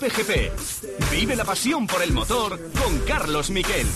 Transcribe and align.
Cope 0.00 0.22
GP. 0.22 1.10
Vive 1.10 1.36
la 1.36 1.44
pasión 1.44 1.86
por 1.86 2.02
el 2.02 2.10
motor 2.12 2.58
con 2.72 3.00
Carlos 3.00 3.50
Miquel. 3.50 3.86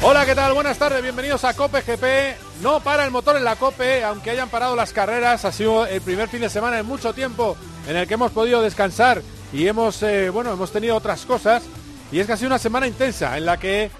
Hola, 0.00 0.24
¿qué 0.24 0.34
tal? 0.34 0.54
Buenas 0.54 0.78
tardes, 0.78 1.02
bienvenidos 1.02 1.44
a 1.44 1.52
Cope 1.52 1.82
GP. 1.82 2.62
No 2.62 2.80
para 2.80 3.04
el 3.04 3.10
motor 3.10 3.36
en 3.36 3.44
la 3.44 3.56
Cope, 3.56 4.04
aunque 4.04 4.30
hayan 4.30 4.48
parado 4.48 4.74
las 4.74 4.94
carreras, 4.94 5.44
ha 5.44 5.52
sido 5.52 5.84
el 5.84 6.00
primer 6.00 6.30
fin 6.30 6.40
de 6.40 6.48
semana 6.48 6.78
en 6.78 6.86
mucho 6.86 7.12
tiempo 7.12 7.58
en 7.86 7.96
el 7.96 8.08
que 8.08 8.14
hemos 8.14 8.32
podido 8.32 8.62
descansar 8.62 9.22
y 9.54 9.68
hemos, 9.68 10.02
eh, 10.02 10.30
bueno, 10.30 10.52
hemos 10.52 10.72
tenido 10.72 10.96
otras 10.96 11.24
cosas. 11.24 11.62
Y 12.10 12.18
es 12.18 12.26
sido 12.26 12.48
una 12.48 12.58
semana 12.58 12.88
intensa 12.88 13.38
en 13.38 13.46
la 13.46 13.56
que 13.56 13.90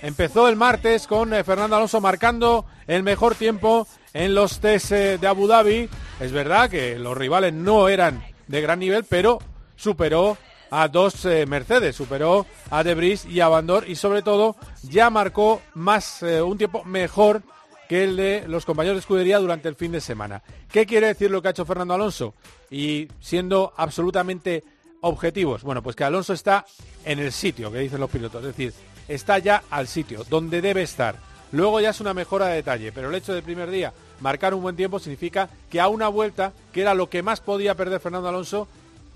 empezó 0.00 0.48
el 0.48 0.54
martes 0.56 1.08
con 1.08 1.34
eh, 1.34 1.42
Fernando 1.42 1.76
Alonso 1.76 2.00
marcando 2.00 2.64
el 2.86 3.02
mejor 3.02 3.34
tiempo 3.34 3.86
en 4.14 4.34
los 4.34 4.60
test 4.60 4.92
eh, 4.92 5.18
de 5.18 5.26
Abu 5.26 5.48
Dhabi. 5.48 5.88
Es 6.20 6.30
verdad 6.30 6.70
que 6.70 6.98
los 7.00 7.16
rivales 7.16 7.52
no 7.52 7.88
eran 7.88 8.24
de 8.46 8.60
gran 8.60 8.78
nivel, 8.78 9.04
pero 9.04 9.40
superó 9.74 10.38
a 10.70 10.88
dos 10.88 11.26
Mercedes, 11.46 11.96
superó 11.96 12.46
a 12.70 12.82
Debris 12.82 13.26
y 13.26 13.40
a 13.40 13.48
Bandor 13.48 13.90
y 13.90 13.96
sobre 13.96 14.22
todo 14.22 14.56
ya 14.82 15.10
marcó 15.10 15.60
más 15.74 16.22
un 16.22 16.56
tiempo 16.56 16.82
mejor 16.84 17.42
que 17.88 18.04
el 18.04 18.16
de 18.16 18.44
los 18.48 18.64
compañeros 18.64 18.96
de 18.96 19.00
escudería 19.00 19.38
durante 19.38 19.68
el 19.68 19.74
fin 19.74 19.92
de 19.92 20.00
semana. 20.00 20.42
¿Qué 20.70 20.86
quiere 20.86 21.08
decir 21.08 21.30
lo 21.30 21.42
que 21.42 21.48
ha 21.48 21.50
hecho 21.50 21.66
Fernando 21.66 21.92
Alonso? 21.92 22.32
Y 22.70 23.08
siendo 23.20 23.74
absolutamente 23.76 24.64
objetivos, 25.02 25.62
bueno, 25.62 25.82
pues 25.82 25.94
que 25.94 26.04
Alonso 26.04 26.32
está 26.32 26.64
en 27.04 27.18
el 27.18 27.32
sitio, 27.32 27.70
que 27.70 27.78
dicen 27.78 28.00
los 28.00 28.10
pilotos, 28.10 28.40
es 28.40 28.56
decir, 28.56 28.72
está 29.08 29.38
ya 29.38 29.62
al 29.70 29.86
sitio, 29.86 30.24
donde 30.28 30.62
debe 30.62 30.82
estar. 30.82 31.16
Luego 31.52 31.80
ya 31.80 31.90
es 31.90 32.00
una 32.00 32.14
mejora 32.14 32.46
de 32.46 32.56
detalle, 32.56 32.92
pero 32.92 33.10
el 33.10 33.14
hecho 33.14 33.34
del 33.34 33.42
primer 33.42 33.70
día 33.70 33.92
marcar 34.20 34.54
un 34.54 34.62
buen 34.62 34.76
tiempo 34.76 34.98
significa 34.98 35.50
que 35.68 35.80
a 35.80 35.88
una 35.88 36.08
vuelta, 36.08 36.52
que 36.72 36.80
era 36.80 36.94
lo 36.94 37.10
que 37.10 37.22
más 37.22 37.40
podía 37.40 37.74
perder 37.74 38.00
Fernando 38.00 38.28
Alonso, 38.28 38.68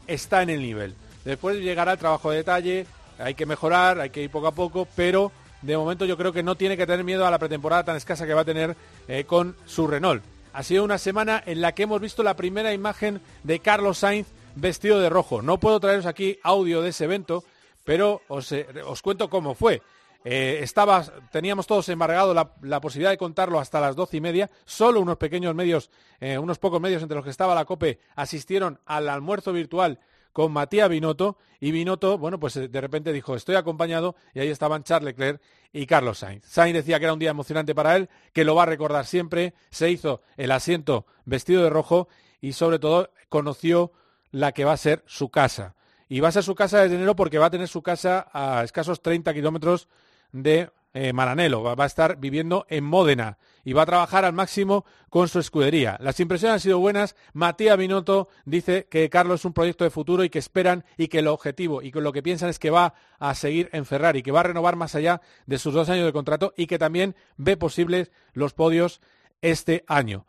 está 0.06 0.42
en 0.42 0.50
el 0.50 0.60
nivel. 0.60 0.94
Después 1.24 1.58
llegará 1.58 1.92
el 1.92 1.98
trabajo 1.98 2.30
de 2.30 2.38
detalle, 2.38 2.86
hay 3.18 3.34
que 3.34 3.46
mejorar, 3.46 4.00
hay 4.00 4.10
que 4.10 4.22
ir 4.22 4.30
poco 4.30 4.48
a 4.48 4.52
poco, 4.52 4.86
pero 4.96 5.32
de 5.62 5.76
momento 5.76 6.04
yo 6.04 6.16
creo 6.16 6.32
que 6.32 6.42
no 6.42 6.56
tiene 6.56 6.76
que 6.76 6.86
tener 6.86 7.04
miedo 7.04 7.26
a 7.26 7.30
la 7.30 7.38
pretemporada 7.38 7.84
tan 7.84 7.96
escasa 7.96 8.26
que 8.26 8.34
va 8.34 8.42
a 8.42 8.44
tener 8.44 8.76
eh, 9.08 9.24
con 9.24 9.56
su 9.64 9.86
Renault. 9.86 10.22
Ha 10.52 10.62
sido 10.62 10.84
una 10.84 10.98
semana 10.98 11.42
en 11.46 11.60
la 11.60 11.72
que 11.72 11.84
hemos 11.84 12.00
visto 12.00 12.22
la 12.22 12.34
primera 12.34 12.72
imagen 12.72 13.20
de 13.44 13.60
Carlos 13.60 13.98
Sainz 13.98 14.26
vestido 14.56 14.98
de 14.98 15.08
rojo. 15.08 15.42
No 15.42 15.60
puedo 15.60 15.78
traeros 15.78 16.06
aquí 16.06 16.38
audio 16.42 16.82
de 16.82 16.88
ese 16.88 17.04
evento, 17.04 17.44
pero 17.84 18.22
os, 18.28 18.50
eh, 18.52 18.66
os 18.84 19.00
cuento 19.02 19.30
cómo 19.30 19.54
fue. 19.54 19.82
Eh, 20.24 20.58
estaba, 20.62 21.04
teníamos 21.30 21.68
todos 21.68 21.88
embargado 21.88 22.34
la, 22.34 22.50
la, 22.62 22.80
posibilidad 22.80 23.10
de 23.10 23.16
contarlo 23.16 23.60
hasta 23.60 23.80
las 23.80 23.94
doce 23.94 24.16
y 24.16 24.20
media. 24.20 24.50
Solo 24.64 25.00
unos 25.00 25.18
pequeños 25.18 25.54
medios, 25.54 25.90
eh, 26.18 26.36
unos 26.36 26.58
pocos 26.58 26.80
medios 26.80 27.02
entre 27.02 27.14
los 27.14 27.22
que 27.22 27.30
estaba 27.30 27.54
la 27.54 27.64
COPE, 27.64 28.00
asistieron 28.16 28.80
al 28.86 29.08
almuerzo 29.08 29.52
virtual 29.52 30.00
con 30.32 30.52
Matías 30.52 30.90
Binotto 30.90 31.38
y 31.60 31.70
Binotto, 31.70 32.18
bueno, 32.18 32.38
pues 32.38 32.54
de 32.54 32.80
repente 32.80 33.10
dijo, 33.12 33.36
estoy 33.36 33.54
acompañado 33.54 34.16
y 34.34 34.40
ahí 34.40 34.48
estaban 34.48 34.82
Charles 34.82 35.14
Leclerc 35.14 35.40
y 35.72 35.86
Carlos 35.86 36.18
Sainz. 36.18 36.44
Sainz 36.44 36.74
decía 36.74 36.98
que 36.98 37.06
era 37.06 37.14
un 37.14 37.18
día 37.18 37.30
emocionante 37.30 37.74
para 37.74 37.96
él, 37.96 38.10
que 38.34 38.44
lo 38.44 38.54
va 38.54 38.64
a 38.64 38.66
recordar 38.66 39.06
siempre, 39.06 39.54
se 39.70 39.90
hizo 39.90 40.20
el 40.36 40.50
asiento 40.50 41.06
vestido 41.24 41.62
de 41.62 41.70
rojo 41.70 42.08
y 42.42 42.52
sobre 42.52 42.78
todo 42.78 43.10
conoció 43.30 43.92
la 44.36 44.52
que 44.52 44.66
va 44.66 44.72
a 44.72 44.76
ser 44.76 45.02
su 45.06 45.30
casa. 45.30 45.74
Y 46.10 46.20
va 46.20 46.28
a 46.28 46.32
ser 46.32 46.42
su 46.42 46.54
casa 46.54 46.82
desde 46.82 46.96
enero 46.96 47.16
porque 47.16 47.38
va 47.38 47.46
a 47.46 47.50
tener 47.50 47.68
su 47.68 47.82
casa 47.82 48.28
a 48.34 48.62
escasos 48.62 49.00
30 49.00 49.32
kilómetros 49.32 49.88
de 50.30 50.68
eh, 50.92 51.14
Maranello, 51.14 51.62
va, 51.62 51.74
va, 51.74 51.84
a 51.84 51.86
estar 51.86 52.18
viviendo 52.18 52.66
en 52.68 52.84
Módena 52.84 53.38
y 53.64 53.72
va 53.72 53.82
a 53.82 53.86
trabajar 53.86 54.26
al 54.26 54.34
máximo 54.34 54.84
con 55.08 55.28
su 55.28 55.38
escudería. 55.38 55.96
Las 56.00 56.20
impresiones 56.20 56.54
han 56.54 56.60
sido 56.60 56.78
buenas. 56.78 57.16
Matías 57.32 57.78
Binotto 57.78 58.28
dice 58.44 58.86
que 58.90 59.08
Carlos 59.08 59.40
es 59.40 59.44
un 59.46 59.54
proyecto 59.54 59.84
de 59.84 59.90
futuro 59.90 60.22
y 60.22 60.28
que 60.28 60.38
esperan 60.38 60.84
y 60.98 61.08
que 61.08 61.20
el 61.20 61.28
objetivo 61.28 61.80
y 61.80 61.90
que 61.90 62.02
lo 62.02 62.12
que 62.12 62.22
piensan 62.22 62.50
es 62.50 62.58
que 62.58 62.70
va 62.70 62.92
a 63.18 63.34
seguir 63.34 63.70
en 63.72 63.86
Ferrari, 63.86 64.22
que 64.22 64.32
va 64.32 64.40
a 64.40 64.44
renovar 64.44 64.76
más 64.76 64.94
allá 64.94 65.22
de 65.46 65.58
sus 65.58 65.72
dos 65.72 65.88
años 65.88 66.04
de 66.04 66.12
contrato 66.12 66.52
y 66.58 66.66
que 66.66 66.78
también 66.78 67.16
ve 67.38 67.56
posibles 67.56 68.12
los 68.34 68.52
podios 68.52 69.00
este 69.40 69.84
año. 69.88 70.26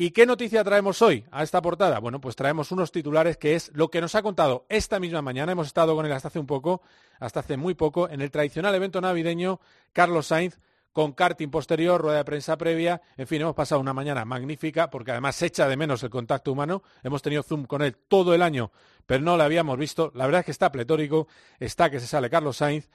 ¿Y 0.00 0.12
qué 0.12 0.24
noticia 0.24 0.64
traemos 0.64 1.02
hoy 1.02 1.26
a 1.30 1.42
esta 1.42 1.60
portada? 1.60 1.98
Bueno, 1.98 2.22
pues 2.22 2.34
traemos 2.34 2.72
unos 2.72 2.90
titulares 2.90 3.36
que 3.36 3.54
es 3.54 3.70
lo 3.74 3.90
que 3.90 4.00
nos 4.00 4.14
ha 4.14 4.22
contado 4.22 4.64
esta 4.70 4.98
misma 4.98 5.20
mañana. 5.20 5.52
Hemos 5.52 5.66
estado 5.66 5.94
con 5.94 6.06
él 6.06 6.12
hasta 6.12 6.28
hace 6.28 6.38
un 6.38 6.46
poco, 6.46 6.80
hasta 7.18 7.40
hace 7.40 7.58
muy 7.58 7.74
poco, 7.74 8.08
en 8.08 8.22
el 8.22 8.30
tradicional 8.30 8.74
evento 8.74 9.02
navideño 9.02 9.60
Carlos 9.92 10.28
Sainz 10.28 10.58
con 10.94 11.12
karting 11.12 11.50
posterior, 11.50 12.00
rueda 12.00 12.16
de 12.16 12.24
prensa 12.24 12.56
previa. 12.56 13.02
En 13.18 13.26
fin, 13.26 13.42
hemos 13.42 13.54
pasado 13.54 13.78
una 13.78 13.92
mañana 13.92 14.24
magnífica 14.24 14.88
porque 14.88 15.10
además 15.10 15.36
se 15.36 15.44
echa 15.44 15.68
de 15.68 15.76
menos 15.76 16.02
el 16.02 16.08
contacto 16.08 16.50
humano. 16.50 16.82
Hemos 17.02 17.20
tenido 17.20 17.42
Zoom 17.42 17.66
con 17.66 17.82
él 17.82 17.94
todo 18.08 18.32
el 18.32 18.40
año, 18.40 18.72
pero 19.04 19.22
no 19.22 19.36
lo 19.36 19.42
habíamos 19.42 19.76
visto. 19.76 20.12
La 20.14 20.24
verdad 20.24 20.38
es 20.38 20.44
que 20.46 20.52
está 20.52 20.72
pletórico, 20.72 21.28
está 21.58 21.90
que 21.90 22.00
se 22.00 22.06
sale 22.06 22.30
Carlos 22.30 22.56
Sainz. 22.56 22.88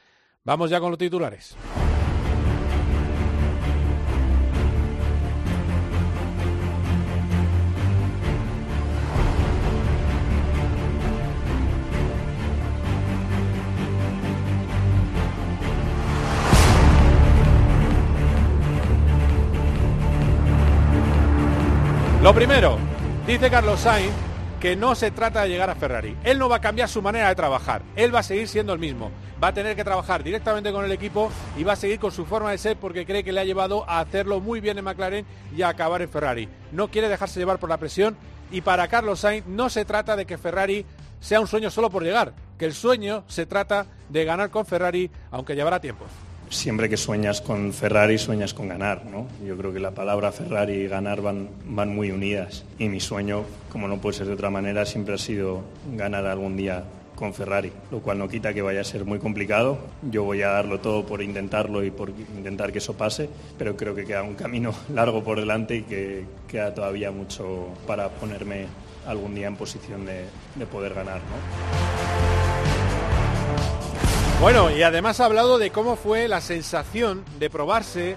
Vamos 0.43 0.71
ya 0.71 0.79
con 0.79 0.89
los 0.89 0.97
titulares. 0.97 1.55
Lo 22.25 22.33
primero, 22.33 22.79
dice 23.27 23.51
Carlos 23.51 23.81
Sainz 23.81 24.11
que 24.59 24.75
no 24.75 24.95
se 24.95 25.11
trata 25.11 25.43
de 25.43 25.49
llegar 25.49 25.69
a 25.69 25.75
Ferrari. 25.75 26.17
Él 26.23 26.39
no 26.39 26.49
va 26.49 26.55
a 26.55 26.59
cambiar 26.59 26.89
su 26.89 26.99
manera 27.03 27.29
de 27.29 27.35
trabajar. 27.35 27.83
Él 27.95 28.15
va 28.15 28.21
a 28.21 28.23
seguir 28.23 28.47
siendo 28.47 28.73
el 28.73 28.79
mismo. 28.79 29.11
Va 29.43 29.49
a 29.49 29.53
tener 29.53 29.75
que 29.75 29.83
trabajar 29.83 30.23
directamente 30.23 30.71
con 30.71 30.83
el 30.83 30.91
equipo 30.91 31.29
y 31.55 31.63
va 31.63 31.73
a 31.73 31.75
seguir 31.75 31.99
con 31.99 32.11
su 32.11 32.25
forma 32.25 32.49
de 32.49 32.57
ser 32.57 32.77
porque 32.77 33.05
cree 33.05 33.23
que 33.23 33.31
le 33.31 33.41
ha 33.41 33.43
llevado 33.43 33.87
a 33.87 33.99
hacerlo 33.99 34.39
muy 34.39 34.59
bien 34.59 34.79
en 34.79 34.85
McLaren 34.85 35.23
y 35.55 35.61
a 35.61 35.69
acabar 35.69 36.01
en 36.01 36.09
Ferrari. 36.09 36.49
No 36.71 36.87
quiere 36.87 37.09
dejarse 37.09 37.39
llevar 37.39 37.59
por 37.59 37.69
la 37.69 37.77
presión 37.77 38.17
y 38.49 38.61
para 38.61 38.87
Carlos 38.87 39.19
Sainz 39.19 39.45
no 39.45 39.69
se 39.69 39.85
trata 39.85 40.15
de 40.15 40.25
que 40.25 40.39
Ferrari 40.39 40.83
sea 41.19 41.39
un 41.39 41.47
sueño 41.47 41.69
solo 41.69 41.91
por 41.91 42.01
llegar, 42.01 42.33
que 42.57 42.65
el 42.65 42.73
sueño 42.73 43.23
se 43.27 43.45
trata 43.45 43.85
de 44.09 44.25
ganar 44.25 44.49
con 44.49 44.65
Ferrari 44.65 45.11
aunque 45.29 45.53
llevará 45.53 45.79
tiempo 45.79 46.05
siempre 46.55 46.89
que 46.89 46.97
sueñas 46.97 47.41
con 47.41 47.73
Ferrari, 47.73 48.17
sueñas 48.17 48.53
con 48.53 48.67
ganar, 48.67 49.05
¿no? 49.05 49.27
Yo 49.45 49.57
creo 49.57 49.73
que 49.73 49.79
la 49.79 49.91
palabra 49.91 50.31
Ferrari 50.31 50.73
y 50.73 50.87
ganar 50.87 51.21
van, 51.21 51.49
van 51.65 51.93
muy 51.93 52.11
unidas. 52.11 52.63
Y 52.79 52.89
mi 52.89 52.99
sueño, 52.99 53.43
como 53.71 53.87
no 53.87 53.99
puede 53.99 54.17
ser 54.17 54.27
de 54.27 54.33
otra 54.33 54.49
manera, 54.49 54.85
siempre 54.85 55.15
ha 55.15 55.17
sido 55.17 55.63
ganar 55.95 56.25
algún 56.25 56.57
día 56.57 56.83
con 57.15 57.33
Ferrari, 57.33 57.71
lo 57.91 57.99
cual 57.99 58.19
no 58.19 58.27
quita 58.27 58.53
que 58.53 58.61
vaya 58.61 58.81
a 58.81 58.83
ser 58.83 59.05
muy 59.05 59.19
complicado. 59.19 59.77
Yo 60.09 60.23
voy 60.23 60.41
a 60.41 60.49
darlo 60.49 60.79
todo 60.79 61.05
por 61.05 61.21
intentarlo 61.21 61.83
y 61.83 61.91
por 61.91 62.09
intentar 62.09 62.71
que 62.71 62.79
eso 62.79 62.95
pase, 62.95 63.29
pero 63.57 63.75
creo 63.75 63.95
que 63.95 64.05
queda 64.05 64.23
un 64.23 64.35
camino 64.35 64.73
largo 64.93 65.23
por 65.23 65.39
delante 65.39 65.77
y 65.77 65.81
que 65.83 66.25
queda 66.47 66.73
todavía 66.73 67.11
mucho 67.11 67.69
para 67.87 68.09
ponerme 68.09 68.67
algún 69.07 69.35
día 69.35 69.47
en 69.47 69.55
posición 69.55 70.05
de, 70.05 70.25
de 70.55 70.65
poder 70.65 70.93
ganar, 70.93 71.17
¿no? 71.19 72.34
Bueno, 74.45 74.69
y 74.69 74.83
además 74.83 75.19
ha 75.19 75.25
hablado 75.25 75.57
de 75.57 75.71
cómo 75.71 75.95
fue 75.95 76.27
la 76.27 76.39
sensación 76.39 77.25
de 77.39 77.49
probarse 77.49 78.15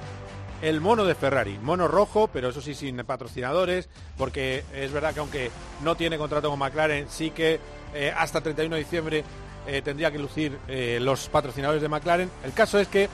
el 0.60 0.78
mono 0.82 1.06
de 1.06 1.14
Ferrari. 1.14 1.58
Mono 1.62 1.88
rojo, 1.88 2.28
pero 2.30 2.50
eso 2.50 2.60
sí 2.60 2.74
sin 2.74 2.98
patrocinadores, 2.98 3.88
porque 4.18 4.62
es 4.74 4.92
verdad 4.92 5.14
que 5.14 5.20
aunque 5.20 5.50
no 5.82 5.94
tiene 5.94 6.18
contrato 6.18 6.50
con 6.50 6.58
McLaren, 6.58 7.06
sí 7.08 7.30
que 7.30 7.60
eh, 7.94 8.12
hasta 8.14 8.42
31 8.42 8.76
de 8.76 8.82
diciembre 8.82 9.24
eh, 9.66 9.80
tendría 9.80 10.10
que 10.10 10.18
lucir 10.18 10.58
eh, 10.68 10.98
los 11.00 11.30
patrocinadores 11.30 11.80
de 11.80 11.88
McLaren. 11.88 12.30
El 12.44 12.52
caso 12.52 12.78
es 12.78 12.88
que 12.88 13.08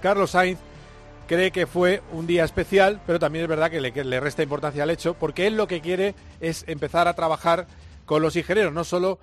Carlos 0.00 0.30
Sainz 0.30 0.58
cree 1.28 1.50
que 1.50 1.66
fue 1.66 2.02
un 2.10 2.26
día 2.26 2.44
especial, 2.44 3.02
pero 3.06 3.18
también 3.18 3.42
es 3.42 3.50
verdad 3.50 3.70
que 3.70 3.82
le, 3.82 3.92
que 3.92 4.02
le 4.02 4.18
resta 4.18 4.42
importancia 4.42 4.82
al 4.82 4.88
hecho, 4.88 5.12
porque 5.12 5.46
él 5.46 5.58
lo 5.58 5.68
que 5.68 5.82
quiere 5.82 6.14
es 6.40 6.64
empezar 6.68 7.06
a 7.06 7.12
trabajar 7.12 7.66
con 8.06 8.22
los 8.22 8.34
ingenieros, 8.34 8.72
no 8.72 8.84
solo 8.84 9.18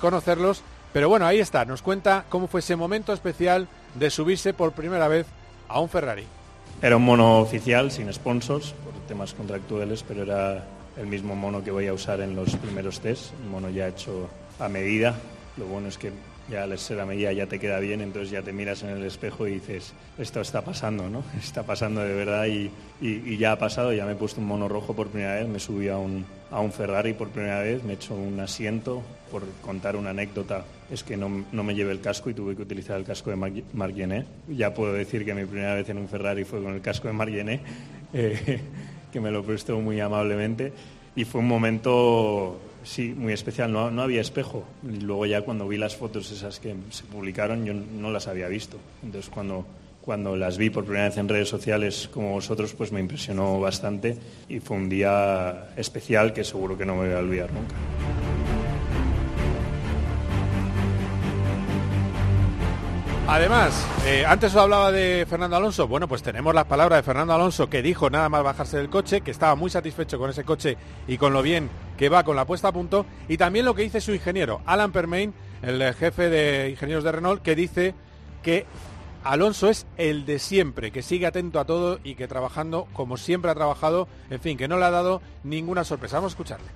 conocerlos, 0.00 0.62
pero 0.96 1.10
bueno, 1.10 1.26
ahí 1.26 1.40
está, 1.40 1.66
nos 1.66 1.82
cuenta 1.82 2.24
cómo 2.30 2.46
fue 2.46 2.60
ese 2.60 2.74
momento 2.74 3.12
especial 3.12 3.68
de 3.96 4.08
subirse 4.08 4.54
por 4.54 4.72
primera 4.72 5.08
vez 5.08 5.26
a 5.68 5.78
un 5.78 5.90
Ferrari. 5.90 6.24
Era 6.80 6.96
un 6.96 7.04
mono 7.04 7.40
oficial, 7.40 7.90
sin 7.90 8.10
sponsors, 8.10 8.72
por 8.72 8.94
temas 9.06 9.34
contractuales, 9.34 10.02
pero 10.02 10.22
era 10.22 10.64
el 10.96 11.06
mismo 11.06 11.36
mono 11.36 11.62
que 11.62 11.70
voy 11.70 11.86
a 11.86 11.92
usar 11.92 12.22
en 12.22 12.34
los 12.34 12.56
primeros 12.56 13.00
test, 13.00 13.34
un 13.44 13.50
mono 13.50 13.68
ya 13.68 13.88
hecho 13.88 14.30
a 14.58 14.70
medida. 14.70 15.14
Lo 15.58 15.66
bueno 15.66 15.88
es 15.88 15.98
que 15.98 16.12
ya 16.50 16.66
la 16.66 16.76
la 16.90 17.06
medida 17.06 17.32
ya 17.32 17.46
te 17.46 17.58
queda 17.58 17.78
bien, 17.80 18.00
entonces 18.00 18.30
ya 18.30 18.42
te 18.42 18.52
miras 18.52 18.82
en 18.82 18.90
el 18.90 19.04
espejo 19.04 19.46
y 19.46 19.54
dices, 19.54 19.92
esto 20.18 20.40
está 20.40 20.62
pasando, 20.62 21.08
¿no? 21.08 21.24
Está 21.38 21.64
pasando 21.64 22.02
de 22.02 22.14
verdad 22.14 22.46
y, 22.46 22.70
ya 23.36 23.52
ha 23.52 23.58
pasado, 23.58 23.92
ya 23.92 24.06
me 24.06 24.12
he 24.12 24.16
puesto 24.16 24.40
un 24.40 24.46
mono 24.46 24.68
rojo 24.68 24.94
por 24.94 25.08
primera 25.08 25.34
vez, 25.34 25.48
me 25.48 25.58
subí 25.58 25.88
a 25.88 25.98
un, 25.98 26.24
a 26.50 26.60
un 26.60 26.72
Ferrari 26.72 27.12
por 27.12 27.28
primera 27.28 27.60
vez, 27.60 27.82
me 27.82 27.92
he 27.92 27.96
hecho 27.96 28.14
un 28.14 28.38
asiento, 28.40 29.02
por 29.30 29.42
contar 29.62 29.96
una 29.96 30.10
anécdota, 30.10 30.64
es 30.90 31.02
que 31.02 31.16
no, 31.16 31.28
me 31.28 31.74
llevé 31.74 31.92
el 31.92 32.00
casco 32.00 32.30
y 32.30 32.34
tuve 32.34 32.54
que 32.54 32.62
utilizar 32.62 32.98
el 32.98 33.04
casco 33.04 33.30
de 33.30 33.36
Marc 33.36 33.94
Ya 34.48 34.72
puedo 34.72 34.92
decir 34.92 35.24
que 35.24 35.34
mi 35.34 35.44
primera 35.44 35.74
vez 35.74 35.88
en 35.88 35.98
un 35.98 36.08
Ferrari 36.08 36.44
fue 36.44 36.62
con 36.62 36.74
el 36.74 36.80
casco 36.80 37.08
de 37.08 37.14
Marc 37.14 37.32
eh, 38.12 38.60
que 39.12 39.20
me 39.20 39.30
lo 39.30 39.42
prestó 39.42 39.78
muy 39.80 40.00
amablemente. 40.00 40.72
Y 41.16 41.24
fue 41.24 41.40
un 41.40 41.48
momento 41.48 42.60
Sí, 42.86 43.12
muy 43.16 43.32
especial. 43.32 43.72
No, 43.72 43.90
no, 43.90 44.02
había 44.02 44.20
espejo. 44.20 44.64
Y 44.84 45.00
luego 45.00 45.26
ya 45.26 45.42
cuando 45.42 45.66
vi 45.66 45.76
las 45.76 45.96
fotos 45.96 46.30
esas 46.30 46.60
que 46.60 46.74
se 46.90 47.02
publicaron, 47.04 47.64
yo 47.64 47.74
no 47.74 48.12
las 48.12 48.28
había 48.28 48.46
visto. 48.46 48.78
Entonces 49.02 49.28
cuando, 49.28 49.66
cuando 50.00 50.36
las 50.36 50.56
vi 50.56 50.70
por 50.70 50.84
primera 50.84 51.08
vez 51.08 51.16
en 51.18 51.28
redes 51.28 51.48
sociales 51.48 52.08
como 52.14 52.30
vosotros, 52.30 52.74
pues 52.74 52.92
me 52.92 53.00
impresionó 53.00 53.58
bastante 53.58 54.16
y 54.48 54.60
fue 54.60 54.76
un 54.76 54.88
día 54.88 55.70
especial 55.76 56.32
que 56.32 56.44
seguro 56.44 56.78
que 56.78 56.86
no 56.86 56.94
me 56.94 57.08
voy 57.08 57.16
a 57.16 57.18
olvidar 57.18 57.52
nunca. 57.52 57.74
Además, 63.28 63.84
eh, 64.06 64.24
antes 64.24 64.54
os 64.54 64.62
hablaba 64.62 64.92
de 64.92 65.26
Fernando 65.28 65.56
Alonso. 65.56 65.88
Bueno, 65.88 66.06
pues 66.06 66.22
tenemos 66.22 66.54
las 66.54 66.66
palabras 66.66 67.00
de 67.00 67.02
Fernando 67.02 67.34
Alonso 67.34 67.68
que 67.68 67.82
dijo 67.82 68.08
nada 68.08 68.28
más 68.28 68.44
bajarse 68.44 68.76
del 68.76 68.88
coche, 68.88 69.22
que 69.22 69.32
estaba 69.32 69.56
muy 69.56 69.68
satisfecho 69.70 70.16
con 70.16 70.30
ese 70.30 70.44
coche 70.44 70.76
y 71.08 71.18
con 71.18 71.32
lo 71.32 71.42
bien 71.42 71.68
que 71.96 72.08
va 72.08 72.24
con 72.24 72.36
la 72.36 72.46
puesta 72.46 72.68
a 72.68 72.72
punto. 72.72 73.06
Y 73.28 73.36
también 73.36 73.64
lo 73.64 73.74
que 73.74 73.82
dice 73.82 74.00
su 74.00 74.12
ingeniero, 74.12 74.60
Alan 74.66 74.92
Permain, 74.92 75.32
el 75.62 75.94
jefe 75.94 76.28
de 76.28 76.70
ingenieros 76.70 77.04
de 77.04 77.12
Renault, 77.12 77.42
que 77.42 77.54
dice 77.54 77.94
que 78.42 78.66
Alonso 79.26 79.68
es 79.68 79.86
el 79.96 80.24
de 80.24 80.38
siempre, 80.38 80.92
que 80.92 81.02
sigue 81.02 81.26
atento 81.26 81.58
a 81.58 81.64
todo 81.64 81.98
y 82.04 82.14
que 82.14 82.28
trabajando 82.28 82.86
como 82.92 83.16
siempre 83.16 83.50
ha 83.50 83.54
trabajado, 83.56 84.06
en 84.30 84.40
fin, 84.40 84.56
que 84.56 84.68
no 84.68 84.78
le 84.78 84.84
ha 84.84 84.90
dado 84.92 85.20
ninguna 85.42 85.82
sorpresa. 85.82 86.18
Vamos 86.18 86.32
a 86.32 86.34
escucharle. 86.34 86.66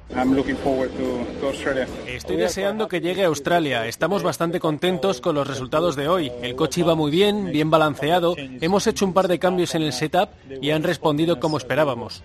Estoy 2.08 2.37
deseando 2.37 2.88
que 2.88 3.00
llegue 3.00 3.23
a 3.23 3.29
Australia. 3.29 3.87
Estamos 3.87 4.25
bastante 4.25 4.58
contentos 4.58 5.20
con 5.20 5.37
los 5.37 5.47
resultados 5.47 5.94
de 5.94 6.08
hoy. 6.08 6.32
El 6.43 6.56
coche 6.56 6.81
iba 6.81 6.97
muy 6.97 7.12
bien, 7.12 7.52
bien 7.52 7.70
balanceado. 7.70 8.35
Hemos 8.37 8.87
hecho 8.88 9.05
un 9.05 9.12
par 9.12 9.29
de 9.29 9.38
cambios 9.38 9.76
en 9.76 9.82
el 9.82 9.93
setup 9.93 10.31
y 10.61 10.70
han 10.70 10.82
respondido 10.82 11.38
como 11.38 11.56
esperábamos. 11.56 12.20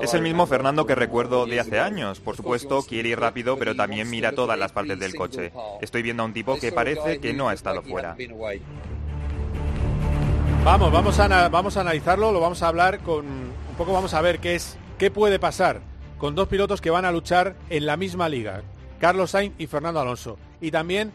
Es 0.00 0.14
el 0.14 0.22
mismo 0.22 0.46
Fernando 0.46 0.86
que 0.86 0.94
recuerdo 0.94 1.46
de 1.46 1.58
hace 1.58 1.80
años. 1.80 2.20
Por 2.20 2.36
supuesto, 2.36 2.82
quiere 2.82 3.08
ir 3.08 3.18
rápido, 3.18 3.58
pero 3.58 3.74
también 3.74 4.08
mira 4.08 4.30
todas 4.30 4.56
las 4.56 4.70
partes 4.70 5.00
del 5.00 5.16
coche. 5.16 5.52
Estoy 5.80 6.02
viendo 6.02 6.22
a 6.22 6.26
un 6.26 6.32
tipo 6.32 6.56
que 6.56 6.70
parece 6.70 7.18
que 7.18 7.32
no 7.32 7.48
ha 7.48 7.63
fuera. 7.82 8.16
Vamos, 10.64 10.92
vamos 10.92 11.18
a, 11.18 11.48
vamos 11.48 11.76
a 11.76 11.80
analizarlo, 11.82 12.32
lo 12.32 12.40
vamos 12.40 12.62
a 12.62 12.68
hablar 12.68 13.00
con 13.00 13.26
un 13.26 13.76
poco, 13.76 13.92
vamos 13.92 14.14
a 14.14 14.20
ver 14.22 14.38
qué 14.38 14.54
es, 14.54 14.78
qué 14.98 15.10
puede 15.10 15.38
pasar 15.38 15.80
con 16.18 16.34
dos 16.34 16.48
pilotos 16.48 16.80
que 16.80 16.90
van 16.90 17.04
a 17.04 17.12
luchar 17.12 17.54
en 17.68 17.84
la 17.84 17.96
misma 17.96 18.28
liga, 18.28 18.62
Carlos 18.98 19.32
Sainz 19.32 19.54
y 19.58 19.66
Fernando 19.66 20.00
Alonso. 20.00 20.38
Y 20.60 20.70
también 20.70 21.12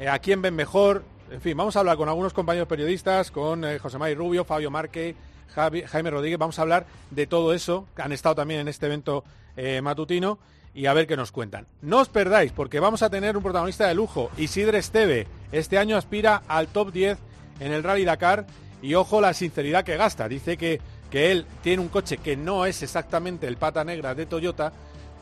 eh, 0.00 0.08
a 0.08 0.18
quién 0.18 0.42
ven 0.42 0.56
mejor. 0.56 1.04
En 1.30 1.40
fin, 1.40 1.56
vamos 1.56 1.76
a 1.76 1.80
hablar 1.80 1.96
con 1.96 2.08
algunos 2.08 2.32
compañeros 2.32 2.66
periodistas, 2.66 3.30
con 3.30 3.64
eh, 3.64 3.78
José 3.78 3.98
María 3.98 4.16
Rubio, 4.16 4.44
Fabio 4.44 4.70
Marque, 4.70 5.14
Jaime 5.54 6.10
Rodríguez. 6.10 6.38
Vamos 6.38 6.58
a 6.58 6.62
hablar 6.62 6.86
de 7.10 7.26
todo 7.28 7.52
eso, 7.52 7.86
que 7.94 8.02
han 8.02 8.10
estado 8.10 8.34
también 8.34 8.60
en 8.60 8.68
este 8.68 8.86
evento 8.86 9.22
eh, 9.56 9.80
matutino 9.82 10.38
y 10.74 10.86
a 10.86 10.94
ver 10.94 11.06
qué 11.06 11.16
nos 11.16 11.30
cuentan. 11.30 11.66
No 11.82 12.00
os 12.00 12.08
perdáis 12.08 12.50
porque 12.52 12.80
vamos 12.80 13.02
a 13.02 13.10
tener 13.10 13.36
un 13.36 13.42
protagonista 13.42 13.86
de 13.86 13.94
lujo, 13.94 14.30
Isidre 14.36 14.78
Esteve. 14.78 15.26
Este 15.52 15.78
año 15.78 15.96
aspira 15.96 16.42
al 16.46 16.68
top 16.68 16.92
10 16.92 17.18
en 17.60 17.72
el 17.72 17.82
Rally 17.82 18.04
Dakar 18.04 18.46
y 18.82 18.94
ojo 18.94 19.20
la 19.20 19.34
sinceridad 19.34 19.84
que 19.84 19.96
gasta. 19.96 20.28
Dice 20.28 20.56
que, 20.56 20.80
que 21.10 21.32
él 21.32 21.46
tiene 21.62 21.82
un 21.82 21.88
coche 21.88 22.18
que 22.18 22.36
no 22.36 22.66
es 22.66 22.82
exactamente 22.82 23.46
el 23.46 23.56
pata 23.56 23.84
negra 23.84 24.14
de 24.14 24.26
Toyota, 24.26 24.72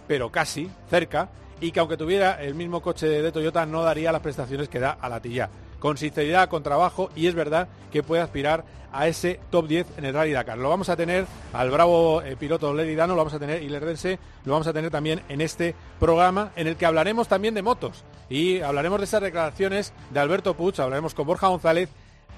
pero 0.06 0.30
casi, 0.30 0.70
cerca, 0.90 1.30
y 1.60 1.72
que 1.72 1.80
aunque 1.80 1.96
tuviera 1.96 2.42
el 2.42 2.54
mismo 2.54 2.82
coche 2.82 3.08
de 3.08 3.32
Toyota 3.32 3.66
no 3.66 3.82
daría 3.82 4.12
las 4.12 4.20
prestaciones 4.20 4.68
que 4.68 4.78
da 4.78 4.98
a 5.00 5.08
la 5.08 5.20
Tilla. 5.20 5.48
Con 5.80 5.96
sinceridad, 5.96 6.48
con 6.48 6.62
trabajo 6.62 7.10
y 7.16 7.26
es 7.26 7.34
verdad 7.34 7.68
que 7.90 8.02
puede 8.02 8.22
aspirar 8.22 8.64
a 8.92 9.06
ese 9.06 9.40
top 9.50 9.66
10 9.66 9.86
en 9.98 10.04
el 10.04 10.14
Rally 10.14 10.32
Dakar. 10.32 10.58
Lo 10.58 10.68
vamos 10.68 10.88
a 10.88 10.96
tener 10.96 11.26
al 11.52 11.70
bravo 11.70 12.22
eh, 12.22 12.36
piloto 12.36 12.72
leridano, 12.74 13.14
lo 13.14 13.18
vamos 13.18 13.34
a 13.34 13.38
tener 13.38 13.62
Ilerdense, 13.62 14.18
lo 14.44 14.52
vamos 14.52 14.66
a 14.66 14.72
tener 14.72 14.90
también 14.90 15.22
en 15.28 15.40
este 15.40 15.74
programa 15.98 16.52
en 16.56 16.66
el 16.66 16.76
que 16.76 16.86
hablaremos 16.86 17.28
también 17.28 17.54
de 17.54 17.62
motos 17.62 18.04
y 18.28 18.60
hablaremos 18.60 18.98
de 18.98 19.04
esas 19.04 19.22
declaraciones 19.22 19.92
de 20.10 20.20
Alberto 20.20 20.54
Puig, 20.54 20.80
hablaremos 20.80 21.14
con 21.14 21.26
Borja 21.26 21.48
González, 21.48 21.88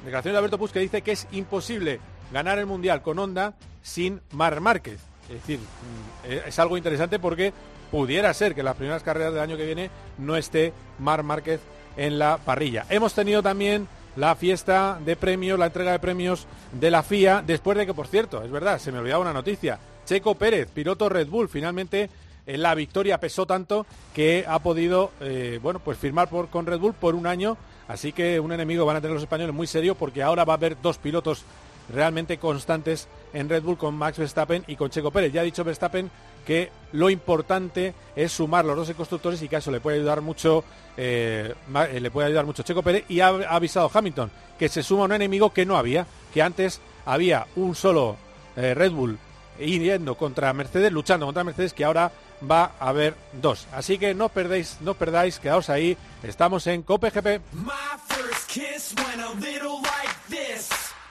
declaraciones 0.05 0.35
de 0.35 0.39
Alberto 0.39 0.59
Puig 0.59 0.73
que 0.73 0.81
dice 0.81 1.03
que 1.03 1.13
es 1.13 1.27
imposible 1.33 2.01
ganar 2.33 2.59
el 2.59 2.67
Mundial 2.67 3.03
con 3.03 3.19
Honda 3.19 3.55
sin 3.83 4.21
Mar 4.33 4.61
Márquez. 4.61 5.01
Es 5.29 5.37
decir, 5.41 5.59
mm, 5.59 6.49
es 6.49 6.59
algo 6.59 6.77
interesante 6.77 7.19
porque 7.19 7.53
pudiera 7.91 8.33
ser 8.35 8.55
que 8.55 8.61
en 8.61 8.67
las 8.67 8.77
primeras 8.77 9.03
carreras 9.03 9.33
del 9.33 9.43
año 9.43 9.57
que 9.57 9.67
viene 9.67 9.91
no 10.19 10.37
esté 10.37 10.73
Mar 10.99 11.23
Márquez 11.23 11.61
en 11.97 12.19
la 12.19 12.39
parrilla. 12.39 12.87
Hemos 12.89 13.15
tenido 13.15 13.43
también 13.43 13.89
la 14.17 14.35
fiesta 14.35 14.99
de 15.05 15.17
premios, 15.17 15.59
la 15.59 15.67
entrega 15.67 15.93
de 15.93 15.99
premios 15.99 16.47
de 16.73 16.91
la 16.91 17.03
FIA, 17.03 17.43
después 17.47 17.79
de 17.79 17.87
que, 17.87 17.95
por 17.95 18.07
cierto, 18.07 18.43
es 18.43 18.51
verdad, 18.51 18.79
se 18.79 18.93
me 18.93 18.99
olvidaba 18.99 19.23
una 19.23 19.33
noticia, 19.33 19.79
Checo 20.05 20.35
Pérez, 20.35 20.69
piloto 20.73 21.09
Red 21.09 21.29
Bull, 21.29 21.49
finalmente 21.49 22.03
en 22.03 22.09
eh, 22.09 22.11
la 22.59 22.75
victoria 22.75 23.19
pesó 23.19 23.47
tanto 23.47 23.87
que 24.15 24.45
ha 24.49 24.59
podido, 24.61 25.11
eh, 25.21 25.59
bueno, 25.63 25.81
pues 25.81 25.99
firmar 25.99 26.29
con 26.29 26.67
Red 26.67 26.79
Bull 26.79 26.95
por 26.95 27.15
un 27.15 27.27
año, 27.27 27.57
así 27.89 28.13
que 28.13 28.41
un 28.41 28.53
enemigo 28.53 28.85
van 28.85 28.97
a 28.97 29.01
tener 29.01 29.15
los 29.15 29.23
españoles 29.23 29.55
muy 29.55 29.67
serio 29.67 29.95
porque 29.95 30.23
ahora 30.23 30.45
va 30.45 30.55
a 30.55 30.57
haber 30.57 30.81
dos 30.81 30.99
pilotos 30.99 31.45
realmente 31.93 32.39
constantes 32.39 33.09
en 33.33 33.49
Red 33.49 33.63
Bull 33.63 33.79
con 33.79 33.95
Max 33.95 34.19
Verstappen 34.19 34.65
y 34.67 34.77
con 34.77 34.91
Checo 34.91 35.11
Pérez. 35.11 35.33
Ya 35.33 35.41
ha 35.41 35.45
dicho 35.45 35.65
Verstappen 35.65 36.11
que 36.47 36.71
lo 36.93 37.11
importante 37.11 37.95
es 38.17 38.33
sumar 38.33 38.65
los 38.65 38.77
dos 38.77 38.91
constructores 38.93 39.43
y 39.43 39.49
que 39.49 39.57
eso 39.57 39.71
le 39.71 39.81
puede 39.81 39.99
ayudar 39.99 40.21
mucho 40.21 40.65
eh, 40.97 41.55
eh, 41.93 42.01
le 42.01 42.11
puede 42.11 42.29
ayudar 42.29 42.47
mucho 42.47 42.63
Checo 42.63 42.83
Pérez 42.83 43.05
y 43.09 43.21
ha, 43.21 43.29
avisado 43.29 43.91
Hamilton 43.93 44.31
que 44.59 44.69
se 44.69 44.83
suma 44.83 45.05
un 45.05 45.13
enemigo 45.13 45.53
que 45.53 45.65
no 45.65 45.77
había, 45.77 46.07
que 46.33 46.43
antes 46.43 46.81
había 47.07 47.47
un 47.57 47.75
solo 47.75 48.17
eh, 48.57 48.75
Red 48.75 48.93
Bull 48.93 49.19
yendo 49.61 50.17
contra 50.17 50.53
Mercedes, 50.53 50.93
luchando 50.93 51.27
contra 51.27 51.45
Mercedes, 51.45 51.73
que 51.73 51.85
ahora 51.85 52.11
va 52.49 52.73
a 52.81 52.89
haber 52.89 53.15
dos. 53.33 53.67
Así 53.73 53.99
que 53.99 54.15
no 54.15 54.29
perdéis, 54.29 54.79
no 54.81 54.95
perdáis, 54.95 55.39
quedaos 55.39 55.69
ahí. 55.69 55.97
Estamos 56.23 56.67
en 56.67 56.83
Cope 56.83 57.11
GP. 57.11 57.41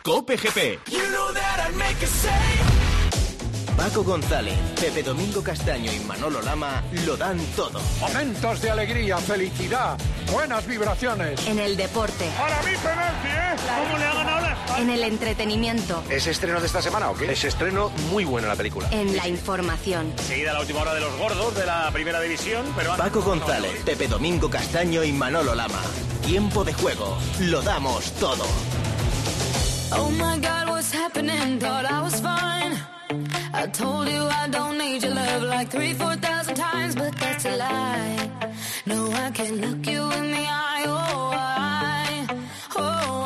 Cope 0.03 0.37
GP. 0.37 0.79
Paco 3.79 4.03
González, 4.03 4.55
Pepe 4.75 5.01
Domingo 5.01 5.41
Castaño 5.41 5.89
y 5.89 5.99
Manolo 6.01 6.41
Lama 6.41 6.83
lo 7.05 7.15
dan 7.15 7.39
todo. 7.55 7.79
Momentos 8.01 8.61
de 8.61 8.71
alegría, 8.71 9.17
felicidad, 9.19 9.97
buenas 10.33 10.67
vibraciones. 10.67 11.47
En 11.47 11.59
el 11.59 11.77
deporte. 11.77 12.29
Para 12.37 12.61
mí 12.63 12.71
penalti, 12.83 13.27
¿eh? 13.29 13.55
¿Cómo 13.81 13.97
le 13.97 14.03
ha 14.03 14.13
ganado 14.13 14.41
la 14.41 14.79
En 14.79 14.89
el 14.89 15.01
entretenimiento. 15.03 16.03
¿Es 16.09 16.27
estreno 16.27 16.59
de 16.59 16.67
esta 16.67 16.81
semana 16.81 17.09
o 17.09 17.15
qué? 17.15 17.31
Es 17.31 17.45
estreno 17.45 17.89
muy 18.11 18.25
bueno 18.25 18.49
la 18.49 18.57
película. 18.57 18.89
En 18.91 19.15
la 19.15 19.29
información. 19.29 20.11
Seguida 20.27 20.51
la 20.51 20.59
última 20.59 20.81
hora 20.81 20.93
de 20.93 20.99
los 20.99 21.17
gordos 21.17 21.55
de 21.55 21.65
la 21.65 21.89
primera 21.93 22.19
división, 22.19 22.65
pero... 22.75 22.97
Paco 22.97 23.21
González, 23.21 23.71
Pepe 23.85 24.09
Domingo 24.09 24.49
Castaño 24.49 25.05
y 25.05 25.13
Manolo 25.13 25.55
Lama. 25.55 25.79
Tiempo 26.25 26.65
de 26.65 26.73
juego. 26.73 27.17
Lo 27.39 27.61
damos 27.61 28.11
todo. 28.15 28.43
Oh 29.93 30.09
my 30.09 30.37
God, 30.37 30.67
what's 30.67 30.93
happening? 30.93 31.59
Thought 31.59 31.85
I 31.89 32.01
was 32.01 32.19
fine. 32.19 32.98
I 33.53 33.67
told 33.67 34.07
you 34.07 34.21
I 34.41 34.47
don't 34.49 34.77
need 34.77 35.03
your 35.03 35.13
love 35.13 35.43
like 35.43 35.69
three, 35.69 35.93
four 35.93 36.15
thousand 36.15 36.55
times, 36.55 36.95
but 36.95 37.15
that's 37.17 37.45
a 37.45 37.55
lie. 37.57 38.31
No, 38.85 39.11
I 39.11 39.31
can't 39.31 39.57
look 39.57 39.85
you 39.87 40.03
in 40.11 40.31
the 40.31 40.45
eye. 40.47 40.83
Oh, 40.87 41.31
I, 41.33 42.27
oh, 42.77 43.18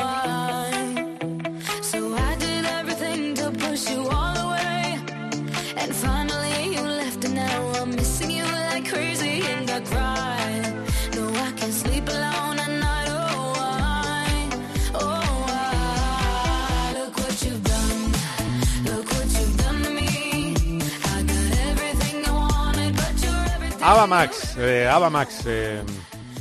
Ava 23.86 24.08
Max, 24.08 24.56
eh, 24.58 24.88
Ava 24.88 25.10
Max, 25.10 25.44
eh, 25.46 25.82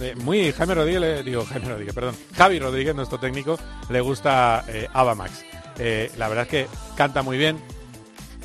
eh, 0.00 0.14
muy 0.22 0.52
Jaime 0.52 0.76
Rodríguez, 0.76 1.24
digo 1.24 1.44
Jaime 1.44 1.70
Rodríguez, 1.70 1.92
perdón, 1.92 2.14
Javi 2.36 2.60
Rodríguez, 2.60 2.94
nuestro 2.94 3.18
técnico, 3.18 3.58
le 3.90 4.00
gusta 4.00 4.64
eh, 4.68 4.86
Ava 4.92 5.16
Max. 5.16 5.44
la 6.16 6.28
verdad 6.28 6.44
es 6.44 6.48
que 6.48 6.66
canta 6.96 7.22
muy 7.22 7.36
bien. 7.36 7.58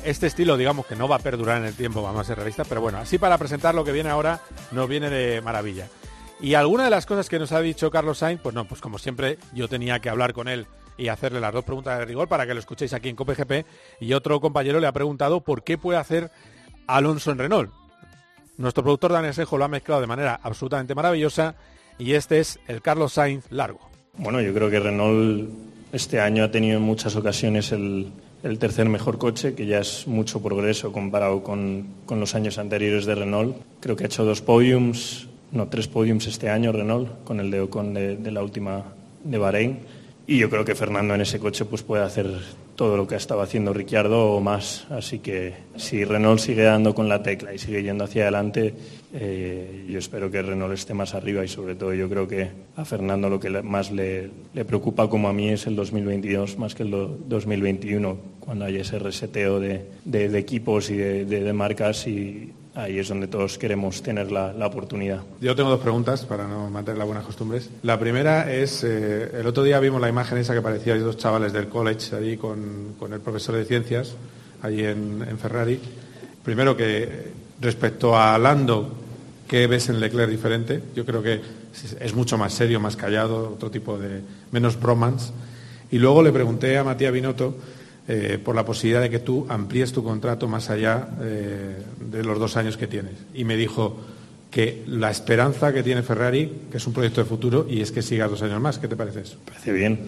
Este 0.02 0.26
estilo, 0.26 0.56
digamos 0.56 0.84
que 0.84 0.96
no 0.96 1.06
va 1.06 1.16
a 1.16 1.20
perdurar 1.20 1.58
en 1.58 1.66
el 1.66 1.74
tiempo, 1.74 2.02
vamos 2.02 2.22
a 2.22 2.24
ser 2.24 2.38
realistas, 2.38 2.66
pero 2.66 2.80
bueno, 2.80 2.98
así 2.98 3.18
para 3.18 3.38
presentar 3.38 3.72
lo 3.72 3.84
que 3.84 3.92
viene 3.92 4.10
ahora, 4.10 4.40
nos 4.72 4.88
viene 4.88 5.10
de 5.10 5.40
maravilla. 5.42 5.86
Y 6.40 6.54
alguna 6.54 6.82
de 6.82 6.90
las 6.90 7.06
cosas 7.06 7.28
que 7.28 7.38
nos 7.38 7.52
ha 7.52 7.60
dicho 7.60 7.92
Carlos 7.92 8.18
Sainz, 8.18 8.40
pues 8.42 8.56
no, 8.56 8.64
pues 8.64 8.80
como 8.80 8.98
siempre 8.98 9.38
yo 9.52 9.68
tenía 9.68 10.00
que 10.00 10.10
hablar 10.10 10.32
con 10.32 10.48
él 10.48 10.66
y 10.96 11.06
hacerle 11.06 11.38
las 11.38 11.52
dos 11.52 11.64
preguntas 11.64 12.00
de 12.00 12.04
rigor 12.04 12.26
para 12.26 12.48
que 12.48 12.54
lo 12.54 12.58
escuchéis 12.58 12.92
aquí 12.92 13.08
en 13.08 13.14
COPGP. 13.14 13.64
Y 14.00 14.12
otro 14.14 14.40
compañero 14.40 14.80
le 14.80 14.88
ha 14.88 14.92
preguntado 14.92 15.40
por 15.40 15.62
qué 15.62 15.78
puede 15.78 16.00
hacer 16.00 16.32
Alonso 16.88 17.30
en 17.30 17.38
Renault. 17.38 17.87
Nuestro 18.58 18.82
productor 18.82 19.12
Daniel 19.12 19.34
Sejo 19.34 19.56
lo 19.56 19.64
ha 19.64 19.68
mezclado 19.68 20.00
de 20.00 20.08
manera 20.08 20.40
absolutamente 20.42 20.92
maravillosa 20.92 21.54
y 21.96 22.14
este 22.14 22.40
es 22.40 22.58
el 22.66 22.82
Carlos 22.82 23.12
Sainz 23.12 23.44
largo. 23.50 23.78
Bueno, 24.16 24.40
yo 24.40 24.52
creo 24.52 24.68
que 24.68 24.80
Renault 24.80 25.48
este 25.92 26.20
año 26.20 26.42
ha 26.42 26.50
tenido 26.50 26.78
en 26.78 26.82
muchas 26.82 27.14
ocasiones 27.14 27.70
el, 27.70 28.12
tercer 28.58 28.88
mejor 28.88 29.16
coche, 29.16 29.54
que 29.54 29.64
ya 29.66 29.78
es 29.78 30.08
mucho 30.08 30.42
progreso 30.42 30.90
comparado 30.90 31.44
con, 31.44 31.86
los 32.10 32.34
años 32.34 32.58
anteriores 32.58 33.06
de 33.06 33.14
Renault. 33.14 33.56
Creo 33.78 33.94
que 33.94 34.02
ha 34.02 34.06
hecho 34.06 34.24
dos 34.24 34.42
podiums, 34.42 35.28
no, 35.52 35.68
tres 35.68 35.86
podiums 35.86 36.26
este 36.26 36.50
año 36.50 36.72
Renault, 36.72 37.22
con 37.22 37.38
el 37.38 37.52
de 37.52 37.60
Ocon 37.60 37.94
de, 37.94 38.16
de 38.16 38.30
la 38.32 38.42
última 38.42 38.82
de 39.22 39.38
Bahrein. 39.38 39.78
Y 40.30 40.36
yo 40.36 40.50
creo 40.50 40.62
que 40.62 40.74
Fernando 40.74 41.14
en 41.14 41.22
ese 41.22 41.38
coche 41.38 41.64
pues 41.64 41.82
puede 41.82 42.04
hacer 42.04 42.30
todo 42.76 42.98
lo 42.98 43.08
que 43.08 43.14
ha 43.14 43.16
estado 43.16 43.40
haciendo 43.40 43.72
Ricciardo 43.72 44.32
o 44.32 44.40
más. 44.42 44.86
Así 44.90 45.20
que 45.20 45.54
si 45.76 46.04
Renault 46.04 46.38
sigue 46.38 46.64
dando 46.64 46.94
con 46.94 47.08
la 47.08 47.22
tecla 47.22 47.54
y 47.54 47.58
sigue 47.58 47.82
yendo 47.82 48.04
hacia 48.04 48.24
adelante, 48.24 48.74
eh, 49.14 49.86
yo 49.88 49.98
espero 49.98 50.30
que 50.30 50.42
Renault 50.42 50.74
esté 50.74 50.92
más 50.92 51.14
arriba 51.14 51.42
y 51.46 51.48
sobre 51.48 51.76
todo 51.76 51.94
yo 51.94 52.10
creo 52.10 52.28
que 52.28 52.50
a 52.76 52.84
Fernando 52.84 53.30
lo 53.30 53.40
que 53.40 53.48
más 53.62 53.90
le, 53.90 54.28
preocupa 54.66 55.08
como 55.08 55.30
a 55.30 55.32
mí 55.32 55.48
es 55.48 55.66
el 55.66 55.74
2022 55.74 56.58
más 56.58 56.74
que 56.74 56.82
el 56.82 56.90
2021, 56.90 58.18
cuando 58.38 58.66
haya 58.66 58.82
ese 58.82 58.98
reseteo 58.98 59.58
de, 59.60 59.86
equipos 60.38 60.90
y 60.90 60.96
de, 60.96 61.24
de 61.24 61.52
marcas 61.54 62.06
y 62.06 62.52
ahí 62.78 62.98
es 62.98 63.08
donde 63.08 63.26
todos 63.26 63.58
queremos 63.58 64.02
tener 64.02 64.30
la, 64.30 64.54
oportunidad. 64.66 65.22
Yo 65.40 65.56
tengo 65.56 65.70
dos 65.70 65.80
preguntas 65.80 66.24
para 66.24 66.46
no 66.46 66.70
mantener 66.70 66.98
las 66.98 67.06
buenas 67.06 67.24
costumbres. 67.24 67.68
La 67.82 67.98
primera 67.98 68.52
es, 68.52 68.84
eh, 68.84 69.30
el 69.34 69.46
otro 69.46 69.64
día 69.64 69.80
vimos 69.80 70.00
la 70.00 70.08
imagen 70.08 70.38
esa 70.38 70.54
que 70.54 70.62
parecía 70.62 70.96
dos 70.96 71.16
chavales 71.16 71.52
del 71.52 71.68
college 71.68 72.14
allí 72.14 72.36
con, 72.36 72.94
el 73.12 73.20
profesor 73.20 73.56
de 73.56 73.64
ciencias, 73.64 74.14
allí 74.62 74.84
en, 74.84 75.38
Ferrari. 75.40 75.80
Primero 76.44 76.76
que 76.76 77.32
respecto 77.60 78.16
a 78.16 78.38
Lando, 78.38 78.92
¿qué 79.48 79.66
ves 79.66 79.88
en 79.88 79.98
Leclerc 79.98 80.30
diferente? 80.30 80.80
Yo 80.94 81.04
creo 81.04 81.22
que 81.22 81.40
es 82.00 82.14
mucho 82.14 82.38
más 82.38 82.52
serio, 82.54 82.78
más 82.78 82.96
callado, 82.96 83.54
otro 83.54 83.70
tipo 83.70 83.98
de 83.98 84.20
menos 84.52 84.78
bromance. 84.78 85.32
Y 85.90 85.98
luego 85.98 86.22
le 86.22 86.32
pregunté 86.32 86.78
a 86.78 86.84
Matías 86.84 87.12
Binotto 87.12 87.56
eh, 88.08 88.38
por 88.42 88.56
la 88.56 88.64
posibilidad 88.64 89.02
de 89.02 89.10
que 89.10 89.18
tú 89.18 89.46
amplíes 89.50 89.92
tu 89.92 90.02
contrato 90.02 90.48
más 90.48 90.70
allá 90.70 91.10
eh, 91.20 91.76
de 92.00 92.24
los 92.24 92.38
dos 92.38 92.56
años 92.56 92.78
que 92.78 92.86
tienes. 92.86 93.12
Y 93.34 93.44
me 93.44 93.54
dijo 93.56 93.98
que 94.50 94.82
la 94.86 95.10
esperanza 95.10 95.74
que 95.74 95.82
tiene 95.82 96.02
Ferrari, 96.02 96.50
que 96.70 96.78
es 96.78 96.86
un 96.86 96.94
proyecto 96.94 97.22
de 97.22 97.26
futuro, 97.28 97.66
y 97.68 97.82
es 97.82 97.92
que 97.92 98.00
siga 98.00 98.26
dos 98.26 98.40
años 98.40 98.62
más. 98.62 98.78
¿Qué 98.78 98.88
te 98.88 98.96
parece 98.96 99.20
eso? 99.20 99.36
Parece 99.44 99.72
bien. 99.72 99.98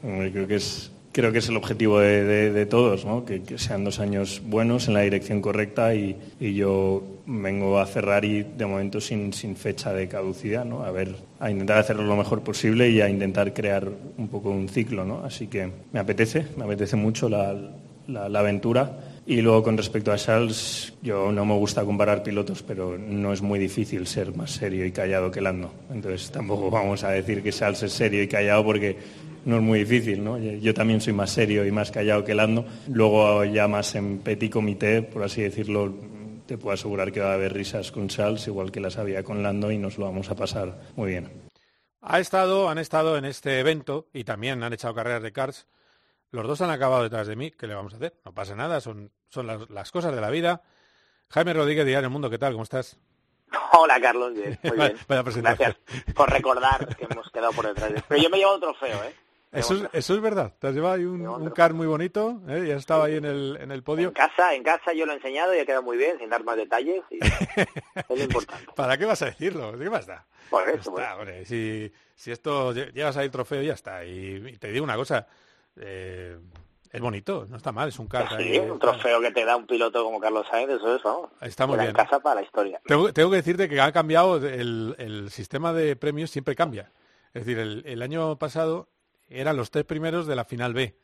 Creo 0.00 0.46
que 0.46 0.54
es 0.54 0.90
creo 1.12 1.32
que 1.32 1.38
es 1.38 1.48
el 1.48 1.56
objetivo 1.56 1.98
de, 1.98 2.66
todos, 2.66 3.04
¿no? 3.04 3.24
que, 3.24 3.42
sean 3.56 3.84
dos 3.84 3.98
años 3.98 4.42
buenos 4.44 4.88
en 4.88 4.94
la 4.94 5.00
dirección 5.00 5.40
correcta 5.40 5.94
y, 5.94 6.16
yo 6.40 7.02
vengo 7.26 7.78
a 7.78 7.86
Ferrari 7.86 8.44
de 8.56 8.66
momento 8.66 9.00
sin, 9.00 9.32
fecha 9.56 9.92
de 9.92 10.08
caducidad, 10.08 10.64
¿no? 10.64 10.84
a, 10.84 10.90
ver, 10.90 11.14
a 11.38 11.50
intentar 11.50 11.78
hacerlo 11.78 12.04
lo 12.04 12.16
mejor 12.16 12.42
posible 12.42 12.90
y 12.90 13.00
a 13.00 13.08
intentar 13.08 13.52
crear 13.52 13.88
un 14.18 14.28
poco 14.28 14.50
un 14.50 14.68
ciclo. 14.68 15.04
¿no? 15.04 15.24
Así 15.24 15.46
que 15.46 15.70
me 15.92 16.00
apetece, 16.00 16.46
me 16.56 16.64
apetece 16.64 16.96
mucho 16.96 17.28
la, 17.28 17.56
aventura. 18.38 19.06
Y 19.26 19.42
luego 19.42 19.62
con 19.62 19.76
respecto 19.76 20.10
a 20.10 20.16
Charles, 20.16 20.92
yo 21.02 21.30
no 21.30 21.44
me 21.44 21.54
gusta 21.54 21.84
comparar 21.84 22.24
pilotos, 22.24 22.64
pero 22.64 22.98
no 22.98 23.32
es 23.32 23.42
muy 23.42 23.60
difícil 23.60 24.06
ser 24.08 24.34
más 24.34 24.50
serio 24.50 24.84
y 24.84 24.90
callado 24.90 25.30
que 25.30 25.40
Lando. 25.40 25.72
Entonces 25.92 26.30
tampoco 26.32 26.68
vamos 26.68 27.04
a 27.04 27.10
decir 27.10 27.40
que 27.40 27.52
Charles 27.52 27.82
es 27.84 27.92
serio 27.92 28.22
y 28.22 28.26
callado 28.26 28.64
porque 28.64 28.96
no 29.44 29.56
es 29.56 29.62
muy 29.62 29.80
difícil, 29.80 30.22
¿no? 30.22 30.38
Yo 30.38 30.74
también 30.74 31.00
soy 31.00 31.12
más 31.12 31.30
serio 31.30 31.64
y 31.66 31.70
más 31.70 31.90
callado 31.90 32.24
que 32.24 32.34
Lando. 32.34 32.64
Luego 32.88 33.44
ya 33.44 33.68
más 33.68 33.94
en 33.94 34.18
petit 34.18 34.52
comité, 34.52 35.02
por 35.02 35.22
así 35.22 35.42
decirlo, 35.42 35.94
te 36.46 36.58
puedo 36.58 36.74
asegurar 36.74 37.12
que 37.12 37.20
va 37.20 37.30
a 37.30 37.34
haber 37.34 37.52
risas 37.52 37.92
con 37.92 38.08
Charles, 38.08 38.46
igual 38.48 38.72
que 38.72 38.80
las 38.80 38.98
había 38.98 39.22
con 39.22 39.42
Lando, 39.42 39.70
y 39.70 39.78
nos 39.78 39.98
lo 39.98 40.06
vamos 40.06 40.30
a 40.30 40.34
pasar 40.34 40.80
muy 40.96 41.10
bien. 41.10 41.30
Ha 42.02 42.18
estado, 42.18 42.68
han 42.68 42.78
estado 42.78 43.16
en 43.16 43.24
este 43.24 43.60
evento 43.60 44.08
y 44.12 44.24
también 44.24 44.62
han 44.62 44.72
echado 44.72 44.94
carreras 44.94 45.22
de 45.22 45.32
karts. 45.32 45.68
Los 46.32 46.46
dos 46.46 46.60
han 46.60 46.70
acabado 46.70 47.02
detrás 47.02 47.26
de 47.26 47.36
mí. 47.36 47.50
¿Qué 47.50 47.66
le 47.66 47.74
vamos 47.74 47.92
a 47.92 47.96
hacer? 47.96 48.14
No 48.24 48.32
pasa 48.32 48.54
nada, 48.54 48.80
son, 48.80 49.10
son 49.28 49.46
las, 49.46 49.90
cosas 49.90 50.14
de 50.14 50.20
la 50.20 50.30
vida. 50.30 50.62
Jaime 51.28 51.52
Rodríguez, 51.52 51.86
Diario 51.86 52.06
El 52.06 52.12
Mundo, 52.12 52.30
¿qué 52.30 52.38
tal? 52.38 52.52
¿Cómo 52.52 52.64
estás? 52.64 52.98
Hola, 53.78 54.00
Carlos. 54.00 54.34
Bien, 54.34 54.58
muy 54.62 54.76
bien. 54.76 54.96
Gracias 55.42 55.76
por 56.14 56.30
recordar 56.30 56.96
que 56.96 57.06
hemos 57.08 57.30
quedado 57.30 57.52
por 57.52 57.66
detrás. 57.66 57.92
Pero 58.08 58.22
yo 58.22 58.30
me 58.30 58.38
llevo 58.38 58.54
un 58.54 58.60
trofeo, 58.60 59.04
¿eh? 59.04 59.14
Eso 59.52 59.74
es, 59.74 59.88
eso 59.92 60.14
es 60.14 60.20
verdad. 60.20 60.54
Te 60.58 60.68
has 60.68 60.74
llevado 60.74 60.94
ahí 60.94 61.04
un, 61.04 61.50
car 61.50 61.74
muy 61.74 61.86
bonito 61.86 62.40
¿eh? 62.48 62.66
y 62.68 62.70
has 62.70 62.78
estado 62.78 63.02
ahí 63.02 63.16
en 63.16 63.24
el, 63.24 63.58
en 63.60 63.72
el 63.72 63.82
podio. 63.82 64.08
En 64.08 64.14
casa, 64.14 64.54
en 64.54 64.62
casa 64.62 64.92
yo 64.92 65.06
lo 65.06 65.12
he 65.12 65.16
enseñado 65.16 65.54
y 65.54 65.58
ha 65.58 65.66
quedado 65.66 65.82
muy 65.82 65.96
bien, 65.96 66.18
sin 66.18 66.30
dar 66.30 66.44
más 66.44 66.56
detalles. 66.56 67.02
es 67.10 67.66
lo 68.08 68.16
importante. 68.16 68.66
¿Para 68.76 68.96
qué 68.96 69.04
vas 69.06 69.22
a 69.22 69.26
decirlo? 69.26 69.76
¿Qué 69.76 69.90
más 69.90 70.06
da? 70.06 70.24
Por 70.50 70.68
eso, 70.68 70.94
si, 71.44 71.92
si 72.14 72.30
esto 72.30 72.72
llevas 72.72 73.16
ahí 73.16 73.26
el 73.26 73.30
trofeo, 73.30 73.62
ya 73.62 73.74
está. 73.74 74.04
Y, 74.04 74.56
te 74.58 74.70
digo 74.70 74.84
una 74.84 74.96
cosa. 74.96 75.26
Eh, 75.76 76.36
es 76.92 77.00
bonito, 77.00 77.46
no 77.48 77.56
está 77.56 77.70
mal, 77.70 77.88
es 77.88 77.98
un 78.00 78.08
car. 78.08 78.28
Sí, 78.36 78.58
un 78.58 78.78
trofeo 78.78 79.20
que 79.20 79.30
te 79.30 79.44
da 79.44 79.56
un 79.56 79.66
piloto 79.66 80.02
como 80.02 80.18
Carlos 80.18 80.44
Sainz, 80.50 80.70
eso 80.72 80.96
es, 80.96 81.02
vamos. 81.02 81.30
Está 81.40 81.66
muy 81.66 81.76
bien. 81.76 81.90
en 81.90 81.94
casa 81.94 82.18
para 82.18 82.36
la 82.36 82.42
historia. 82.42 82.80
Tengo, 82.84 83.12
tengo, 83.12 83.30
que 83.30 83.36
decirte 83.36 83.68
que 83.68 83.80
ha 83.80 83.92
cambiado, 83.92 84.36
el, 84.36 84.96
el 84.98 85.30
sistema 85.30 85.72
de 85.72 85.94
premios 85.94 86.30
siempre 86.30 86.56
cambia. 86.56 86.90
Es 87.32 87.46
decir, 87.46 87.60
el, 87.60 87.84
el 87.86 88.02
año 88.02 88.36
pasado 88.38 88.88
eran 89.30 89.56
los 89.56 89.70
tres 89.70 89.84
primeros 89.84 90.26
de 90.26 90.36
la 90.36 90.44
final 90.44 90.74
B, 90.74 90.96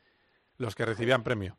los 0.58 0.74
que 0.74 0.84
recibían 0.84 1.22
premio. 1.22 1.56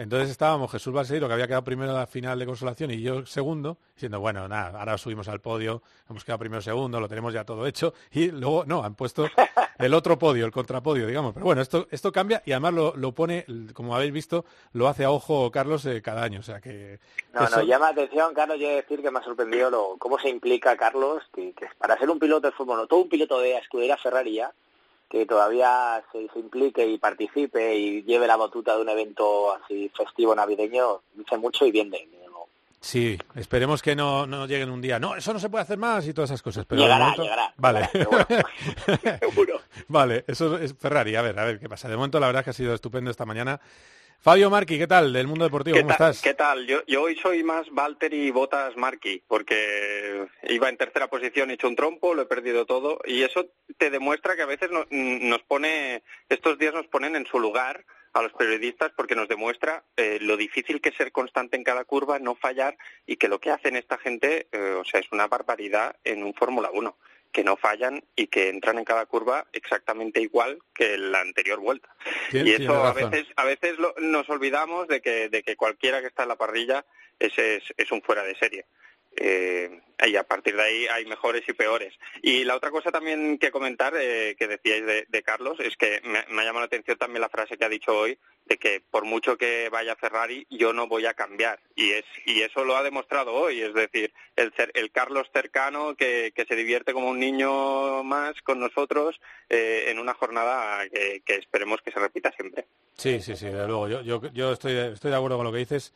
Entonces 0.00 0.30
estábamos 0.30 0.70
Jesús 0.70 0.94
Balseiro, 0.94 1.26
que 1.26 1.34
había 1.34 1.46
quedado 1.46 1.62
primero 1.62 1.90
en 1.90 1.98
la 1.98 2.06
final 2.06 2.38
de 2.38 2.46
consolación, 2.46 2.90
y 2.90 3.02
yo 3.02 3.26
segundo, 3.26 3.76
diciendo, 3.94 4.18
bueno, 4.18 4.48
nada, 4.48 4.78
ahora 4.78 4.96
subimos 4.96 5.28
al 5.28 5.42
podio, 5.42 5.82
hemos 6.08 6.24
quedado 6.24 6.38
primero 6.38 6.62
segundo, 6.62 6.98
lo 7.00 7.06
tenemos 7.06 7.34
ya 7.34 7.44
todo 7.44 7.66
hecho, 7.66 7.92
y 8.10 8.30
luego, 8.30 8.64
no, 8.64 8.82
han 8.82 8.94
puesto 8.94 9.26
el 9.78 9.92
otro 9.92 10.18
podio, 10.18 10.46
el 10.46 10.52
contrapodio, 10.52 11.06
digamos. 11.06 11.34
Pero 11.34 11.44
bueno, 11.44 11.60
esto, 11.60 11.86
esto 11.90 12.12
cambia 12.12 12.42
y 12.46 12.52
además 12.52 12.94
lo, 12.96 13.12
pone, 13.12 13.44
como 13.74 13.94
habéis 13.94 14.12
visto, 14.12 14.46
lo 14.72 14.88
hace 14.88 15.04
a 15.04 15.10
ojo 15.10 15.50
Carlos 15.50 15.84
eh, 15.84 16.00
cada 16.00 16.22
año, 16.22 16.40
o 16.40 16.44
sea 16.44 16.62
que... 16.62 16.98
No, 17.34 17.46
no, 17.50 17.62
llama 17.62 17.88
atención, 17.88 18.32
Carlos, 18.32 18.58
yo 18.58 18.70
decir 18.70 19.02
que 19.02 19.10
me 19.10 19.18
ha 19.18 19.22
sorprendido 19.22 19.68
lo, 19.68 19.96
cómo 19.98 20.18
se 20.18 20.30
implica 20.30 20.78
Carlos, 20.78 21.22
que, 21.34 21.52
para 21.76 21.98
ser 21.98 22.08
un 22.08 22.18
piloto 22.18 22.46
de 22.46 22.54
fútbol, 22.54 22.78
no, 22.78 22.86
todo 22.86 23.00
un 23.00 23.08
piloto 23.10 23.38
de 23.38 23.58
escudería 23.58 23.98
Ferrari 23.98 24.36
ya, 24.36 24.50
que 25.10 25.26
todavía 25.26 26.02
se, 26.12 26.38
implique 26.38 26.86
y 26.86 26.96
participe 26.96 27.74
y 27.76 28.02
lleve 28.04 28.28
la 28.28 28.36
batuta 28.36 28.76
de 28.76 28.82
un 28.82 28.88
evento 28.88 29.52
así 29.54 29.90
festivo 29.96 30.34
navideño, 30.34 31.00
dice 31.14 31.36
mucho 31.36 31.66
y 31.66 31.72
bien 31.72 31.90
de 31.90 32.08
Sí, 32.82 33.18
esperemos 33.34 33.82
que 33.82 33.94
no, 33.94 34.26
no 34.26 34.46
lleguen 34.46 34.70
un 34.70 34.80
día. 34.80 34.98
No, 34.98 35.14
eso 35.14 35.34
no 35.34 35.38
se 35.38 35.50
puede 35.50 35.62
hacer 35.62 35.76
más 35.76 36.06
y 36.08 36.14
todas 36.14 36.30
esas 36.30 36.40
cosas. 36.40 36.64
Pero 36.64 36.80
llegará, 36.80 37.14
llegará. 37.14 37.52
Vale. 37.58 37.90
Seguro. 39.20 39.60
vale, 39.88 40.24
eso 40.26 40.56
es 40.56 40.74
Ferrari. 40.74 41.14
A 41.14 41.20
ver, 41.20 41.38
a 41.38 41.44
ver 41.44 41.60
qué 41.60 41.68
pasa. 41.68 41.90
De 41.90 41.96
momento 41.96 42.18
la 42.18 42.26
verdad 42.26 42.40
es 42.40 42.44
que 42.44 42.50
ha 42.50 42.54
sido 42.54 42.72
estupendo 42.72 43.10
esta 43.10 43.26
mañana. 43.26 43.60
Fabio 44.22 44.50
Marqui, 44.50 44.76
¿qué 44.76 44.86
tal? 44.86 45.14
Del 45.14 45.26
mundo 45.26 45.44
deportivo, 45.44 45.78
¿cómo 45.78 45.92
estás? 45.92 46.20
¿Qué 46.20 46.34
tal? 46.34 46.66
Yo, 46.66 47.02
hoy 47.02 47.16
soy 47.16 47.42
más 47.42 47.66
y 48.10 48.30
Botas 48.30 48.76
Marqui, 48.76 49.22
porque 49.26 50.26
iba 50.42 50.68
en 50.68 50.76
tercera 50.76 51.08
posición, 51.08 51.50
he 51.50 51.54
hecho 51.54 51.68
un 51.68 51.74
trompo, 51.74 52.12
lo 52.12 52.22
he 52.22 52.26
perdido 52.26 52.66
todo, 52.66 53.00
y 53.06 53.22
eso 53.22 53.46
te 53.78 53.88
demuestra 53.88 54.36
que 54.36 54.42
a 54.42 54.46
veces 54.46 54.68
nos 54.90 55.42
pone, 55.44 56.02
estos 56.28 56.58
días 56.58 56.74
nos 56.74 56.86
ponen 56.88 57.16
en 57.16 57.24
su 57.24 57.40
lugar 57.40 57.86
a 58.12 58.20
los 58.20 58.32
periodistas 58.34 58.92
porque 58.94 59.14
nos 59.14 59.26
demuestra 59.26 59.84
eh, 59.96 60.18
lo 60.20 60.36
difícil 60.36 60.82
que 60.82 60.90
es 60.90 60.96
ser 60.96 61.12
constante 61.12 61.56
en 61.56 61.64
cada 61.64 61.84
curva, 61.84 62.18
no 62.18 62.34
fallar, 62.34 62.76
y 63.06 63.16
que 63.16 63.28
lo 63.28 63.40
que 63.40 63.50
hacen 63.50 63.74
esta 63.74 63.96
gente, 63.96 64.48
eh, 64.52 64.76
o 64.78 64.84
sea, 64.84 65.00
es 65.00 65.10
una 65.12 65.28
barbaridad 65.28 65.96
en 66.04 66.24
un 66.24 66.34
Fórmula 66.34 66.70
1 66.70 66.94
que 67.32 67.44
no 67.44 67.56
fallan 67.56 68.02
y 68.16 68.26
que 68.26 68.48
entran 68.48 68.78
en 68.78 68.84
cada 68.84 69.06
curva 69.06 69.46
exactamente 69.52 70.20
igual 70.20 70.58
que 70.74 70.98
la 70.98 71.20
anterior 71.20 71.60
vuelta. 71.60 71.94
y 72.32 72.50
eso 72.50 72.84
a 72.84 72.92
veces, 72.92 73.26
a 73.36 73.44
veces 73.44 73.76
nos 73.98 74.28
olvidamos 74.28 74.88
de 74.88 75.00
que, 75.00 75.28
de 75.28 75.42
que 75.42 75.56
cualquiera 75.56 76.00
que 76.00 76.08
está 76.08 76.24
en 76.24 76.30
la 76.30 76.36
parrilla 76.36 76.84
es, 77.18 77.32
es 77.38 77.92
un 77.92 78.02
fuera 78.02 78.22
de 78.24 78.34
serie. 78.36 78.66
Eh, 79.16 79.80
y 80.06 80.16
a 80.16 80.24
partir 80.24 80.56
de 80.56 80.62
ahí 80.62 80.86
hay 80.86 81.04
mejores 81.06 81.42
y 81.48 81.52
peores. 81.52 81.94
Y 82.22 82.44
la 82.44 82.56
otra 82.56 82.70
cosa 82.70 82.90
también 82.90 83.38
que 83.38 83.50
comentar, 83.50 83.94
eh, 83.96 84.36
que 84.38 84.48
decíais 84.48 84.84
de, 85.08 85.22
Carlos, 85.22 85.58
es 85.60 85.76
que 85.76 86.00
me, 86.04 86.18
ha 86.18 86.44
llamado 86.44 86.60
la 86.60 86.66
atención 86.66 86.96
también 86.96 87.20
la 87.20 87.28
frase 87.28 87.56
que 87.56 87.64
ha 87.64 87.68
dicho 87.68 87.96
hoy, 87.96 88.18
de 88.46 88.56
que 88.56 88.82
por 88.90 89.04
mucho 89.04 89.36
que 89.36 89.68
vaya 89.68 89.96
Ferrari, 89.96 90.46
yo 90.50 90.72
no 90.72 90.86
voy 90.86 91.06
a 91.06 91.14
cambiar. 91.14 91.60
Y, 91.76 91.90
es, 91.90 92.04
y 92.24 92.40
eso 92.40 92.64
lo 92.64 92.76
ha 92.76 92.82
demostrado 92.82 93.34
hoy, 93.34 93.60
es 93.60 93.74
decir, 93.74 94.12
el, 94.36 94.52
el 94.74 94.90
Carlos 94.90 95.28
cercano 95.32 95.94
que, 95.94 96.32
se 96.48 96.56
divierte 96.56 96.94
como 96.94 97.10
un 97.10 97.20
niño 97.20 98.02
más 98.02 98.40
con 98.42 98.58
nosotros 98.58 99.20
eh, 99.48 99.84
en 99.88 99.98
una 99.98 100.14
jornada 100.14 100.88
que, 100.88 101.22
esperemos 101.26 101.80
que 101.82 101.92
se 101.92 102.00
repita 102.00 102.32
siempre. 102.32 102.66
Sí, 102.94 103.20
sí, 103.20 103.36
sí, 103.36 103.46
desde 103.46 103.66
luego. 103.66 103.88
Yo, 103.88 104.00
yo, 104.02 104.32
yo 104.32 104.52
estoy, 104.52 104.72
estoy 104.72 105.10
de 105.10 105.16
acuerdo 105.16 105.36
con 105.36 105.46
lo 105.46 105.52
que 105.52 105.58
dices. 105.58 105.92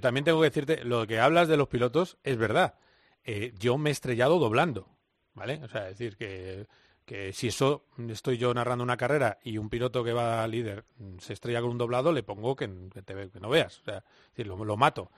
también 0.00 0.24
tengo 0.24 0.40
que 0.40 0.48
decirte, 0.48 0.84
lo 0.84 1.06
que 1.06 1.18
hablas 1.18 1.48
de 1.48 1.56
los 1.56 1.68
pilotos 1.68 2.16
es 2.22 2.38
verdad. 2.38 2.74
Eh, 3.24 3.52
yo 3.58 3.78
me 3.78 3.90
he 3.90 3.92
estrellado 3.92 4.38
doblando. 4.38 4.88
¿vale? 5.34 5.60
O 5.64 5.68
sea, 5.68 5.88
es 5.88 5.98
decir, 5.98 6.16
que, 6.16 6.66
que 7.04 7.32
si 7.32 7.48
eso 7.48 7.84
estoy 8.08 8.38
yo 8.38 8.52
narrando 8.54 8.84
una 8.84 8.96
carrera 8.96 9.38
y 9.42 9.58
un 9.58 9.68
piloto 9.68 10.04
que 10.04 10.12
va 10.12 10.46
líder 10.46 10.84
se 11.18 11.32
estrella 11.32 11.60
con 11.60 11.70
un 11.70 11.78
doblado, 11.78 12.12
le 12.12 12.22
pongo 12.22 12.56
que, 12.56 12.68
te, 12.68 13.30
que 13.30 13.40
no 13.40 13.48
veas, 13.48 13.80
o 13.80 13.84
sea, 13.84 13.98
es 13.98 14.30
decir, 14.36 14.46
lo, 14.46 14.62
lo 14.64 14.76
mato. 14.76 15.10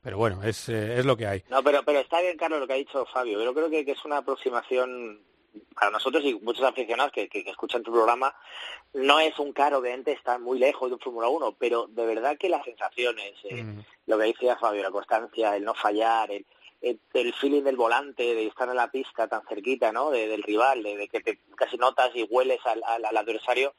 Pero 0.00 0.16
bueno, 0.16 0.42
es, 0.44 0.68
es 0.68 1.04
lo 1.04 1.16
que 1.16 1.26
hay. 1.26 1.44
No, 1.50 1.62
pero, 1.62 1.82
pero 1.82 1.98
está 1.98 2.20
bien, 2.20 2.36
Carlos, 2.36 2.60
lo 2.60 2.66
que 2.68 2.72
ha 2.72 2.76
dicho 2.76 3.04
Fabio. 3.06 3.42
Yo 3.42 3.52
creo 3.52 3.68
que, 3.68 3.84
que 3.84 3.92
es 3.92 4.04
una 4.04 4.18
aproximación 4.18 5.20
para 5.74 5.90
nosotros 5.90 6.22
y 6.24 6.34
muchos 6.34 6.64
aficionados 6.64 7.10
que, 7.10 7.28
que, 7.28 7.40
escuchan 7.40 7.82
tu 7.82 7.90
programa, 7.90 8.32
no 8.94 9.18
es 9.18 9.36
un 9.40 9.52
caro, 9.52 9.78
obviamente 9.78 10.12
está 10.12 10.38
muy 10.38 10.58
lejos 10.58 10.88
de 10.88 10.94
un 10.94 11.00
Fórmula 11.00 11.28
1, 11.28 11.56
pero 11.58 11.88
de 11.88 12.06
verdad 12.06 12.38
que 12.38 12.48
las 12.48 12.64
sensaciones, 12.64 13.34
eh, 13.44 13.64
mm. 13.64 13.80
lo 14.06 14.18
que 14.18 14.24
decía 14.26 14.56
Fabio, 14.56 14.82
la 14.82 14.90
constancia, 14.90 15.56
el 15.56 15.64
no 15.64 15.74
fallar, 15.74 16.30
el, 16.30 16.46
el, 16.80 17.34
feeling 17.34 17.62
del 17.62 17.76
volante, 17.76 18.22
de 18.22 18.46
estar 18.46 18.68
en 18.68 18.76
la 18.76 18.90
pista 18.90 19.28
tan 19.28 19.42
cerquita, 19.46 19.92
¿no? 19.92 20.10
del 20.10 20.42
rival, 20.42 20.82
de, 20.82 21.08
que 21.08 21.20
te 21.20 21.38
casi 21.56 21.76
notas 21.76 22.10
y 22.14 22.22
hueles 22.24 22.60
al, 22.64 22.82
al 22.84 23.16
adversario, 23.16 23.74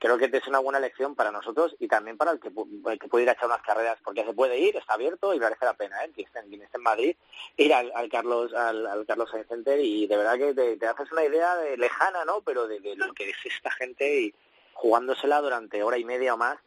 creo 0.00 0.16
que 0.16 0.30
es 0.32 0.48
una 0.48 0.58
buena 0.58 0.80
lección 0.80 1.14
para 1.14 1.30
nosotros 1.30 1.76
y 1.78 1.86
también 1.86 2.16
para 2.16 2.32
el 2.32 2.40
que, 2.40 2.48
que 2.48 3.08
puede 3.08 3.24
ir 3.24 3.28
a 3.28 3.32
echar 3.32 3.46
unas 3.46 3.60
carreras, 3.60 3.98
porque 4.02 4.24
se 4.24 4.32
puede 4.32 4.58
ir, 4.58 4.74
está 4.74 4.94
abierto 4.94 5.34
y 5.34 5.38
merece 5.38 5.66
la 5.66 5.74
pena, 5.74 6.02
¿eh? 6.02 6.10
quien, 6.14 6.26
esté, 6.26 6.76
en 6.76 6.82
Madrid, 6.82 7.14
ir 7.58 7.74
al, 7.74 8.08
Carlos 8.10 8.52
al, 8.54 9.04
Carlos 9.06 9.30
Sainz 9.30 9.46
Center 9.46 9.78
y 9.78 10.06
de 10.06 10.16
verdad 10.16 10.38
que 10.38 10.76
te, 10.78 10.86
haces 10.86 11.12
una 11.12 11.24
idea 11.24 11.54
de, 11.56 11.76
lejana, 11.76 12.24
¿no? 12.24 12.40
Pero 12.40 12.66
de, 12.66 12.80
lo 12.96 13.12
que 13.12 13.28
es 13.28 13.36
esta 13.44 13.70
gente 13.72 14.22
y 14.22 14.34
jugándosela 14.72 15.42
durante 15.42 15.82
hora 15.82 15.98
y 15.98 16.04
media 16.04 16.32
o 16.32 16.38
más 16.38 16.58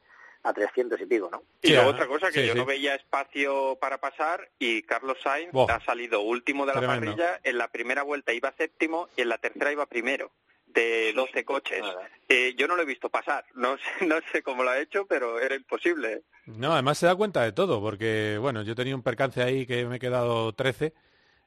a 0.43 0.53
300 0.53 0.99
y 1.01 1.05
pico, 1.05 1.29
¿no? 1.31 1.43
Y 1.61 1.71
luego 1.71 1.89
otra 1.89 2.07
cosa, 2.07 2.31
que 2.31 2.45
yo 2.45 2.53
no 2.53 2.65
veía 2.65 2.95
espacio 2.95 3.77
para 3.79 3.99
pasar 3.99 4.49
y 4.59 4.81
Carlos 4.83 5.17
Sainz 5.23 5.51
ha 5.69 5.79
salido 5.85 6.21
último 6.21 6.65
de 6.65 6.73
la 6.75 6.81
parrilla, 6.81 7.39
en 7.43 7.57
la 7.57 7.69
primera 7.69 8.03
vuelta 8.03 8.33
iba 8.33 8.53
séptimo 8.57 9.07
y 9.15 9.21
en 9.21 9.29
la 9.29 9.37
tercera 9.37 9.71
iba 9.71 9.85
primero 9.85 10.31
de 10.73 11.13
12 11.13 11.45
coches. 11.45 11.81
Eh, 12.27 12.55
yo 12.57 12.67
no 12.67 12.75
lo 12.75 12.81
he 12.81 12.85
visto 12.85 13.09
pasar, 13.09 13.45
no 13.53 13.77
sé, 13.77 13.83
no 14.05 14.15
sé 14.31 14.41
cómo 14.41 14.63
lo 14.63 14.71
ha 14.71 14.79
hecho, 14.79 15.05
pero 15.05 15.39
era 15.39 15.55
imposible. 15.55 16.23
No, 16.45 16.73
además 16.73 16.97
se 16.97 17.05
da 17.05 17.15
cuenta 17.15 17.43
de 17.43 17.51
todo, 17.51 17.81
porque 17.81 18.37
bueno, 18.39 18.63
yo 18.63 18.75
tenía 18.75 18.95
un 18.95 19.03
percance 19.03 19.41
ahí 19.41 19.65
que 19.65 19.85
me 19.85 19.97
he 19.97 19.99
quedado 19.99 20.53
13 20.53 20.93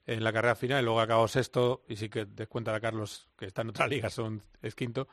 en 0.06 0.22
la 0.22 0.32
carrera 0.32 0.54
final, 0.54 0.82
y 0.82 0.84
luego 0.84 1.00
he 1.00 1.04
acabado 1.04 1.26
sexto, 1.28 1.82
y 1.88 1.96
sí 1.96 2.08
que 2.08 2.24
descuenta 2.24 2.74
a 2.74 2.80
Carlos, 2.80 3.28
que 3.36 3.46
está 3.46 3.62
en 3.62 3.70
otra 3.70 3.86
liga, 3.88 4.08
son, 4.08 4.42
es 4.62 4.74
quinto, 4.74 5.08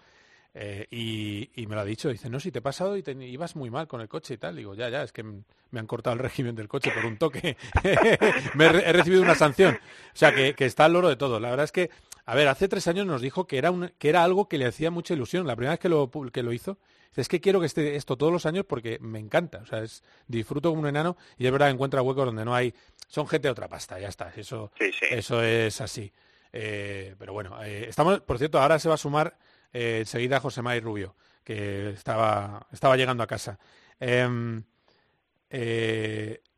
eh, 0.54 0.88
y, 0.92 1.66
me 1.68 1.76
lo 1.76 1.82
ha 1.82 1.86
dicho, 1.86 2.10
dice, 2.10 2.30
no, 2.30 2.40
si 2.40 2.52
te 2.52 2.60
he 2.60 2.62
pasado 2.62 2.96
y 2.96 3.04
te, 3.04 3.14
ibas 3.14 3.56
muy 3.56 3.70
mal 3.70 3.88
con 3.88 4.02
el 4.02 4.08
coche 4.08 4.36
y 4.36 4.38
tal. 4.38 4.56
Digo, 4.56 4.76
ya, 4.76 4.90
ya, 4.90 5.04
es 5.04 5.12
que 5.12 5.24
me 5.24 5.80
han 5.80 5.88
cortado 5.88 6.14
el 6.14 6.20
régimen 6.20 6.56
del 6.56 6.68
coche 6.68 6.92
por 6.92 7.06
un 7.06 7.18
toque. 7.18 7.58
me 8.56 8.66
he, 8.66 8.94
recibido 8.94 9.22
una 9.22 9.36
sanción. 9.36 9.76
O 9.76 10.16
sea, 10.16 10.34
que, 10.34 10.54
que, 10.54 10.66
está 10.66 10.86
al 10.86 10.94
loro 10.94 11.10
de 11.10 11.16
todo. 11.16 11.40
La 11.40 11.50
verdad 11.50 11.66
es 11.66 11.72
que 11.72 11.90
a 12.26 12.36
ver, 12.36 12.48
hace 12.48 12.68
tres 12.68 12.88
años 12.88 13.06
nos 13.06 13.22
dijo 13.22 13.48
que 13.48 13.58
era, 13.58 13.70
un, 13.70 13.92
que 13.98 14.10
era 14.10 14.24
algo 14.24 14.48
que 14.48 14.58
le 14.58 14.66
hacía 14.66 14.92
mucha 14.92 15.14
ilusión. 15.14 15.46
La 15.46 15.56
primera 15.56 15.74
vez 15.74 15.80
que 15.80 15.90
lo, 15.90 16.10
que 16.32 16.44
lo 16.44 16.54
hizo, 16.54 16.78
es 17.16 17.28
que 17.28 17.42
quiero 17.42 17.60
que 17.60 17.66
esté 17.66 17.96
esto 17.96 18.18
todos 18.18 18.32
los 18.32 18.46
años 18.46 18.66
porque 18.66 18.98
me 19.02 19.20
encanta. 19.20 19.60
O 19.60 19.66
sea, 19.66 19.84
es, 19.84 20.04
disfruto 20.28 20.70
como 20.70 20.82
un 20.82 20.88
enano 20.88 21.18
y 21.38 21.46
es 21.46 21.52
verdad 21.52 21.70
encuentra 21.70 22.02
huecos 22.02 22.26
donde 22.26 22.46
no 22.46 22.56
hay. 22.56 22.74
Son 23.08 23.28
gente 23.28 23.50
de 23.50 23.52
otra 23.52 23.68
pasta, 23.68 24.00
ya 24.00 24.08
está. 24.08 24.32
Eso, 24.36 24.72
eso 25.12 25.44
es 25.44 25.82
así. 25.82 26.12
Eh, 26.54 27.16
pero 27.20 27.34
bueno, 27.34 27.62
eh, 27.62 27.88
estamos, 27.90 28.22
por 28.22 28.38
cierto, 28.38 28.60
ahora 28.62 28.80
se 28.80 28.88
va 28.88 28.96
a 28.96 28.98
sumar 29.00 29.38
eh, 29.74 30.00
enseguida 30.00 30.40
José 30.40 30.62
May 30.62 30.80
Rubio, 30.80 31.16
que 31.44 31.90
estaba, 31.90 32.68
estaba 32.72 32.96
llegando 32.96 33.24
a 33.24 33.28
casa. 33.28 33.60
Em, 34.00 34.64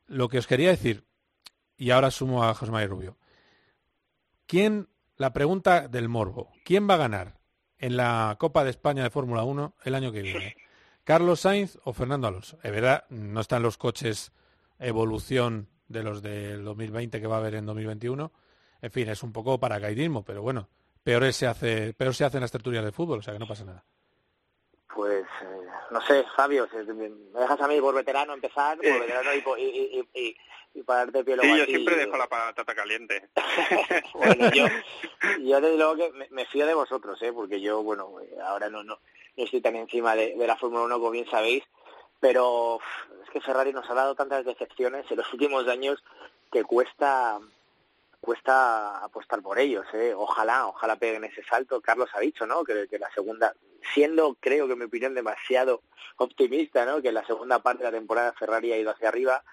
lo 0.07 0.29
que 0.29 0.37
os 0.37 0.47
quería 0.47 0.69
decir, 0.69 1.03
y 1.77 1.89
ahora 1.89 2.11
sumo 2.11 2.43
a 2.43 2.53
José 2.53 2.71
May 2.71 2.87
Rubio. 2.87 3.17
¿Quién 4.45 4.87
la 5.17 5.33
pregunta 5.33 5.87
del 5.87 6.09
morbo. 6.09 6.51
¿Quién 6.63 6.89
va 6.89 6.95
a 6.95 6.97
ganar 6.97 7.39
en 7.77 7.97
la 7.97 8.35
Copa 8.39 8.63
de 8.63 8.69
España 8.69 9.03
de 9.03 9.09
Fórmula 9.09 9.43
1 9.43 9.75
el 9.83 9.95
año 9.95 10.11
que 10.11 10.21
viene? 10.21 10.55
¿Carlos 11.03 11.41
Sainz 11.41 11.77
o 11.83 11.93
Fernando 11.93 12.27
Alonso? 12.27 12.57
Es 12.63 12.71
verdad, 12.71 13.05
no 13.09 13.41
están 13.41 13.63
los 13.63 13.77
coches 13.77 14.31
evolución 14.79 15.69
de 15.87 16.03
los 16.03 16.21
del 16.21 16.63
2020 16.63 17.21
que 17.21 17.27
va 17.27 17.35
a 17.35 17.39
haber 17.39 17.55
en 17.55 17.65
2021. 17.65 18.31
En 18.81 18.91
fin, 18.91 19.07
es 19.09 19.23
un 19.23 19.31
poco 19.31 19.59
paracaidismo, 19.59 20.23
pero 20.23 20.41
bueno, 20.41 20.69
peor 21.05 21.31
se 21.31 21.45
hace, 21.45 21.93
peor 21.93 22.15
se 22.15 22.25
hacen 22.25 22.41
las 22.41 22.51
tertulias 22.51 22.83
de 22.83 22.91
fútbol, 22.91 23.19
o 23.19 23.21
sea 23.21 23.33
que 23.33 23.39
no 23.39 23.47
pasa 23.47 23.63
nada. 23.63 23.85
Pues 24.93 25.23
eh, 25.41 25.67
no 25.91 26.01
sé, 26.01 26.25
Fabio, 26.35 26.67
me 26.73 27.39
dejas 27.39 27.61
a 27.61 27.67
mí 27.67 27.79
por 27.79 27.93
veterano 27.93 28.33
empezar, 28.33 28.77
por 28.77 28.99
veterano 28.99 29.29
y, 29.33 30.05
y 30.75 30.83
para 30.83 31.05
darte 31.05 31.23
pie 31.23 31.37
Sí, 31.39 31.57
yo 31.57 31.65
siempre 31.65 31.95
dejo 31.95 32.17
la 32.17 32.27
patata 32.27 32.73
caliente. 32.73 33.29
bueno, 34.13 34.51
yo, 34.51 34.65
yo 35.39 35.61
desde 35.61 35.77
luego 35.77 35.95
que 35.95 36.11
me, 36.31 36.45
fío 36.47 36.65
de 36.65 36.73
vosotros, 36.73 37.21
¿eh? 37.21 37.31
porque 37.31 37.61
yo, 37.61 37.83
bueno, 37.83 38.15
ahora 38.43 38.69
no, 38.69 38.83
no, 38.83 38.97
estoy 39.37 39.61
tan 39.61 39.75
encima 39.75 40.15
de, 40.15 40.35
la 40.35 40.57
Fórmula 40.57 40.85
1 40.85 40.99
como 40.99 41.11
bien 41.11 41.29
sabéis, 41.29 41.63
pero 42.19 42.79
es 43.23 43.29
que 43.29 43.41
Ferrari 43.41 43.71
nos 43.71 43.89
ha 43.89 43.93
dado 43.93 44.15
tantas 44.15 44.43
decepciones 44.43 45.05
en 45.09 45.17
los 45.17 45.31
últimos 45.31 45.67
años 45.67 46.03
que 46.51 46.63
cuesta 46.63 47.39
cuesta 48.25 49.03
apostar 49.03 49.41
por 49.41 49.59
ellos, 49.59 49.85
¿eh? 49.93 50.13
ojalá, 50.15 50.67
ojalá 50.67 50.95
peguen 50.95 51.23
ese 51.23 51.43
salto. 51.43 51.79
Carlos 51.79 52.09
ha 52.13 52.19
dicho, 52.19 52.45
¿no? 52.45 52.63
Que, 52.63 52.87
que 52.89 52.99
la 52.99 53.09
segunda, 53.11 53.55
siendo, 53.93 54.35
creo 54.39 54.65
que 54.65 54.73
en 54.73 54.79
mi 54.79 54.85
opinión, 54.85 55.13
demasiado 55.13 55.83
optimista, 56.17 56.85
¿no? 56.85 57.01
Que 57.01 57.11
la 57.11 57.25
segunda 57.25 57.59
parte 57.59 57.83
de 57.83 57.91
la 57.91 57.97
temporada 57.97 58.33
Ferrari 58.33 58.73
ha 58.73 58.77
ido 58.77 58.91
hacia 58.91 59.09
arriba, 59.09 59.43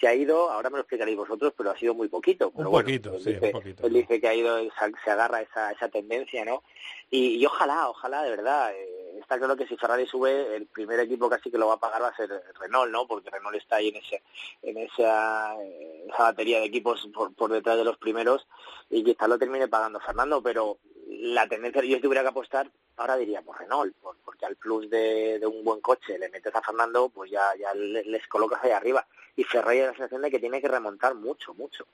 se 0.00 0.08
ha 0.08 0.14
ido, 0.14 0.50
ahora 0.50 0.70
me 0.70 0.76
lo 0.76 0.82
explicaréis 0.82 1.16
vosotros, 1.16 1.52
pero 1.56 1.70
ha 1.70 1.76
sido 1.76 1.94
muy 1.94 2.08
poquito. 2.08 2.50
un 2.54 2.70
poquito, 2.70 3.18
sí, 3.20 3.36
un 3.40 3.52
poquito. 3.52 3.86
Él 3.86 3.92
dice 3.92 4.20
que 4.20 4.28
ha 4.28 4.34
ido, 4.34 4.58
se 5.04 5.10
agarra 5.10 5.42
esa, 5.42 5.72
esa 5.72 5.88
tendencia, 5.88 6.44
¿no? 6.44 6.62
Y, 7.10 7.44
ojalá, 7.44 7.88
ojalá, 7.88 8.22
de 8.22 8.30
verdad, 8.30 8.72
eh, 8.74 8.91
está 9.22 9.38
claro 9.38 9.56
que 9.56 9.66
si 9.66 9.76
Ferrari 9.76 10.06
sube, 10.06 10.54
el 10.54 10.66
primer 10.66 11.00
equipo 11.00 11.28
casi 11.28 11.50
que 11.50 11.58
lo 11.58 11.68
va 11.68 11.74
a 11.74 11.80
pagar 11.80 12.02
va 12.02 12.08
a 12.08 12.16
ser 12.16 12.28
Renault, 12.60 12.92
¿no? 12.92 13.06
Porque 13.06 13.30
Renault 13.30 13.56
está 13.56 13.76
ahí 13.76 13.88
en 13.88 13.96
ese, 13.96 14.22
en 14.62 14.78
esa, 14.78 15.54
esa 15.62 16.22
batería 16.22 16.60
de 16.60 16.66
equipos 16.66 17.08
por, 17.14 17.34
por 17.34 17.50
detrás 17.50 17.76
de 17.76 17.84
los 17.84 17.96
primeros 17.96 18.46
y 18.90 19.02
quizás 19.02 19.28
lo 19.28 19.38
termine 19.38 19.68
pagando 19.68 20.00
Fernando, 20.00 20.42
pero 20.42 20.78
la 21.08 21.48
tendencia, 21.48 21.82
yo 21.84 22.00
tuviera 22.00 22.22
que 22.22 22.28
apostar, 22.28 22.70
ahora 22.96 23.16
diría 23.16 23.42
por 23.42 23.58
Renault, 23.58 23.94
porque 24.24 24.46
al 24.46 24.56
plus 24.56 24.88
de, 24.90 25.40
un 25.46 25.64
buen 25.64 25.80
coche 25.80 26.18
le 26.18 26.28
metes 26.28 26.54
a 26.54 26.62
Fernando, 26.62 27.08
pues 27.08 27.30
ya, 27.30 27.54
ya 27.58 27.72
les 27.74 28.26
colocas 28.28 28.62
ahí 28.62 28.70
arriba. 28.70 29.06
Y 29.34 29.44
Ferrari 29.44 29.80
da 29.80 29.86
la 29.86 29.92
sensación 29.92 30.22
de 30.22 30.30
que 30.30 30.38
tiene 30.38 30.60
que 30.60 30.68
remontar 30.68 31.14
mucho, 31.14 31.54
mucho. 31.54 31.86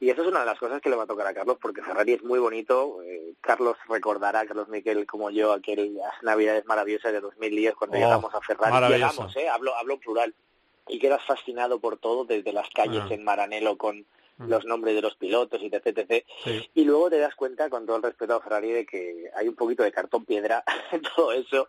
Y 0.00 0.10
eso 0.10 0.22
es 0.22 0.28
una 0.28 0.40
de 0.40 0.46
las 0.46 0.58
cosas 0.58 0.80
que 0.80 0.88
le 0.88 0.96
va 0.96 1.02
a 1.02 1.06
tocar 1.06 1.26
a 1.26 1.34
Carlos, 1.34 1.58
porque 1.60 1.82
Ferrari 1.82 2.14
es 2.14 2.22
muy 2.22 2.38
bonito. 2.38 3.02
Eh, 3.02 3.34
Carlos 3.40 3.76
recordará, 3.88 4.46
Carlos 4.46 4.68
Miquel, 4.68 5.06
como 5.06 5.30
yo, 5.30 5.52
aquel 5.52 5.98
Navidades 6.22 6.64
maravillosas 6.66 7.12
de 7.12 7.20
2010 7.20 7.74
cuando 7.74 7.96
oh, 7.96 8.00
llegamos 8.00 8.34
a 8.34 8.40
Ferrari. 8.40 8.94
Llegamos, 8.94 9.36
¿eh? 9.36 9.48
Hablo, 9.48 9.74
hablo 9.74 9.94
en 9.94 10.00
plural. 10.00 10.34
Y 10.86 10.98
quedas 10.98 11.22
fascinado 11.26 11.80
por 11.80 11.98
todo, 11.98 12.24
desde 12.24 12.52
las 12.52 12.70
calles 12.70 13.02
ah. 13.04 13.14
en 13.14 13.24
Maranello 13.24 13.76
con 13.76 14.06
los 14.38 14.64
nombres 14.64 14.94
de 14.94 15.02
los 15.02 15.16
pilotos 15.16 15.60
y 15.60 15.66
etc. 15.66 16.24
Y 16.74 16.84
luego 16.84 17.10
te 17.10 17.18
das 17.18 17.34
cuenta, 17.34 17.68
con 17.68 17.86
todo 17.86 17.96
el 17.96 18.02
respeto 18.02 18.34
a 18.34 18.40
Ferrari, 18.40 18.72
de 18.72 18.86
que 18.86 19.30
hay 19.34 19.48
un 19.48 19.54
poquito 19.54 19.82
de 19.82 19.92
cartón 19.92 20.24
piedra 20.24 20.62
en 20.92 21.02
todo 21.02 21.32
eso 21.32 21.68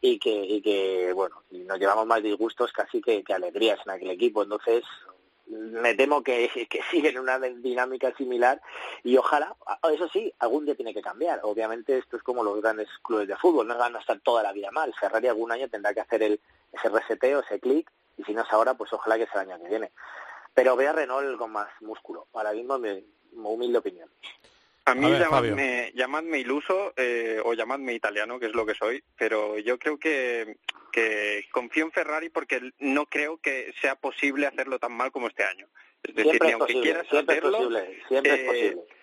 y 0.00 0.18
que, 0.18 0.30
y 0.30 0.60
que 0.60 1.12
bueno, 1.14 1.42
nos 1.50 1.78
llevamos 1.78 2.06
más 2.06 2.22
disgustos 2.22 2.72
casi 2.72 3.00
que, 3.00 3.24
alegrías 3.32 3.80
en 3.86 3.92
aquel 3.92 4.10
equipo. 4.10 4.42
Entonces, 4.42 4.84
me 5.46 5.94
temo 5.94 6.22
que, 6.22 6.50
que 6.68 6.80
siguen 6.90 7.18
una 7.18 7.38
dinámica 7.38 8.14
similar 8.16 8.60
y 9.02 9.16
ojalá, 9.16 9.56
eso 9.92 10.08
sí, 10.08 10.32
algún 10.38 10.66
día 10.66 10.74
tiene 10.74 10.94
que 10.94 11.02
cambiar. 11.02 11.40
Obviamente 11.42 11.96
esto 11.98 12.16
es 12.16 12.22
como 12.22 12.42
los 12.42 12.60
grandes 12.60 12.88
clubes 13.02 13.28
de 13.28 13.36
fútbol, 13.36 13.66
no 13.66 13.78
van 13.78 13.96
a 13.96 14.00
estar 14.00 14.20
toda 14.20 14.42
la 14.42 14.52
vida 14.52 14.70
mal. 14.70 14.92
Ferrari 14.98 15.28
algún 15.28 15.52
año 15.52 15.68
tendrá 15.68 15.94
que 15.94 16.00
hacer 16.00 16.22
el, 16.22 16.40
ese 16.72 16.88
reseteo, 16.88 17.40
ese 17.40 17.60
clic, 17.60 17.90
y 18.16 18.24
si 18.24 18.34
no 18.34 18.42
es 18.42 18.52
ahora, 18.52 18.74
pues 18.74 18.92
ojalá 18.92 19.16
que 19.16 19.26
sea 19.26 19.42
el 19.42 19.50
año 19.50 19.62
que 19.62 19.68
viene. 19.70 19.92
Pero 20.54 20.76
ve 20.76 20.88
a 20.88 20.92
Renault 20.92 21.38
con 21.38 21.52
más 21.52 21.68
músculo, 21.80 22.28
ahora 22.32 22.52
mismo 22.52 22.78
mi 22.78 23.04
humilde 23.32 23.78
opinión. 23.78 24.10
A 24.86 24.94
mí 24.94 25.08
llamadme, 25.94 26.38
iluso 26.38 26.92
eh, 26.96 27.40
o 27.44 27.54
llamadme 27.54 27.94
italiano, 27.94 28.40
que 28.40 28.46
es 28.46 28.54
lo 28.54 28.66
que 28.66 28.74
soy, 28.74 29.04
pero 29.16 29.58
yo 29.58 29.78
creo 29.78 29.98
que, 29.98 30.56
que 30.90 31.44
confío 31.52 31.84
en 31.84 31.92
Ferrari 31.92 32.28
porque 32.28 32.72
no 32.78 33.06
creo 33.06 33.38
que 33.38 33.72
sea 33.80 33.94
posible 33.94 34.46
hacerlo 34.46 34.78
tan 34.78 34.92
mal 34.92 35.12
como 35.12 35.28
este 35.28 35.44
año. 35.44 35.68
Es 36.02 36.14
decir, 36.14 36.42
ni 36.42 36.52
aunque 36.52 36.80
quieras 36.80 37.06
hacerlo, 37.12 37.70
siempre 38.08 38.32
es 38.32 38.40
eh, 38.40 38.46
posible. 38.46 39.00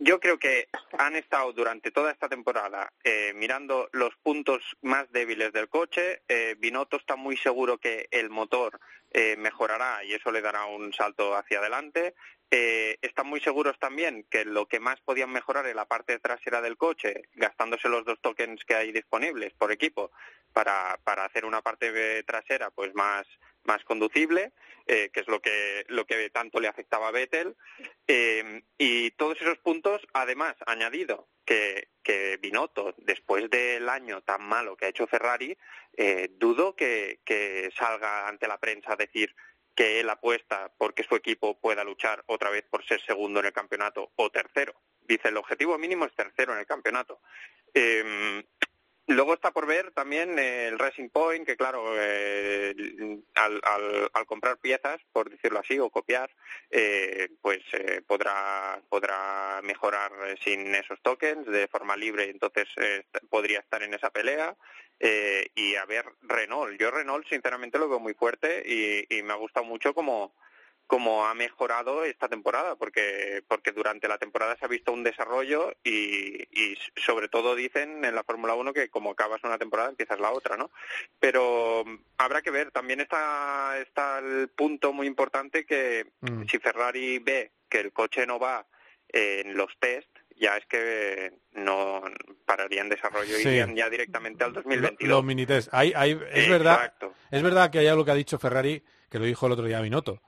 Yo 0.00 0.20
creo 0.20 0.38
que 0.38 0.68
han 0.96 1.16
estado 1.16 1.52
durante 1.52 1.90
toda 1.90 2.12
esta 2.12 2.28
temporada 2.28 2.92
eh, 3.02 3.32
mirando 3.34 3.88
los 3.92 4.14
puntos 4.22 4.62
más 4.80 5.10
débiles 5.10 5.52
del 5.52 5.68
coche. 5.68 6.22
Eh, 6.28 6.54
Binotto 6.58 6.96
está 6.96 7.16
muy 7.16 7.36
seguro 7.36 7.78
que 7.78 8.06
el 8.12 8.30
motor 8.30 8.78
eh, 9.10 9.36
mejorará 9.36 10.04
y 10.04 10.12
eso 10.12 10.30
le 10.30 10.40
dará 10.40 10.66
un 10.66 10.92
salto 10.92 11.36
hacia 11.36 11.58
adelante. 11.58 12.14
están 12.50 13.26
muy 13.26 13.40
seguros 13.40 13.78
también 13.78 14.24
que 14.30 14.44
lo 14.44 14.66
que 14.66 14.80
más 14.80 15.00
podían 15.02 15.30
mejorar 15.30 15.66
en 15.66 15.76
la 15.76 15.84
parte 15.84 16.18
trasera 16.18 16.62
del 16.62 16.76
coche, 16.76 17.28
gastándose 17.34 17.88
los 17.88 18.04
dos 18.04 18.18
tokens 18.22 18.64
que 18.64 18.74
hay 18.74 18.90
disponibles 18.90 19.52
por 19.54 19.70
equipo 19.70 20.10
para, 20.52 20.98
para 21.04 21.26
hacer 21.26 21.44
una 21.44 21.60
parte 21.60 22.22
trasera 22.24 22.70
pues 22.70 22.94
más 22.94 23.26
más 23.68 23.84
conducible, 23.84 24.52
eh, 24.86 25.10
que 25.12 25.20
es 25.20 25.28
lo 25.28 25.40
que, 25.40 25.84
lo 25.88 26.06
que 26.06 26.30
tanto 26.30 26.58
le 26.58 26.66
afectaba 26.66 27.08
a 27.08 27.12
Vettel. 27.12 27.54
Eh, 28.08 28.62
y 28.78 29.10
todos 29.12 29.40
esos 29.40 29.58
puntos, 29.58 30.00
además, 30.14 30.56
añadido 30.66 31.28
que, 31.44 31.90
que 32.02 32.38
Binotto, 32.38 32.94
después 32.96 33.48
del 33.50 33.88
año 33.88 34.22
tan 34.22 34.42
malo 34.42 34.76
que 34.76 34.86
ha 34.86 34.88
hecho 34.88 35.06
Ferrari, 35.06 35.56
eh, 35.96 36.30
dudo 36.32 36.74
que, 36.74 37.20
que 37.24 37.70
salga 37.76 38.26
ante 38.26 38.48
la 38.48 38.58
prensa 38.58 38.94
a 38.94 38.96
decir 38.96 39.34
que 39.76 40.00
él 40.00 40.10
apuesta 40.10 40.72
porque 40.76 41.04
su 41.04 41.14
equipo 41.14 41.60
pueda 41.60 41.84
luchar 41.84 42.24
otra 42.26 42.50
vez 42.50 42.64
por 42.68 42.84
ser 42.84 43.00
segundo 43.02 43.38
en 43.38 43.46
el 43.46 43.52
campeonato 43.52 44.10
o 44.16 44.30
tercero. 44.30 44.74
Dice, 45.02 45.28
el 45.28 45.36
objetivo 45.36 45.78
mínimo 45.78 46.04
es 46.06 46.14
tercero 46.14 46.52
en 46.52 46.58
el 46.58 46.66
campeonato. 46.66 47.20
Eh, 47.72 48.42
Luego 49.08 49.32
está 49.32 49.52
por 49.52 49.66
ver 49.66 49.90
también 49.92 50.38
el 50.38 50.78
Racing 50.78 51.08
Point, 51.08 51.46
que 51.46 51.56
claro, 51.56 51.94
eh, 51.96 52.74
al, 53.36 53.58
al, 53.64 54.10
al, 54.12 54.26
comprar 54.26 54.58
piezas, 54.58 55.00
por 55.12 55.30
decirlo 55.30 55.60
así, 55.60 55.78
o 55.78 55.88
copiar, 55.88 56.30
eh, 56.70 57.30
pues 57.40 57.60
eh, 57.72 58.02
podrá, 58.06 58.78
podrá 58.90 59.62
mejorar 59.62 60.12
sin 60.44 60.74
esos 60.74 61.00
tokens 61.00 61.46
de 61.46 61.68
forma 61.68 61.96
libre, 61.96 62.28
entonces 62.28 62.68
eh, 62.76 63.02
podría 63.30 63.60
estar 63.60 63.82
en 63.82 63.94
esa 63.94 64.10
pelea. 64.10 64.54
Eh, 65.00 65.52
y 65.54 65.76
a 65.76 65.86
ver, 65.86 66.04
Renault. 66.20 66.78
Yo 66.78 66.90
Renault 66.90 67.26
sinceramente 67.28 67.78
lo 67.78 67.88
veo 67.88 68.00
muy 68.00 68.12
fuerte 68.12 68.62
y, 68.66 69.06
y 69.08 69.22
me 69.22 69.32
ha 69.32 69.36
gustado 69.36 69.64
mucho 69.64 69.94
como 69.94 70.34
como 70.88 71.26
ha 71.26 71.34
mejorado 71.34 72.02
esta 72.02 72.28
temporada, 72.28 72.74
porque, 72.74 73.44
porque 73.46 73.72
durante 73.72 74.08
la 74.08 74.16
temporada 74.16 74.56
se 74.56 74.64
ha 74.64 74.68
visto 74.68 74.90
un 74.90 75.04
desarrollo 75.04 75.76
y, 75.84 76.42
y 76.50 76.78
sobre 76.96 77.28
todo 77.28 77.54
dicen 77.54 78.06
en 78.06 78.14
la 78.14 78.24
Fórmula 78.24 78.54
1 78.54 78.72
que 78.72 78.88
como 78.88 79.10
acabas 79.10 79.44
una 79.44 79.58
temporada 79.58 79.90
empiezas 79.90 80.18
la 80.18 80.32
otra, 80.32 80.56
¿no? 80.56 80.70
Pero 81.20 81.84
habrá 82.16 82.40
que 82.40 82.50
ver, 82.50 82.70
también 82.70 83.00
está, 83.00 83.78
está 83.78 84.18
el 84.18 84.48
punto 84.48 84.94
muy 84.94 85.06
importante 85.06 85.66
que 85.66 86.06
mm. 86.22 86.44
si 86.44 86.58
Ferrari 86.58 87.18
ve 87.18 87.52
que 87.68 87.80
el 87.80 87.92
coche 87.92 88.26
no 88.26 88.38
va 88.38 88.66
en 89.10 89.58
los 89.58 89.70
test, 89.78 90.08
ya 90.40 90.56
es 90.56 90.64
que 90.64 91.34
no 91.52 92.02
pararían 92.46 92.88
desarrollo 92.88 93.38
y 93.38 93.42
irían 93.42 93.76
ya 93.76 93.90
directamente 93.90 94.42
al 94.42 94.54
2022. 94.54 95.06
Los 95.06 95.22
minitest. 95.22 95.68
Hay, 95.72 95.92
hay, 95.94 96.18
es, 96.32 96.48
verdad, 96.48 96.94
es 97.30 97.42
verdad 97.42 97.70
que 97.70 97.80
hay 97.80 97.88
algo 97.88 98.06
que 98.06 98.12
ha 98.12 98.14
dicho 98.14 98.38
Ferrari, 98.38 98.82
que 99.10 99.18
lo 99.18 99.26
dijo 99.26 99.44
el 99.44 99.52
otro 99.52 99.66
día 99.66 99.82
Binotto, 99.82 100.22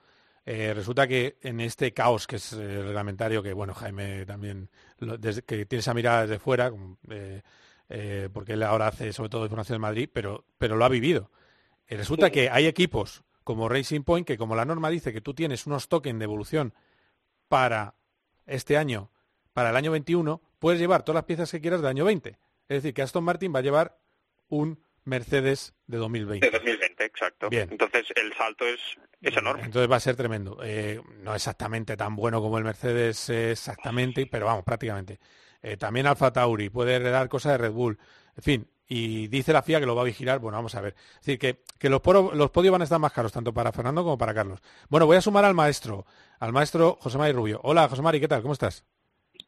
eh, 0.53 0.75
resulta 0.75 1.07
que 1.07 1.37
en 1.43 1.61
este 1.61 1.93
caos 1.93 2.27
que 2.27 2.37
es 2.37 2.53
el 2.55 2.83
reglamentario, 2.83 3.41
que 3.41 3.53
bueno, 3.53 3.73
Jaime 3.73 4.27
también, 4.27 4.69
lo, 4.99 5.17
desde, 5.17 5.43
que 5.43 5.65
tiene 5.65 5.79
esa 5.79 5.95
mirada 5.95 6.23
desde 6.23 6.41
fuera, 6.41 6.73
eh, 7.09 7.43
eh, 7.89 8.29
porque 8.33 8.55
él 8.55 8.65
ahora 8.65 8.89
hace 8.89 9.13
sobre 9.13 9.31
todo 9.31 9.45
información 9.45 9.77
de 9.77 9.81
Madrid, 9.81 10.11
pero, 10.13 10.45
pero 10.59 10.75
lo 10.75 10.85
ha 10.85 10.89
vivido. 10.89 11.31
Eh, 11.87 11.97
resulta 11.97 12.27
sí. 12.27 12.33
que 12.33 12.51
hay 12.51 12.67
equipos 12.67 13.23
como 13.45 13.69
Racing 13.69 14.03
Point 14.03 14.27
que 14.27 14.37
como 14.37 14.57
la 14.57 14.65
norma 14.65 14.91
dice 14.91 15.13
que 15.13 15.21
tú 15.21 15.35
tienes 15.35 15.69
unos 15.69 15.89
tokens 15.89 16.19
de 16.19 16.25
evolución 16.25 16.75
para 17.47 17.95
este 18.45 18.77
año, 18.77 19.13
para 19.53 19.71
el 19.71 19.77
año 19.77 19.93
21, 19.93 20.43
puedes 20.59 20.81
llevar 20.81 21.05
todas 21.05 21.19
las 21.19 21.27
piezas 21.27 21.49
que 21.53 21.61
quieras 21.61 21.81
del 21.81 21.91
año 21.91 22.05
20. 22.05 22.31
Es 22.31 22.39
decir, 22.83 22.93
que 22.93 23.03
Aston 23.03 23.23
Martin 23.23 23.55
va 23.55 23.61
a 23.61 23.63
llevar 23.63 23.99
un 24.49 24.83
Mercedes 25.05 25.75
de 25.87 25.99
2020. 25.99 26.45
De 26.45 26.51
2020, 26.51 27.05
exacto. 27.05 27.49
Bien. 27.49 27.69
Entonces 27.71 28.07
el 28.17 28.33
salto 28.35 28.67
es, 28.67 28.81
es 29.21 29.37
enorme. 29.37 29.65
Entonces 29.65 29.91
va 29.91 29.97
a 29.97 30.01
ser 30.01 30.17
tremendo. 30.17 30.59
Eh, 30.63 31.01
no 31.23 31.35
exactamente 31.35 31.97
tan 31.97 32.17
bueno 32.17 32.41
como 32.41 32.59
el 32.59 32.65
Mercedes, 32.65 33.29
exactamente, 33.29 34.27
pero 34.27 34.47
vamos, 34.47 34.65
prácticamente. 34.65 35.21
Eh, 35.63 35.77
también 35.77 36.07
Alfa 36.07 36.33
Tauri 36.33 36.71
puede 36.71 36.95
heredar 36.95 37.29
cosas 37.29 37.53
de 37.53 37.59
Red 37.59 37.73
Bull. 37.73 37.99
En 38.37 38.43
fin, 38.43 38.69
y 38.89 39.29
dice 39.29 39.53
la 39.53 39.63
FIA 39.63 39.81
que 39.81 39.87
lo 39.87 39.95
va 39.95 40.03
a 40.03 40.07
vigilar. 40.07 40.39
Bueno, 40.41 40.59
vamos 40.59 40.75
a 40.75 40.81
ver. 40.81 40.95
Es 41.21 41.27
decir, 41.27 41.39
que, 41.39 41.63
que 41.79 41.89
los, 41.89 42.01
poro, 42.01 42.33
los 42.35 42.51
podios 42.51 42.73
van 42.73 42.81
a 42.81 42.85
estar 42.85 42.99
más 42.99 43.13
caros, 43.13 43.33
tanto 43.33 43.53
para 43.53 43.73
Fernando 43.73 44.03
como 44.03 44.19
para 44.19 44.35
Carlos. 44.35 44.61
Bueno, 44.89 45.07
voy 45.07 45.17
a 45.17 45.21
sumar 45.21 45.45
al 45.45 45.55
maestro, 45.55 46.07
al 46.39 46.53
maestro 46.53 46.99
José 47.01 47.19
Mari 47.19 47.33
Rubio. 47.33 47.61
Hola, 47.63 47.89
José 47.89 48.03
Mari, 48.03 48.21
¿qué 48.21 48.29
tal? 48.29 48.43
¿Cómo 48.43 48.55
estás? 48.55 48.85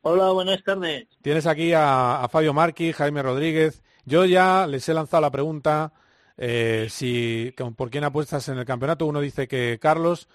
Hola, 0.03 0.31
buenas 0.31 0.63
tardes. 0.63 1.09
Tienes 1.23 1.47
aquí 1.47 1.73
a, 1.73 2.23
a 2.23 2.29
Fabio 2.29 2.53
Marqui, 2.53 2.93
Jaime 2.93 3.23
Rodríguez. 3.23 3.83
Yo 4.05 4.25
ya 4.25 4.67
les 4.67 4.89
he 4.89 4.95
lanzado 4.95 5.21
la 5.21 5.31
pregunta 5.31 5.93
eh, 6.37 6.87
si 6.91 7.55
por 7.77 7.91
quién 7.91 8.05
apuestas 8.05 8.49
en 8.49 8.59
el 8.59 8.65
campeonato. 8.65 9.07
Uno 9.07 9.21
dice 9.21 9.49
que 9.49 9.79
Carlos 9.81 10.29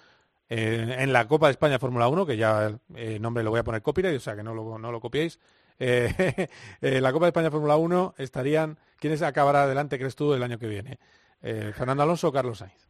eh, 0.50 0.96
en 1.00 1.12
la 1.12 1.28
Copa 1.28 1.46
de 1.46 1.52
España 1.52 1.78
Fórmula 1.78 2.08
1, 2.08 2.24
que 2.24 2.36
ya 2.36 2.66
el 2.66 2.80
eh, 2.96 3.18
nombre 3.18 3.44
lo 3.44 3.50
voy 3.50 3.60
a 3.60 3.64
poner 3.64 3.82
copyright, 3.82 4.16
o 4.16 4.20
sea 4.20 4.34
que 4.34 4.42
no 4.42 4.54
lo, 4.54 4.78
no 4.78 4.90
lo 4.90 5.00
copiéis. 5.00 5.38
Eh, 5.78 6.48
la 6.80 7.12
Copa 7.12 7.26
de 7.26 7.30
España 7.30 7.50
Fórmula 7.50 7.76
1 7.76 8.14
estarían, 8.16 8.78
¿quiénes 8.98 9.22
acabará 9.22 9.64
adelante, 9.64 9.98
crees 9.98 10.16
tú, 10.16 10.32
el 10.32 10.42
año 10.42 10.58
que 10.58 10.66
viene? 10.66 10.98
¿Fernando 11.40 12.02
Alonso 12.02 12.28
o 12.28 12.32
Carlos 12.32 12.58
Sainz? 12.58 12.88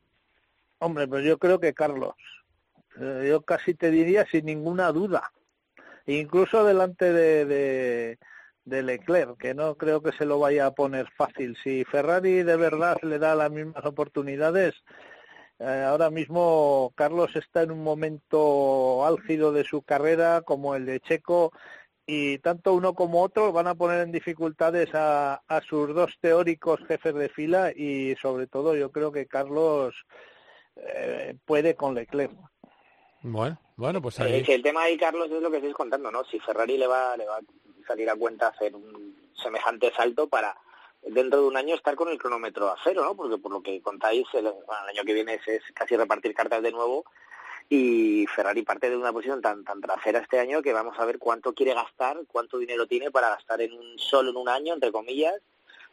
Hombre, 0.79 1.07
pues 1.07 1.23
yo 1.23 1.37
creo 1.37 1.61
que 1.61 1.75
Carlos. 1.75 2.15
yo 2.97 3.43
casi 3.43 3.75
te 3.75 3.91
diría 3.91 4.25
sin 4.31 4.47
ninguna 4.47 4.91
duda. 4.91 5.33
Incluso 6.07 6.65
delante 6.65 7.13
de, 7.13 7.45
de 7.45 8.19
de 8.69 8.83
Leclerc, 8.83 9.37
que 9.39 9.55
no 9.55 9.77
creo 9.77 10.03
que 10.03 10.13
se 10.13 10.25
lo 10.25 10.39
vaya 10.39 10.67
a 10.67 10.75
poner 10.75 11.09
fácil. 11.17 11.57
Si 11.63 11.85
Ferrari 11.85 12.43
de 12.43 12.57
verdad 12.57 12.99
le 13.03 13.19
da 13.19 13.35
las 13.35 13.51
mismas 13.51 13.85
oportunidades, 13.85 14.75
eh, 15.59 15.85
ahora 15.87 16.11
mismo 16.11 16.93
Carlos 16.95 17.35
está 17.35 17.63
en 17.63 17.71
un 17.71 17.83
momento 17.83 19.05
álgido 19.05 19.53
de 19.53 19.65
su 19.65 19.83
carrera 19.83 20.43
como 20.43 20.75
el 20.75 20.87
de 20.87 21.01
Checo 21.01 21.53
y 22.07 22.39
tanto 22.39 22.75
uno 22.75 22.95
como 22.95 23.23
otro 23.23 23.53
van 23.53 23.67
a 23.67 23.75
poner 23.75 24.01
en 24.01 24.13
dificultades 24.13 24.95
a, 24.95 25.43
a 25.47 25.61
sus 25.61 25.95
dos 25.95 26.17
teóricos 26.21 26.81
jefes 26.87 27.15
de 27.15 27.29
fila 27.29 27.73
y 27.75 28.15
sobre 28.23 28.47
todo 28.47 28.75
yo 28.77 28.91
creo 28.93 29.13
que 29.13 29.27
Carlos 29.27 29.95
eh, 30.77 31.35
puede 31.45 31.75
con 31.75 31.95
Leclerc. 31.95 32.33
Bueno, 33.23 33.61
bueno, 33.77 34.01
pues 34.01 34.21
ahí... 34.21 34.35
Eh, 34.35 34.45
el 34.49 34.63
tema 34.63 34.83
ahí, 34.83 34.97
Carlos, 34.97 35.31
es 35.31 35.43
lo 35.43 35.51
que 35.51 35.57
estáis 35.57 35.75
contando, 35.75 36.11
¿no? 36.11 36.25
Si 36.25 36.39
Ferrari 36.39 36.79
le 36.79 36.87
va, 36.87 37.17
le 37.17 37.27
va 37.27 37.41
salir 37.89 38.09
a 38.09 38.15
cuenta 38.15 38.49
hacer 38.49 38.77
un 38.77 39.17
semejante 39.35 39.91
salto 39.97 40.29
para 40.29 40.57
dentro 41.03 41.41
de 41.41 41.49
un 41.49 41.57
año 41.57 41.75
estar 41.75 41.95
con 41.97 42.09
el 42.09 42.19
cronómetro 42.19 42.69
a 42.69 42.77
cero, 42.85 43.03
¿no? 43.03 43.17
Porque 43.17 43.39
por 43.39 43.51
lo 43.53 43.63
que 43.63 43.81
contáis, 43.81 44.27
el, 44.35 44.45
bueno, 44.45 44.83
el 44.85 44.97
año 44.97 45.05
que 45.05 45.15
viene 45.15 45.35
es, 45.35 45.49
es, 45.49 45.63
casi 45.75 45.97
repartir 45.97 46.35
cartas 46.35 46.63
de 46.63 46.73
nuevo 46.73 47.05
y 47.69 48.27
Ferrari 48.35 48.63
parte 48.63 48.89
de 48.89 48.97
una 48.97 49.13
posición 49.13 49.43
tan 49.43 49.63
tan 49.63 49.81
trasera 49.81 50.21
este 50.21 50.41
año 50.41 50.63
que 50.63 50.73
vamos 50.73 50.99
a 50.99 51.05
ver 51.05 51.19
cuánto 51.19 51.53
quiere 51.53 51.75
gastar, 51.75 52.19
cuánto 52.27 52.59
dinero 52.59 52.87
tiene 52.87 53.11
para 53.11 53.31
gastar 53.31 53.61
en 53.61 53.73
un 53.73 53.99
solo 53.99 54.31
en 54.31 54.37
un 54.37 54.49
año, 54.49 54.75
entre 54.75 54.93
comillas, 54.93 55.35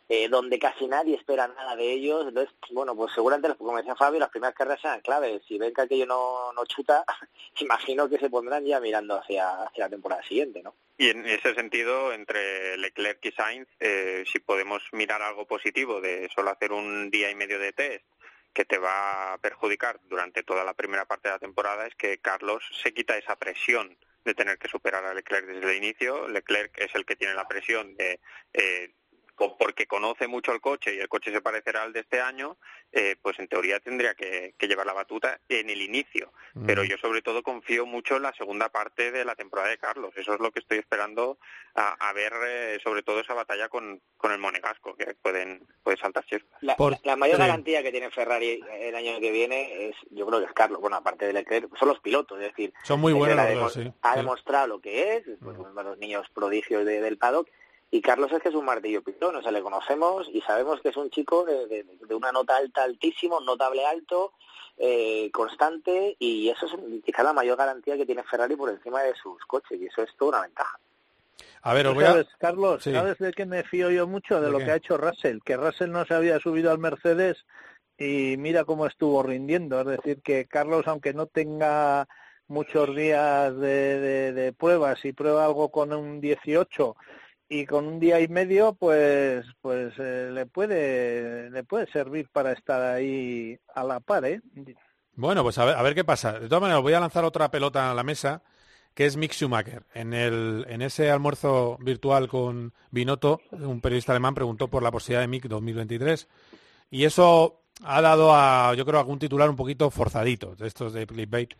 eh, 0.08 0.28
donde 0.30 0.60
casi 0.60 0.88
nadie 0.88 1.16
espera 1.16 1.48
nada 1.48 1.76
de 1.76 1.92
ellos. 1.92 2.28
Entonces, 2.28 2.54
bueno, 2.72 2.96
pues 2.96 3.14
seguramente, 3.14 3.56
como 3.58 3.78
decía 3.78 3.96
Fabio, 3.96 4.20
las 4.20 4.30
primeras 4.30 4.56
carreras 4.56 4.82
serán 4.82 5.02
claves. 5.02 5.42
Si 5.48 5.58
ven 5.58 5.74
que 5.74 5.82
aquello 5.82 6.06
no, 6.06 6.54
no 6.54 6.66
chuta, 6.66 7.04
imagino 7.60 8.10
que 8.10 8.20
se 8.20 8.30
pondrán 8.30 8.66
ya 8.66 8.80
mirando 8.80 9.16
hacia, 9.20 9.64
hacia 9.64 9.86
la 9.86 9.90
temporada 9.90 10.24
siguiente, 10.24 10.62
¿no? 10.64 10.76
Y 10.98 11.10
en 11.10 11.26
ese 11.26 11.54
sentido, 11.56 12.14
entre 12.14 12.78
Leclerc 12.78 13.26
y 13.26 13.32
Sainz, 13.32 13.68
eh, 13.80 14.24
si 14.32 14.40
podemos 14.40 14.82
mirar 14.94 15.22
algo 15.22 15.46
positivo 15.46 16.00
de 16.00 16.30
solo 16.34 16.52
hacer 16.52 16.72
un 16.72 17.10
día 17.10 17.30
y 17.30 17.36
medio 17.36 17.60
de 17.60 17.74
test, 17.74 18.06
que 18.54 18.64
te 18.64 18.78
va 18.78 19.34
a 19.34 19.38
perjudicar 19.40 20.00
durante 20.06 20.42
toda 20.44 20.64
la 20.64 20.74
primera 20.74 21.04
parte 21.04 21.28
de 21.28 21.36
la 21.36 21.40
temporada, 21.40 21.86
es 21.86 21.96
que 21.96 22.20
Carlos 22.20 22.64
se 22.82 22.94
quita 22.94 23.18
esa 23.18 23.36
presión 23.36 23.98
de 24.24 24.34
tener 24.34 24.58
que 24.58 24.70
superar 24.70 25.04
a 25.04 25.14
Leclerc 25.14 25.46
desde 25.46 25.70
el 25.70 25.78
inicio. 25.78 26.30
Leclerc 26.30 26.78
es 26.80 26.96
el 26.96 27.06
que 27.06 27.18
tiene 27.18 27.34
la 27.34 27.48
presión 27.48 27.96
de 27.98 28.22
eh, 28.54 28.94
porque 29.36 29.86
conoce 29.86 30.28
mucho 30.28 30.52
el 30.52 30.62
coche 30.62 30.96
y 30.96 31.00
el 31.00 31.10
coche 31.10 31.32
se 31.32 31.42
parecerá 31.42 31.84
al 31.84 31.94
de 31.94 32.02
este 32.02 32.22
año, 32.22 32.58
eh, 32.92 33.16
pues 33.22 33.38
en 33.40 33.48
teoría 33.48 33.80
tendría 33.80 34.14
que, 34.14 34.56
que, 34.58 34.68
llevar 34.68 34.86
la 34.86 34.94
batuta 34.94 35.40
en 35.50 35.70
el 35.70 35.82
inicio. 35.82 36.32
Mm. 36.54 36.66
Pero 36.66 36.84
yo 36.84 36.98
sobre 36.98 37.22
todo 37.22 37.44
confío 37.44 37.86
mucho 37.86 38.16
en 38.16 38.24
la 38.24 38.34
segunda 38.34 38.70
parte 38.70 39.12
de 39.12 39.26
la 39.26 39.36
temporada 39.36 39.70
de 39.70 39.78
Carlos. 39.78 40.14
Eso 40.16 40.34
es 40.34 40.40
lo 40.40 40.52
que 40.52 40.60
estoy 40.60 40.78
esperando 40.78 41.38
a, 41.76 42.10
a 42.10 42.14
ver, 42.14 42.34
eh, 42.48 42.80
sobre 42.84 43.04
todo 43.04 43.20
esa 43.20 43.34
batalla 43.34 43.68
con, 43.68 44.02
con 44.18 44.32
el 44.32 44.40
Monegasco, 44.40 44.96
que 44.96 45.16
pueden 45.16 45.68
puede 45.84 45.98
saltar 45.98 46.26
chispas. 46.26 46.62
La, 46.62 46.76
Por, 46.76 46.98
la 47.04 47.16
mayor 47.16 47.38
sí. 47.38 47.42
garantía 47.42 47.84
que 47.84 47.92
tiene 47.92 48.10
Ferrari 48.12 48.62
el 48.80 48.96
año 48.96 49.20
que 49.20 49.32
viene 49.32 49.90
es, 49.90 49.96
yo 50.12 50.26
creo 50.26 50.40
que 50.40 50.46
es 50.46 50.54
Carlos. 50.54 50.80
Bueno, 50.80 50.96
aparte 50.96 51.26
de 51.26 51.34
Leclerc, 51.34 51.76
son 51.78 51.90
los 51.90 52.00
pilotos, 52.00 52.40
es 52.40 52.48
decir, 52.48 52.74
son 52.84 53.02
muy 53.02 53.14
buenos. 53.14 53.38
Ha, 53.38 53.54
dos, 53.54 53.74
sí. 53.74 53.92
ha 54.02 54.16
demostrado 54.16 54.68
lo 54.68 54.80
que 54.80 55.18
es, 55.18 55.24
pues, 55.42 55.58
mm. 55.58 55.80
los 55.80 55.98
niños 55.98 56.28
prodigios 56.34 56.86
de, 56.86 57.02
del 57.02 57.18
paddock 57.18 57.50
y 57.96 58.02
Carlos 58.02 58.30
es 58.34 58.42
que 58.42 58.50
es 58.50 58.56
un 58.56 58.66
martillo 58.66 59.02
pitón, 59.02 59.38
o 59.38 59.42
sea, 59.42 59.54
le 59.54 59.62
conocemos 59.62 60.28
y 60.30 60.42
sabemos 60.42 60.82
que 60.82 60.90
es 60.90 60.98
un 60.98 61.10
chico 61.10 61.46
de, 61.46 61.66
de, 61.68 61.86
de 62.06 62.14
una 62.14 62.30
nota 62.34 62.58
alta, 62.58 62.84
altísimo, 62.84 63.40
notable 63.40 63.86
alto, 63.86 64.34
eh, 64.78 65.32
constante, 65.32 66.18
y 66.20 66.50
eso 66.50 66.66
es 66.66 66.74
quizá 67.06 67.24
la 67.24 67.32
mayor 67.32 67.58
garantía 67.58 67.96
que 67.96 68.06
tiene 68.06 68.24
Ferrari 68.24 68.58
por 68.58 68.70
encima 68.70 69.02
de 69.02 69.16
sus 69.16 69.42
coches, 69.46 69.80
y 69.80 69.86
eso 69.86 70.02
es 70.02 70.10
toda 70.18 70.32
una 70.32 70.42
ventaja. 70.42 70.78
A 71.62 71.74
ver, 71.74 71.88
voy 71.94 72.04
a... 72.04 72.08
¿Sabes, 72.08 72.28
Carlos, 72.38 72.84
sí. 72.84 72.92
¿sabes 72.92 73.18
de 73.18 73.32
qué 73.32 73.46
me 73.46 73.64
fío 73.64 73.90
yo 73.90 74.08
mucho? 74.08 74.42
De, 74.42 74.48
¿De 74.48 74.52
lo 74.52 74.58
qué? 74.58 74.66
que 74.66 74.72
ha 74.72 74.76
hecho 74.76 74.98
Russell, 74.98 75.40
que 75.46 75.56
Russell 75.56 75.92
no 75.92 76.04
se 76.04 76.16
había 76.16 76.38
subido 76.40 76.72
al 76.72 76.80
Mercedes 76.80 77.46
y 77.98 78.36
mira 78.38 78.66
cómo 78.66 78.88
estuvo 78.88 79.24
rindiendo. 79.24 79.80
Es 79.80 79.88
decir, 79.88 80.22
que 80.22 80.48
Carlos, 80.48 80.86
aunque 80.88 81.14
no 81.14 81.28
tenga 81.28 82.10
muchos 82.50 82.94
días 82.94 83.58
de, 83.58 84.00
de, 84.02 84.34
de 84.34 84.52
pruebas 84.52 85.06
y 85.06 85.14
prueba 85.14 85.46
algo 85.46 85.72
con 85.72 85.94
un 85.94 86.20
18 86.20 86.98
y 87.48 87.66
con 87.66 87.88
un 87.88 88.00
día 88.00 88.20
y 88.20 88.28
medio 88.28 88.74
pues 88.74 89.46
pues 89.62 89.94
eh, 90.00 90.30
le 90.32 90.46
puede 90.46 91.50
le 91.52 91.64
puede 91.64 91.92
servir 91.92 92.30
para 92.32 92.52
estar 92.54 92.82
ahí 92.82 93.58
a 93.74 93.84
la 93.84 94.00
par 94.00 94.26
¿eh? 94.26 94.42
bueno 95.14 95.44
pues 95.44 95.58
a 95.58 95.66
ver, 95.66 95.76
a 95.76 95.82
ver 95.82 95.96
qué 95.96 96.04
pasa. 96.04 96.40
De 96.40 96.48
todas 96.48 96.62
maneras 96.62 96.82
voy 96.82 96.94
a 96.94 97.00
lanzar 97.00 97.24
otra 97.24 97.52
pelota 97.52 97.92
a 97.92 97.94
la 97.94 98.04
mesa 98.04 98.42
que 98.94 99.06
es 99.06 99.18
Mick 99.18 99.34
Schumacher. 99.34 99.84
En 99.94 100.14
el 100.14 100.66
en 100.70 100.82
ese 100.82 101.12
almuerzo 101.12 101.78
virtual 101.82 102.28
con 102.28 102.74
Binotto 102.92 103.42
un 103.52 103.82
periodista 103.82 104.14
alemán 104.14 104.34
preguntó 104.34 104.70
por 104.70 104.82
la 104.82 104.92
posibilidad 104.92 105.22
de 105.22 105.28
Mick 105.28 105.48
2023 105.48 106.28
y 106.90 107.04
eso 107.04 107.62
ha 107.84 108.02
dado 108.02 108.34
a 108.34 108.74
yo 108.76 108.86
creo 108.86 109.00
algún 109.00 109.20
titular 109.20 109.50
un 109.50 109.56
poquito 109.56 109.92
forzadito 109.92 110.56
de 110.56 110.68
estos 110.68 110.94
de 110.94 111.06
clickbait 111.06 111.54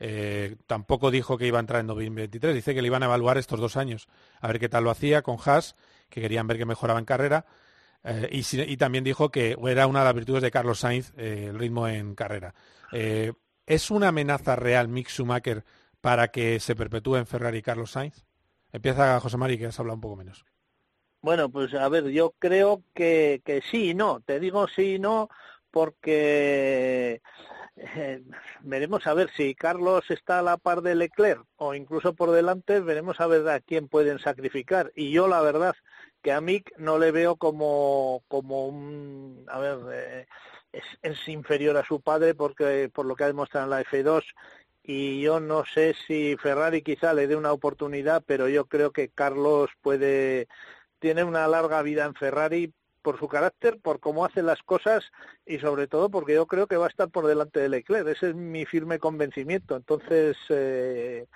eh, 0.00 0.56
tampoco 0.66 1.10
dijo 1.10 1.36
que 1.36 1.46
iba 1.46 1.58
a 1.58 1.60
entrar 1.60 1.80
en 1.80 1.86
2023, 1.86 2.54
dice 2.54 2.74
que 2.74 2.82
le 2.82 2.88
iban 2.88 3.02
a 3.02 3.06
evaluar 3.06 3.36
estos 3.38 3.60
dos 3.60 3.76
años, 3.76 4.08
a 4.40 4.48
ver 4.48 4.58
qué 4.58 4.68
tal 4.68 4.84
lo 4.84 4.90
hacía 4.90 5.22
con 5.22 5.36
Haas, 5.44 5.76
que 6.08 6.20
querían 6.20 6.46
ver 6.46 6.56
que 6.56 6.64
mejoraba 6.64 6.98
en 6.98 7.04
carrera, 7.04 7.44
eh, 8.02 8.28
y, 8.32 8.76
también 8.78 9.04
dijo 9.04 9.30
que 9.30 9.56
era 9.66 9.86
una 9.86 9.98
de 10.00 10.04
las 10.06 10.14
virtudes 10.14 10.42
de 10.42 10.50
Carlos 10.50 10.80
Sainz 10.80 11.12
eh, 11.18 11.48
el 11.50 11.58
ritmo 11.58 11.86
en 11.86 12.14
carrera. 12.14 12.54
¿Es 13.66 13.90
una 13.90 14.08
amenaza 14.08 14.56
real 14.56 14.88
Mick 14.88 15.08
Schumacher 15.08 15.64
para 16.00 16.28
que 16.28 16.58
se 16.60 16.74
perpetúe 16.74 17.16
en 17.16 17.26
Ferrari 17.26 17.60
Carlos 17.60 17.92
Sainz? 17.92 18.24
Empieza 18.72 19.20
José 19.20 19.36
Mari, 19.36 19.58
que 19.58 19.66
has 19.66 19.78
hablado 19.78 19.96
un 19.96 20.00
poco 20.00 20.16
menos. 20.16 20.46
Bueno, 21.20 21.50
pues 21.50 21.74
a 21.74 21.88
ver, 21.90 22.08
yo 22.08 22.34
creo 22.38 22.82
que, 22.94 23.42
que 23.44 23.60
sí 23.70 23.90
y 23.90 23.94
no. 23.94 24.20
Te 24.20 24.40
digo 24.40 24.66
sí 24.66 24.94
y 24.94 24.98
no 24.98 25.28
porque 25.70 27.22
eh, 27.82 28.22
veremos 28.60 29.06
a 29.06 29.14
ver 29.14 29.30
si 29.30 29.54
Carlos 29.54 30.10
está 30.10 30.38
a 30.38 30.42
la 30.42 30.58
par 30.58 30.82
de 30.82 30.94
Leclerc 30.94 31.44
o 31.56 31.74
incluso 31.74 32.14
por 32.14 32.30
delante, 32.30 32.80
veremos 32.80 33.20
a 33.20 33.26
ver 33.26 33.48
a 33.48 33.60
quién 33.60 33.88
pueden 33.88 34.18
sacrificar. 34.18 34.92
Y 34.94 35.10
yo 35.10 35.28
la 35.28 35.40
verdad 35.40 35.74
que 36.22 36.32
a 36.32 36.40
Mick 36.40 36.76
no 36.78 36.98
le 36.98 37.10
veo 37.10 37.36
como, 37.36 38.22
como 38.28 38.66
un, 38.66 39.46
a 39.48 39.58
ver, 39.58 39.78
eh, 39.92 40.26
es, 40.72 40.84
es, 41.02 41.28
inferior 41.28 41.76
a 41.78 41.84
su 41.84 42.00
padre 42.02 42.34
porque 42.34 42.90
por 42.92 43.06
lo 43.06 43.16
que 43.16 43.24
ha 43.24 43.28
demostrado 43.28 43.64
en 43.66 43.70
la 43.70 43.82
F2 43.84 44.24
y 44.82 45.20
yo 45.22 45.40
no 45.40 45.64
sé 45.64 45.94
si 46.06 46.36
Ferrari 46.36 46.82
quizá 46.82 47.14
le 47.14 47.26
dé 47.26 47.36
una 47.36 47.52
oportunidad, 47.52 48.22
pero 48.26 48.48
yo 48.48 48.66
creo 48.66 48.92
que 48.92 49.08
Carlos 49.08 49.70
puede 49.80 50.48
tiene 50.98 51.24
una 51.24 51.48
larga 51.48 51.82
vida 51.82 52.04
en 52.04 52.14
Ferrari 52.14 52.74
por 53.02 53.18
su 53.18 53.28
carácter, 53.28 53.78
por 53.80 54.00
cómo 54.00 54.24
hace 54.24 54.42
las 54.42 54.62
cosas 54.62 55.04
y 55.46 55.58
sobre 55.58 55.86
todo 55.86 56.10
porque 56.10 56.34
yo 56.34 56.46
creo 56.46 56.66
que 56.66 56.76
va 56.76 56.86
a 56.86 56.90
estar 56.90 57.08
por 57.08 57.26
delante 57.26 57.60
de 57.60 57.68
Leclerc. 57.68 58.08
Ese 58.08 58.30
es 58.30 58.34
mi 58.34 58.66
firme 58.66 58.98
convencimiento. 58.98 59.76
Entonces, 59.76 60.36
eh, 60.48 61.26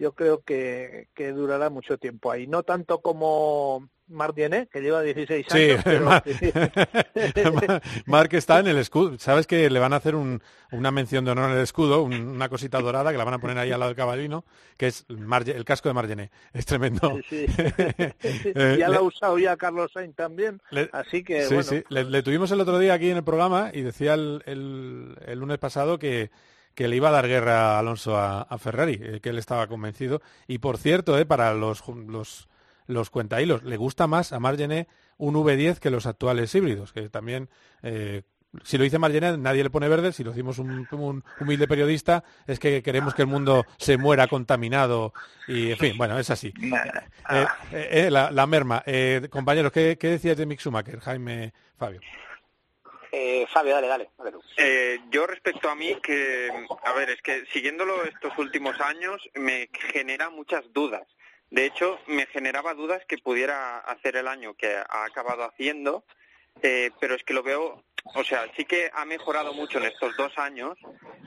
yo 0.00 0.14
creo 0.14 0.42
que, 0.42 1.08
que 1.14 1.30
durará 1.32 1.68
mucho 1.68 1.98
tiempo 1.98 2.32
ahí. 2.32 2.46
No 2.46 2.62
tanto 2.62 3.02
como 3.02 3.86
Marc 4.10 4.34
que 4.34 4.80
lleva 4.80 5.02
16 5.02 5.46
años. 5.52 5.84
Sí, 6.24 6.52
Marc 8.06 8.32
está 8.32 8.60
en 8.60 8.68
el 8.68 8.78
escudo. 8.78 9.18
Sabes 9.18 9.46
que 9.46 9.68
le 9.68 9.78
van 9.78 9.92
a 9.92 9.96
hacer 9.96 10.14
una 10.14 10.90
mención 10.90 11.26
de 11.26 11.32
honor 11.32 11.50
en 11.50 11.56
el 11.56 11.62
escudo, 11.62 12.02
una 12.02 12.48
cosita 12.48 12.80
dorada 12.80 13.12
que 13.12 13.18
la 13.18 13.24
van 13.24 13.34
a 13.34 13.38
poner 13.38 13.58
ahí 13.58 13.72
al 13.72 13.78
lado 13.78 13.90
del 13.90 13.96
caballino, 13.96 14.46
que 14.78 14.86
es 14.86 15.04
el 15.08 15.64
casco 15.66 15.90
de 15.90 15.92
Margené. 15.92 16.30
Es 16.52 16.64
tremendo. 16.66 17.18
Eh, 18.52 18.76
ya 18.78 18.88
lo 18.88 18.98
ha 18.98 19.02
usado 19.02 19.38
ya 19.38 19.56
Carlos 19.56 19.90
Sainz 19.92 20.14
también, 20.16 20.60
así 20.92 21.22
que 21.22 21.44
sí, 21.44 21.62
Sí, 21.62 21.84
le, 21.88 22.22
tuvimos 22.22 22.50
el 22.50 22.60
otro 22.60 22.78
día 22.78 22.94
aquí 22.94 23.10
en 23.10 23.18
el 23.18 23.24
programa 23.24 23.70
y 23.72 23.82
decía 23.82 24.14
el, 24.14 25.14
lunes 25.34 25.58
pasado 25.58 25.98
que 25.98 26.30
que 26.74 26.88
le 26.88 26.96
iba 26.96 27.08
a 27.08 27.12
dar 27.12 27.28
guerra 27.28 27.76
a 27.76 27.78
Alonso 27.78 28.16
a, 28.16 28.58
Ferrari, 28.58 28.98
eh, 29.00 29.20
que 29.20 29.30
él 29.30 29.38
estaba 29.38 29.66
convencido. 29.66 30.22
Y 30.46 30.58
por 30.58 30.78
cierto, 30.78 31.18
eh, 31.18 31.26
para 31.26 31.52
los, 31.54 31.82
los 31.88 32.48
los 32.90 33.10
cuentahilos. 33.10 33.62
Le 33.62 33.76
gusta 33.76 34.06
más 34.06 34.32
a 34.32 34.40
Margené 34.40 34.88
un 35.16 35.34
V10 35.34 35.78
que 35.78 35.90
los 35.90 36.06
actuales 36.06 36.54
híbridos, 36.54 36.92
que 36.92 37.08
también, 37.08 37.48
eh, 37.82 38.22
si 38.64 38.78
lo 38.78 38.84
dice 38.84 38.98
Margené, 38.98 39.36
nadie 39.38 39.62
le 39.62 39.70
pone 39.70 39.88
verde, 39.88 40.12
si 40.12 40.24
lo 40.24 40.30
decimos 40.30 40.58
un, 40.58 40.86
humilde 41.40 41.68
periodista, 41.68 42.24
es 42.46 42.58
que 42.58 42.82
queremos 42.82 43.14
que 43.14 43.22
el 43.22 43.28
mundo 43.28 43.64
se 43.78 43.96
muera 43.96 44.26
contaminado 44.28 45.12
y, 45.46 45.70
en 45.72 45.78
fin, 45.78 45.98
bueno, 45.98 46.18
es 46.18 46.30
así. 46.30 46.52
Eh, 47.30 47.46
eh, 47.72 48.10
la, 48.10 48.46
merma. 48.46 48.82
compañeros, 49.30 49.72
¿qué, 49.72 49.96
decías 49.96 50.36
de 50.36 50.46
Mick 50.46 50.60
Schumacher, 50.60 51.00
Jaime, 51.00 51.52
Fabio? 51.76 52.00
Fabio, 53.48 53.74
dale, 53.74 53.88
dale. 53.88 54.10
yo 55.10 55.26
respecto 55.26 55.68
a 55.68 55.74
mí, 55.74 55.96
que, 56.02 56.48
a 56.84 56.92
ver, 56.92 57.10
es 57.10 57.22
que 57.22 57.44
siguiéndolo 57.46 58.04
estos 58.04 58.36
últimos 58.38 58.80
años 58.80 59.20
me 59.34 59.68
genera 59.92 60.30
muchas 60.30 60.72
dudas. 60.72 61.06
De 61.50 61.66
hecho, 61.66 61.98
me 62.06 62.26
generaba 62.26 62.74
dudas 62.74 63.04
que 63.06 63.18
pudiera 63.18 63.78
hacer 63.78 64.16
el 64.16 64.28
año 64.28 64.54
que 64.54 64.76
ha 64.76 65.04
acabado 65.04 65.42
haciendo, 65.44 66.04
eh, 66.62 66.90
pero 67.00 67.16
es 67.16 67.24
que 67.24 67.34
lo 67.34 67.42
veo, 67.42 67.82
o 68.14 68.24
sea, 68.24 68.46
sí 68.56 68.64
que 68.64 68.90
ha 68.94 69.04
mejorado 69.04 69.52
mucho 69.52 69.78
en 69.78 69.86
estos 69.86 70.16
dos 70.16 70.36
años, 70.38 70.78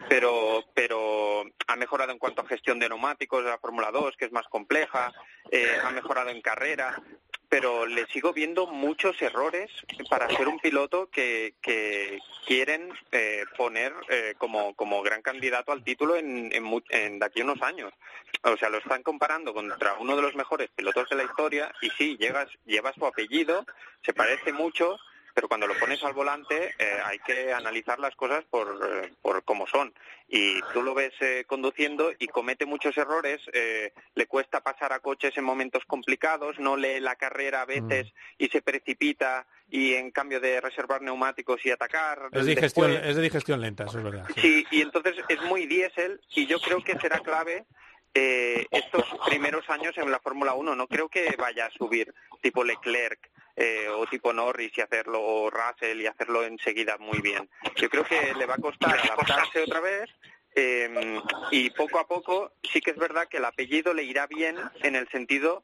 pero, 0.07 0.63
pero 0.73 1.43
ha 1.67 1.75
mejorado 1.75 2.13
en 2.13 2.19
cuanto 2.19 2.41
a 2.41 2.47
gestión 2.47 2.79
de 2.79 2.87
neumáticos 2.87 3.43
de 3.43 3.49
la 3.49 3.57
Fórmula 3.57 3.91
2, 3.91 4.15
que 4.15 4.25
es 4.25 4.31
más 4.31 4.47
compleja, 4.47 5.11
eh, 5.51 5.77
ha 5.83 5.91
mejorado 5.91 6.29
en 6.29 6.41
carrera, 6.41 7.01
pero 7.53 7.85
le 7.85 8.07
sigo 8.07 8.33
viendo 8.33 8.65
muchos 8.65 9.21
errores 9.21 9.69
para 10.09 10.27
ser 10.27 10.47
un 10.47 10.57
piloto 10.57 11.11
que, 11.11 11.53
que 11.61 12.17
quieren 12.47 12.89
eh, 13.11 13.45
poner 13.55 13.93
eh, 14.09 14.33
como, 14.39 15.03
gran 15.03 15.21
candidato 15.21 15.71
al 15.71 15.83
título 15.83 16.15
en, 16.15 16.51
en, 16.51 17.19
de 17.19 17.25
aquí 17.27 17.43
unos 17.43 17.61
años. 17.61 17.93
O 18.41 18.57
sea, 18.57 18.69
lo 18.69 18.79
están 18.79 19.03
comparando 19.03 19.53
contra 19.53 19.93
uno 19.99 20.15
de 20.15 20.23
los 20.23 20.33
mejores 20.33 20.71
pilotos 20.75 21.07
de 21.09 21.15
la 21.15 21.25
historia 21.25 21.71
y 21.83 21.91
sí, 21.91 22.17
llegas, 22.17 22.49
lleva 22.65 22.91
su 22.91 23.05
apellido, 23.05 23.67
se 24.03 24.13
parece 24.13 24.51
mucho, 24.51 24.97
pero 25.33 25.47
cuando 25.47 25.67
lo 25.67 25.77
pones 25.79 26.03
al 26.03 26.13
volante 26.13 26.75
eh, 26.77 26.97
hay 27.03 27.19
que 27.19 27.53
analizar 27.53 27.99
las 27.99 28.15
cosas 28.15 28.43
por, 28.49 28.79
eh, 29.03 29.11
por 29.21 29.43
cómo 29.43 29.65
son. 29.67 29.93
Y 30.27 30.61
tú 30.73 30.81
lo 30.81 30.93
ves 30.93 31.13
eh, 31.19 31.43
conduciendo 31.47 32.11
y 32.17 32.27
comete 32.27 32.65
muchos 32.65 32.97
errores, 32.97 33.41
le 34.15 34.25
cuesta 34.25 34.61
pasar 34.61 34.93
a 34.93 34.99
coches 34.99 35.37
en 35.37 35.43
momentos 35.43 35.83
complicados, 35.85 36.57
no 36.59 36.75
lee 36.75 36.99
la 36.99 37.15
carrera 37.15 37.61
a 37.61 37.65
veces 37.65 38.07
mm. 38.07 38.43
y 38.43 38.47
se 38.47 38.61
precipita 38.61 39.45
y 39.69 39.93
en 39.93 40.11
cambio 40.11 40.39
de 40.39 40.61
reservar 40.61 41.01
neumáticos 41.01 41.63
y 41.65 41.71
atacar. 41.71 42.29
Es, 42.31 42.45
digestión, 42.45 42.91
es 42.91 43.15
de 43.15 43.21
digestión 43.21 43.61
lenta, 43.61 43.85
eso 43.85 43.99
es 43.99 44.03
verdad. 44.03 44.25
Sí. 44.37 44.65
y 44.71 44.81
entonces 44.81 45.15
es 45.27 45.41
muy 45.43 45.67
diésel 45.67 46.19
y 46.35 46.47
yo 46.47 46.59
creo 46.59 46.83
que 46.83 46.97
será 46.99 47.19
clave 47.19 47.65
estos 48.13 49.05
primeros 49.25 49.67
años 49.69 49.97
en 49.97 50.09
la 50.11 50.19
Fórmula 50.19 50.53
1. 50.53 50.75
No 50.75 50.87
creo 50.87 51.09
que 51.09 51.35
vaya 51.37 51.65
a 51.65 51.71
subir 51.71 52.13
tipo 52.41 52.63
Leclerc 52.63 53.32
eh, 53.55 53.87
o 53.89 54.05
tipo 54.07 54.33
Norris 54.33 54.77
y 54.77 54.81
hacerlo, 54.81 55.21
o 55.21 55.49
Russell 55.49 56.01
y 56.01 56.07
hacerlo 56.07 56.43
enseguida 56.43 56.97
muy 56.97 57.19
bien. 57.21 57.49
Yo 57.75 57.89
creo 57.89 58.03
que 58.03 58.33
le 58.35 58.45
va 58.45 58.55
a 58.55 58.61
costar 58.61 58.99
adaptarse 58.99 59.61
otra 59.61 59.79
vez 59.79 60.09
eh, 60.55 61.19
y 61.51 61.69
poco 61.71 61.99
a 61.99 62.07
poco 62.07 62.53
sí 62.61 62.79
que 62.79 62.91
es 62.91 62.97
verdad 62.97 63.27
que 63.27 63.37
el 63.37 63.45
apellido 63.45 63.93
le 63.93 64.03
irá 64.03 64.27
bien 64.27 64.57
en 64.81 64.95
el 64.95 65.07
sentido 65.09 65.63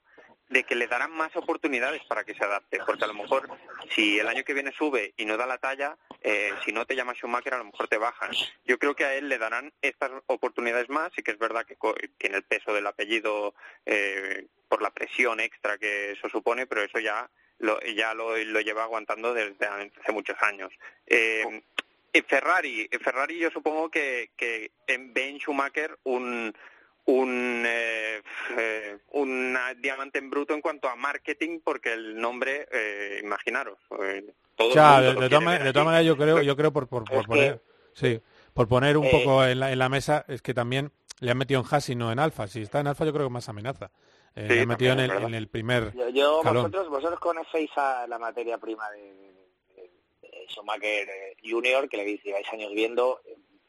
de 0.50 0.64
que 0.64 0.76
le 0.76 0.88
darán 0.88 1.12
más 1.12 1.36
oportunidades 1.36 2.04
para 2.06 2.24
que 2.24 2.34
se 2.34 2.44
adapte, 2.44 2.80
porque 2.86 3.04
a 3.04 3.08
lo 3.08 3.14
mejor 3.14 3.48
si 3.96 4.20
el 4.20 4.28
año 4.28 4.44
que 4.44 4.56
viene 4.56 4.72
sube 4.72 5.14
y 5.16 5.26
no 5.26 5.38
da 5.38 5.46
la 5.46 5.60
talla, 5.60 5.96
eh, 6.22 6.52
si 6.66 6.72
no 6.72 6.86
te 6.86 6.96
llama 6.96 7.14
Schumacher 7.14 7.54
a 7.54 7.60
lo 7.60 7.66
mejor 7.66 7.88
te 7.88 7.98
bajan. 7.98 8.32
Yo 8.66 8.80
creo 8.80 8.96
que 8.96 9.06
a 9.06 9.14
él 9.14 9.30
le 9.30 9.38
darán 9.38 9.72
estas 9.82 10.12
oportunidades 10.26 10.90
más, 10.90 11.12
y 11.18 11.22
que 11.22 11.32
es 11.32 11.38
verdad 11.38 11.66
que 11.66 11.78
tiene 12.18 12.38
el 12.38 12.44
peso 12.44 12.74
del 12.74 12.88
apellido 12.88 13.54
eh, 13.86 14.48
por 14.68 14.82
la 14.82 14.90
presión 14.90 15.40
extra 15.40 15.78
que 15.78 16.14
eso 16.14 16.30
supone, 16.30 16.66
pero 16.66 16.82
eso 16.82 16.98
ya 16.98 17.30
lo, 17.60 17.80
ya 17.82 18.14
lo, 18.14 18.38
lo 18.38 18.62
lleva 18.62 18.84
aguantando 18.84 19.34
desde 19.34 19.66
hace 19.66 20.12
muchos 20.12 20.38
años. 20.42 20.72
Eh, 21.08 21.62
Ferrari, 22.28 22.90
Ferrari 23.02 23.38
yo 23.38 23.52
supongo 23.52 23.90
que, 23.90 24.32
que 24.36 24.72
ve 24.88 25.30
en 25.30 25.38
Schumacher 25.38 25.98
un 26.04 26.54
un, 27.06 27.64
eh, 27.66 28.22
eh, 28.58 28.98
un 29.14 29.58
diamante 29.82 30.20
en 30.20 30.30
bruto 30.30 30.54
en 30.54 30.62
cuanto 30.62 30.88
a 30.88 30.96
marketing 30.96 31.60
porque 31.64 31.94
el 31.94 32.20
nombre 32.20 32.68
eh, 32.72 33.22
imaginaros 33.24 33.80
eh, 34.04 34.32
todo 34.56 34.70
de, 34.70 35.16
de, 35.16 35.30
todas 35.30 35.44
maneras 35.86 36.06
yo 36.06 36.16
creo 36.16 36.42
yo 36.44 36.56
creo 36.56 36.72
por, 36.72 36.88
por, 36.88 37.06
por 37.06 37.26
poner 37.26 37.62
sí 37.94 38.22
por 38.54 38.68
poner 38.68 38.98
un 38.98 39.10
poco 39.10 39.44
en 39.44 39.60
la, 39.60 39.72
en 39.72 39.80
la 39.80 39.90
mesa 39.90 40.24
es 40.28 40.44
que 40.44 40.54
también 40.54 40.92
le 41.20 41.32
han 41.32 41.38
metido 41.38 41.62
en 41.62 41.66
Haas 41.70 41.90
y 41.90 41.96
no 41.96 42.12
en 42.12 42.20
Alfa. 42.20 42.48
Si 42.48 42.62
está 42.62 42.80
en 42.80 42.88
Alfa 42.88 43.06
yo 43.06 43.14
creo 43.14 43.28
que 43.28 43.34
más 43.34 43.50
amenaza 43.50 43.92
eh, 44.36 44.48
sí, 44.50 44.66
metido 44.66 44.94
en 44.94 45.00
el, 45.00 45.12
en 45.12 45.34
el, 45.34 45.48
primer. 45.48 45.94
Yo, 46.14 46.42
vosotros, 46.44 46.90
vosotros 46.90 47.20
conocéis 47.20 47.72
a 47.78 48.08
la 48.08 48.20
materia 48.20 48.58
prima 48.58 48.90
de, 48.92 49.34
de, 49.76 50.48
Schumacher 50.50 51.10
eh, 51.10 51.38
Junior, 51.44 51.90
que 51.90 51.98
le 51.98 52.18
lleváis 52.18 52.48
años 52.54 52.72
viendo. 52.74 53.22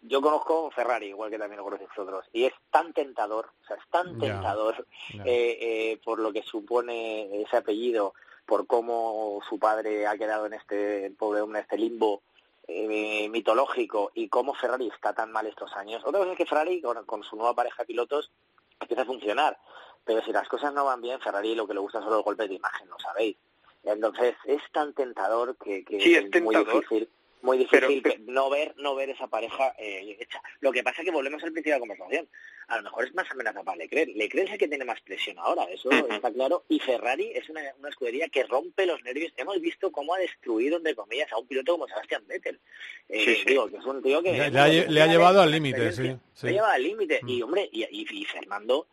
Yo 0.03 0.23
conozco 0.23 0.71
Ferrari, 0.71 1.09
igual 1.09 1.31
que 1.31 1.39
también 1.39 1.59
lo 1.59 1.65
conocéis 1.65 1.91
vosotros, 1.91 2.25
y 2.33 2.45
es 2.45 2.55
tan 2.71 2.93
tentador, 2.95 3.51
o 3.63 3.67
sea, 3.67 3.77
es 3.77 3.89
tan 3.91 4.19
tentador 4.19 4.87
Eh, 5.25 5.59
eh, 5.61 6.01
por 6.05 6.19
lo 6.21 6.33
que 6.33 6.43
supone 6.43 7.43
ese 7.43 7.57
apellido, 7.57 8.15
por 8.47 8.67
cómo 8.67 9.41
su 9.49 9.59
padre 9.59 10.07
ha 10.07 10.17
quedado 10.17 10.47
en 10.47 10.55
este 10.55 11.11
pobre 11.19 11.41
en 11.41 11.57
este 11.57 11.77
limbo 11.77 12.23
eh, 12.67 13.29
mitológico 13.29 14.11
y 14.15 14.29
cómo 14.29 14.55
Ferrari 14.55 14.89
está 14.89 15.13
tan 15.13 15.33
mal 15.33 15.47
estos 15.47 15.73
años. 15.77 16.03
Otra 16.05 16.21
cosa 16.21 16.33
es 16.33 16.39
que 16.39 16.47
Ferrari, 16.47 16.81
con, 16.81 17.05
con 17.05 17.23
su 17.23 17.37
nueva 17.37 17.55
pareja 17.55 17.83
de 17.83 17.87
pilotos, 17.87 18.31
empieza 18.81 19.03
a 19.03 19.07
funcionar 19.07 19.59
pero 20.11 20.25
si 20.25 20.33
las 20.33 20.49
cosas 20.49 20.75
no 20.75 20.85
van 20.85 21.01
bien, 21.01 21.21
Ferrari 21.21 21.55
lo 21.55 21.67
que 21.69 21.75
le 21.75 21.81
gusta 21.81 22.01
son 22.01 22.11
los 22.11 22.25
golpes 22.25 22.49
de 22.49 22.57
imagen, 22.57 22.89
lo 22.89 22.99
sabéis. 22.99 23.37
Entonces 23.85 24.35
es 24.45 24.61
tan 24.73 24.93
tentador 24.93 25.57
que, 25.63 25.85
que 25.85 26.01
Sí, 26.01 26.15
es 26.15 26.23
muy 26.23 26.31
tentador. 26.55 26.83
difícil 26.83 27.09
muy 27.43 27.57
difícil 27.57 28.03
que- 28.03 28.19
no 28.27 28.51
ver 28.51 28.75
no 28.77 28.95
ver 28.95 29.09
esa 29.09 29.27
pareja 29.29 29.75
eh, 29.79 30.17
hecha. 30.21 30.43
Lo 30.61 30.73
que 30.73 30.83
pasa 30.83 31.01
es 31.01 31.07
que 31.07 31.11
volvemos 31.11 31.43
al 31.43 31.53
principio 31.53 31.73
de 31.73 31.77
la 31.79 31.81
conversación. 31.81 32.29
A 32.69 32.77
lo 32.77 32.83
mejor 32.83 33.07
es 33.07 33.15
más 33.15 33.31
amenaza 33.31 33.63
para 33.63 33.79
Leclerc. 33.79 34.11
Leclerc 34.15 34.47
es 34.49 34.53
el 34.53 34.59
que 34.59 34.69
tiene 34.69 34.85
más 34.85 35.01
presión 35.01 35.39
ahora, 35.39 35.65
eso 35.65 35.91
está 35.91 36.31
claro. 36.33 36.65
Y 36.69 36.79
Ferrari 36.81 37.33
es 37.35 37.49
una, 37.49 37.63
una 37.79 37.89
escudería 37.89 38.29
que 38.29 38.45
rompe 38.45 38.85
los 38.85 39.03
nervios. 39.05 39.33
Hemos 39.39 39.59
visto 39.61 39.91
cómo 39.91 40.13
ha 40.15 40.19
destruido, 40.19 40.77
entre 40.77 40.95
comillas, 40.95 41.33
a 41.33 41.39
un 41.39 41.47
piloto 41.47 41.73
como 41.73 41.89
Sebastian 41.89 42.27
Vettel. 42.27 42.61
Eh, 43.09 43.25
Sí, 43.25 43.35
sí. 43.37 43.45
Digo, 43.47 43.69
que 43.69 43.77
es 43.79 43.85
un 43.87 44.03
tío 44.03 44.23
que... 44.23 44.33
Le- 44.33 44.51
le 44.51 44.61
ha 44.61 44.69
le 44.69 45.07
llevado 45.09 45.41
al 45.41 45.51
límite, 45.51 45.93
sí, 45.93 46.15
sí. 46.35 46.47
Le 46.47 46.51
ha 46.51 46.53
llevado 46.57 46.75
al 46.75 46.83
límite. 46.83 47.21
Y, 47.27 47.41
hombre, 47.43 47.69
y, 47.73 47.85
y- 47.85 48.07
y 48.21 48.25
Fernando, 48.27 48.87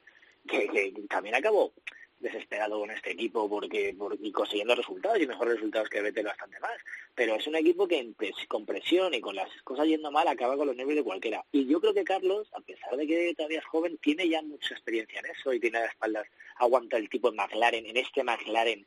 que, 0.47 0.67
que 0.67 0.93
también 1.09 1.35
acabó 1.35 1.73
desesperado 2.19 2.79
con 2.79 2.91
este 2.91 3.11
equipo 3.11 3.47
porque 3.49 3.95
por, 3.97 4.17
y 4.19 4.31
consiguiendo 4.31 4.75
resultados 4.75 5.19
y 5.21 5.27
mejores 5.27 5.55
resultados 5.55 5.89
que 5.89 6.01
Vettel 6.01 6.25
bastante 6.25 6.59
más. 6.59 6.77
Pero 7.15 7.35
es 7.35 7.47
un 7.47 7.55
equipo 7.55 7.87
que 7.87 8.11
con 8.47 8.65
presión 8.65 9.13
y 9.13 9.21
con 9.21 9.35
las 9.35 9.49
cosas 9.63 9.87
yendo 9.87 10.11
mal 10.11 10.27
acaba 10.27 10.57
con 10.57 10.67
los 10.67 10.75
nervios 10.75 10.97
de 10.97 11.03
cualquiera. 11.03 11.45
Y 11.51 11.67
yo 11.67 11.79
creo 11.79 11.93
que 11.93 12.03
Carlos 12.03 12.49
a 12.53 12.61
pesar 12.61 12.95
de 12.97 13.05
que 13.05 13.33
todavía 13.35 13.59
es 13.59 13.65
joven 13.65 13.97
tiene 13.97 14.27
ya 14.27 14.41
mucha 14.41 14.73
experiencia 14.73 15.19
en 15.19 15.27
eso 15.27 15.53
y 15.53 15.59
tiene 15.59 15.77
a 15.77 15.81
las 15.81 15.91
espaldas 15.91 16.27
aguanta 16.57 16.97
el 16.97 17.09
tipo 17.09 17.29
en 17.29 17.35
McLaren 17.35 17.85
en 17.85 17.97
este 17.97 18.23
McLaren 18.23 18.85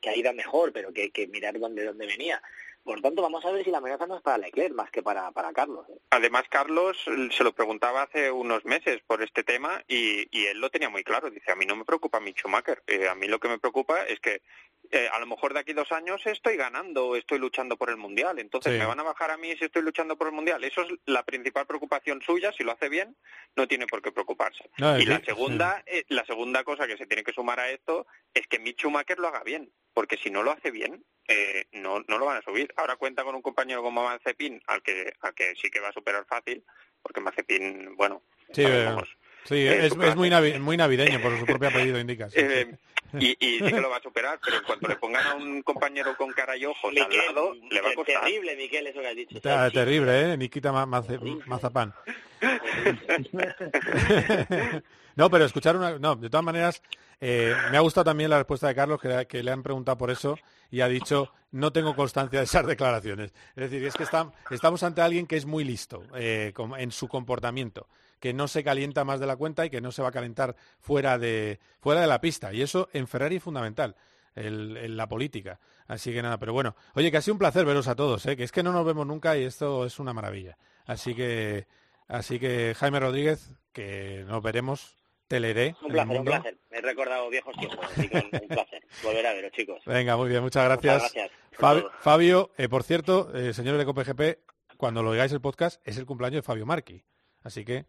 que 0.00 0.08
ha 0.08 0.16
ido 0.16 0.32
mejor 0.32 0.72
pero 0.72 0.92
que, 0.92 1.10
que 1.10 1.26
mirar 1.26 1.58
dónde 1.58 1.84
dónde 1.84 2.06
venía 2.06 2.40
por 2.84 3.00
tanto 3.00 3.22
vamos 3.22 3.44
a 3.44 3.50
ver 3.50 3.64
si 3.64 3.70
la 3.70 3.78
amenaza 3.78 4.06
no 4.06 4.16
es 4.16 4.22
para 4.22 4.38
Leclerc 4.38 4.74
más 4.74 4.90
que 4.90 5.02
para, 5.02 5.30
para 5.32 5.52
Carlos 5.52 5.86
¿eh? 5.88 5.98
Además, 6.10 6.44
Carlos 6.50 6.96
se 7.30 7.44
lo 7.44 7.52
preguntaba 7.52 8.02
hace 8.02 8.30
unos 8.30 8.64
meses 8.64 9.00
por 9.06 9.22
este 9.22 9.44
tema 9.44 9.82
y, 9.86 10.26
y 10.36 10.46
él 10.46 10.58
lo 10.58 10.70
tenía 10.70 10.90
muy 10.90 11.04
claro. 11.04 11.30
Dice, 11.30 11.52
a 11.52 11.56
mí 11.56 11.66
no 11.66 11.76
me 11.76 11.84
preocupa 11.84 12.20
mi 12.20 12.32
Schumacher. 12.32 12.82
Eh, 12.86 13.08
a 13.08 13.14
mí 13.14 13.28
lo 13.28 13.38
que 13.38 13.48
me 13.48 13.58
preocupa 13.58 14.02
es 14.04 14.18
que 14.20 14.42
eh, 14.92 15.08
a 15.12 15.18
lo 15.20 15.26
mejor 15.26 15.54
de 15.54 15.60
aquí 15.60 15.72
dos 15.72 15.92
años 15.92 16.20
estoy 16.26 16.56
ganando, 16.56 17.14
estoy 17.16 17.38
luchando 17.38 17.76
por 17.76 17.90
el 17.90 17.96
Mundial. 17.96 18.38
Entonces, 18.38 18.72
Sí. 18.72 18.78
¿me 18.78 18.86
van 18.86 18.98
a 19.00 19.04
bajar 19.04 19.30
a 19.30 19.36
mí 19.36 19.54
si 19.56 19.64
estoy 19.64 19.82
luchando 19.82 20.16
por 20.16 20.26
el 20.26 20.32
Mundial? 20.32 20.62
Eso 20.64 20.82
es 20.82 20.88
la 21.06 21.22
principal 21.22 21.66
preocupación 21.66 22.20
suya. 22.22 22.52
Si 22.52 22.64
lo 22.64 22.72
hace 22.72 22.88
bien, 22.88 23.16
no 23.56 23.68
tiene 23.68 23.86
por 23.86 24.02
qué 24.02 24.10
preocuparse. 24.12 24.68
No, 24.78 24.98
y 24.98 25.06
la 25.06 25.20
segunda, 25.24 25.82
eh, 25.86 26.04
la 26.08 26.24
segunda 26.24 26.64
cosa 26.64 26.86
que 26.86 26.96
se 26.96 27.06
tiene 27.06 27.22
que 27.22 27.32
sumar 27.32 27.60
a 27.60 27.70
esto 27.70 28.06
es 28.34 28.46
que 28.48 28.58
Mick 28.58 28.78
Schumacher 28.78 29.18
lo 29.18 29.28
haga 29.28 29.42
bien. 29.44 29.70
Porque 29.92 30.16
si 30.16 30.30
no 30.30 30.42
lo 30.42 30.52
hace 30.52 30.70
bien, 30.70 31.04
eh, 31.28 31.66
no, 31.72 32.00
no 32.08 32.18
lo 32.18 32.26
van 32.26 32.38
a 32.38 32.42
subir. 32.42 32.72
Ahora 32.76 32.96
cuenta 32.96 33.24
con 33.24 33.34
un 33.34 33.42
compañero 33.42 33.82
como 33.82 34.04
Mazepin, 34.04 34.60
al 34.66 34.82
que, 34.82 35.12
al 35.20 35.34
que 35.34 35.54
sí 35.60 35.70
que 35.70 35.80
va 35.80 35.88
a 35.88 35.92
superar 35.92 36.24
fácil, 36.26 36.64
porque 37.02 37.20
Mazepin, 37.20 37.96
bueno, 37.96 38.22
Sí, 38.52 38.62
sabemos, 38.64 39.08
sí, 39.44 39.54
eh, 39.56 39.86
es, 39.86 39.96
es 39.96 40.16
muy, 40.16 40.28
navi- 40.30 40.58
muy 40.58 40.76
navideño, 40.76 41.20
por 41.20 41.38
su 41.38 41.46
propio 41.46 41.68
apellido 41.68 41.98
indica. 41.98 42.28
sí, 42.30 42.36
Eh, 42.40 42.74
y, 43.18 43.30
y 43.44 43.58
sí 43.58 43.64
que 43.64 43.80
lo 43.80 43.90
va 43.90 43.96
a 43.96 44.02
superar, 44.02 44.38
pero 44.44 44.58
en 44.58 44.62
cuanto 44.64 44.88
le 44.88 44.96
pongan 44.96 45.26
a 45.26 45.34
un 45.34 45.62
compañero 45.62 46.16
con 46.16 46.32
cara 46.32 46.56
y 46.56 46.64
ojos 46.64 46.84
al 46.88 46.94
Miquel, 46.94 47.26
lado, 47.26 47.54
le 47.70 47.80
va 47.80 47.90
a 47.90 47.94
costar. 47.94 48.22
terrible 48.24 48.56
Miquel 48.56 48.86
eso 48.86 49.00
que 49.00 49.08
has 49.08 49.16
dicho 49.16 49.36
Está 49.36 49.70
terrible, 49.70 50.32
¿eh? 50.32 50.36
Nikita 50.36 50.72
Ma- 50.72 50.86
Mace- 50.86 51.18
Mazapán. 51.46 51.92
no, 55.16 55.30
pero 55.30 55.44
escuchar 55.44 55.76
una... 55.76 55.98
No, 55.98 56.16
de 56.16 56.30
todas 56.30 56.44
maneras, 56.44 56.82
eh, 57.20 57.54
me 57.70 57.76
ha 57.76 57.80
gustado 57.80 58.04
también 58.04 58.30
la 58.30 58.38
respuesta 58.38 58.68
de 58.68 58.74
Carlos, 58.74 59.00
que, 59.00 59.42
le 59.42 59.50
han 59.50 59.62
preguntado 59.62 59.98
por 59.98 60.10
eso, 60.10 60.36
y 60.70 60.80
ha 60.80 60.88
dicho, 60.88 61.32
no 61.52 61.72
tengo 61.72 61.94
constancia 61.94 62.38
de 62.40 62.44
esas 62.44 62.66
declaraciones. 62.66 63.32
Es 63.56 63.70
decir, 63.70 63.84
es 63.86 63.94
que 63.94 64.04
estam- 64.04 64.32
estamos 64.50 64.82
ante 64.82 65.02
alguien 65.02 65.26
que 65.26 65.36
es 65.36 65.46
muy 65.46 65.64
listo 65.64 66.02
eh, 66.14 66.52
en 66.78 66.90
su 66.92 67.08
comportamiento, 67.08 67.88
que 68.20 68.32
no 68.32 68.48
se 68.48 68.62
calienta 68.64 69.04
más 69.04 69.20
de 69.20 69.26
la 69.26 69.36
cuenta 69.36 69.66
y 69.66 69.70
que 69.70 69.80
no 69.80 69.92
se 69.92 70.02
va 70.02 70.08
a 70.08 70.12
calentar 70.12 70.54
fuera 70.80 71.18
de, 71.18 71.58
fuera 71.80 72.00
de 72.00 72.06
la 72.06 72.20
pista. 72.20 72.52
Y 72.52 72.62
eso 72.62 72.88
en 72.92 73.06
Ferrari 73.08 73.36
es 73.36 73.42
fundamental. 73.42 73.96
el- 74.36 74.76
en 74.76 74.96
la 74.96 75.08
política. 75.08 75.58
Así 75.88 76.12
que 76.12 76.22
nada, 76.22 76.38
pero 76.38 76.52
bueno. 76.52 76.76
Oye, 76.94 77.10
que 77.10 77.16
ha 77.16 77.20
sido 77.20 77.34
un 77.34 77.40
placer 77.40 77.64
veros 77.66 77.88
a 77.88 77.96
todos, 77.96 78.24
¿eh? 78.26 78.36
que 78.36 78.44
es 78.44 78.52
que 78.52 78.62
no 78.62 78.70
nos 78.72 78.86
vemos 78.86 79.04
nunca 79.04 79.36
y 79.36 79.42
esto 79.42 79.84
es 79.84 79.98
una 79.98 80.12
maravilla. 80.12 80.56
Así 80.86 81.16
que, 81.16 81.66
así 82.06 82.38
que 82.38 82.74
Jaime 82.78 83.00
Rodríguez, 83.00 83.50
que 83.72 84.24
nos 84.28 84.40
veremos, 84.40 84.96
te 85.30 85.38
leeré. 85.38 85.76
Un 85.82 85.92
placer, 85.92 86.18
un 86.18 86.24
placer. 86.24 86.58
Me 86.72 86.78
he 86.78 86.80
recordado 86.80 87.30
viejos 87.30 87.54
tiempos, 87.56 87.78
así 87.84 88.08
que 88.08 88.16
un, 88.18 88.40
un 88.42 88.48
placer. 88.48 88.82
Volver 89.04 89.26
a 89.28 89.32
veros, 89.32 89.52
chicos. 89.52 89.80
Venga, 89.86 90.16
muy 90.16 90.28
bien, 90.28 90.42
muchas 90.42 90.64
gracias. 90.64 91.02
Muchas 91.04 91.14
gracias. 91.14 91.92
Fabio, 92.00 92.50
eh, 92.58 92.68
por 92.68 92.82
cierto, 92.82 93.30
eh, 93.32 93.52
señores 93.54 93.78
de 93.78 93.84
COPGP, 93.84 94.38
cuando 94.76 95.04
lo 95.04 95.10
oigáis 95.10 95.30
el 95.30 95.40
podcast, 95.40 95.80
es 95.86 95.98
el 95.98 96.04
cumpleaños 96.06 96.38
de 96.38 96.42
Fabio 96.42 96.66
Marchi. 96.66 97.04
Así 97.44 97.64
que... 97.64 97.84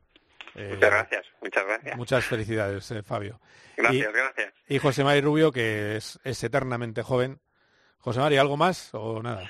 eh, 0.53 0.69
Muchas 0.75 0.91
gracias, 0.91 1.25
muchas 1.41 1.65
gracias. 1.65 1.97
Muchas 1.97 2.25
felicidades, 2.25 2.91
eh, 2.91 3.01
Fabio. 3.01 3.41
Gracias, 3.75 4.07
Y- 4.09 4.13
gracias. 4.13 4.53
Y 4.67 4.77
José 4.77 5.03
Mari 5.03 5.21
Rubio, 5.21 5.51
que 5.51 5.95
es, 5.95 6.19
es 6.23 6.43
eternamente 6.43 7.01
joven. 7.01 7.39
José 8.01 8.19
Mari, 8.19 8.37
¿algo 8.37 8.57
más 8.57 8.93
o 8.95 9.21
nada? 9.21 9.47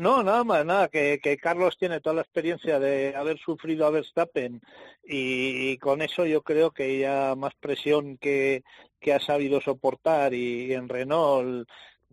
No, 0.00 0.22
nada 0.22 0.44
más, 0.44 0.66
nada, 0.66 0.88
que, 0.88 1.18
que 1.22 1.38
Carlos 1.38 1.78
tiene 1.78 2.00
toda 2.00 2.16
la 2.16 2.22
experiencia 2.22 2.78
de 2.78 3.16
haber 3.16 3.38
sufrido 3.38 3.86
a 3.86 3.90
Verstappen 3.90 4.60
y, 5.02 5.78
con 5.78 6.02
eso 6.02 6.26
yo 6.26 6.42
creo 6.42 6.72
que 6.72 6.98
ya 6.98 7.34
más 7.36 7.54
presión 7.58 8.18
que, 8.18 8.62
que 9.00 9.14
ha 9.14 9.20
sabido 9.20 9.62
soportar 9.62 10.34
y, 10.34 10.74
en 10.74 10.90
Renault, 10.90 11.66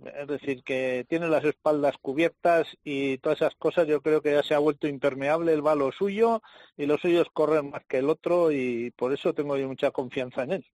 es 0.06 0.28
decir, 0.28 0.64
que 0.64 1.06
tiene 1.10 1.28
las 1.28 1.44
espaldas 1.44 1.96
cubiertas 2.02 2.66
y 2.84 3.18
todas 3.18 3.42
esas 3.42 3.56
cosas, 3.56 3.86
yo 3.86 4.02
creo 4.02 4.22
que 4.22 4.32
ya 4.32 4.44
se 4.44 4.54
ha 4.54 4.60
vuelto 4.60 4.88
impermeable, 4.88 5.54
él 5.54 5.66
va 5.66 5.76
suyo 5.92 6.42
y 6.78 6.86
lo 6.86 6.98
suyo 6.98 7.22
es 7.22 7.28
correr 7.34 7.64
más 7.64 7.84
que 7.88 7.98
el 7.98 8.10
otro 8.10 8.52
y 8.54 8.92
por 8.92 9.14
eso 9.14 9.34
tengo 9.34 9.58
yo 9.58 9.68
mucha 9.68 9.92
confianza 9.92 10.44
en 10.44 10.52
él. 10.54 10.66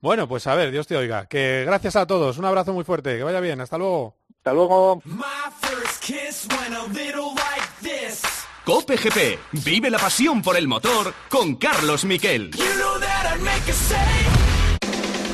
Bueno, 0.00 0.28
pues 0.28 0.46
a 0.46 0.54
ver, 0.54 0.70
Dios 0.70 0.86
te 0.86 0.96
oiga. 0.96 1.26
Que 1.26 1.64
gracias 1.66 1.96
a 1.96 2.06
todos. 2.06 2.38
Un 2.38 2.44
abrazo 2.44 2.72
muy 2.72 2.84
fuerte. 2.84 3.16
Que 3.16 3.22
vaya 3.22 3.40
bien. 3.40 3.60
Hasta 3.60 3.78
luego. 3.78 4.16
Hasta 4.38 4.52
luego. 4.52 5.02
Cope 8.64 8.96
GP. 8.96 9.38
Vive 9.64 9.90
la 9.90 9.98
pasión 9.98 10.42
por 10.42 10.56
el 10.56 10.66
motor 10.66 11.14
con 11.28 11.54
Carlos 11.56 12.04
Miquel. 12.04 12.50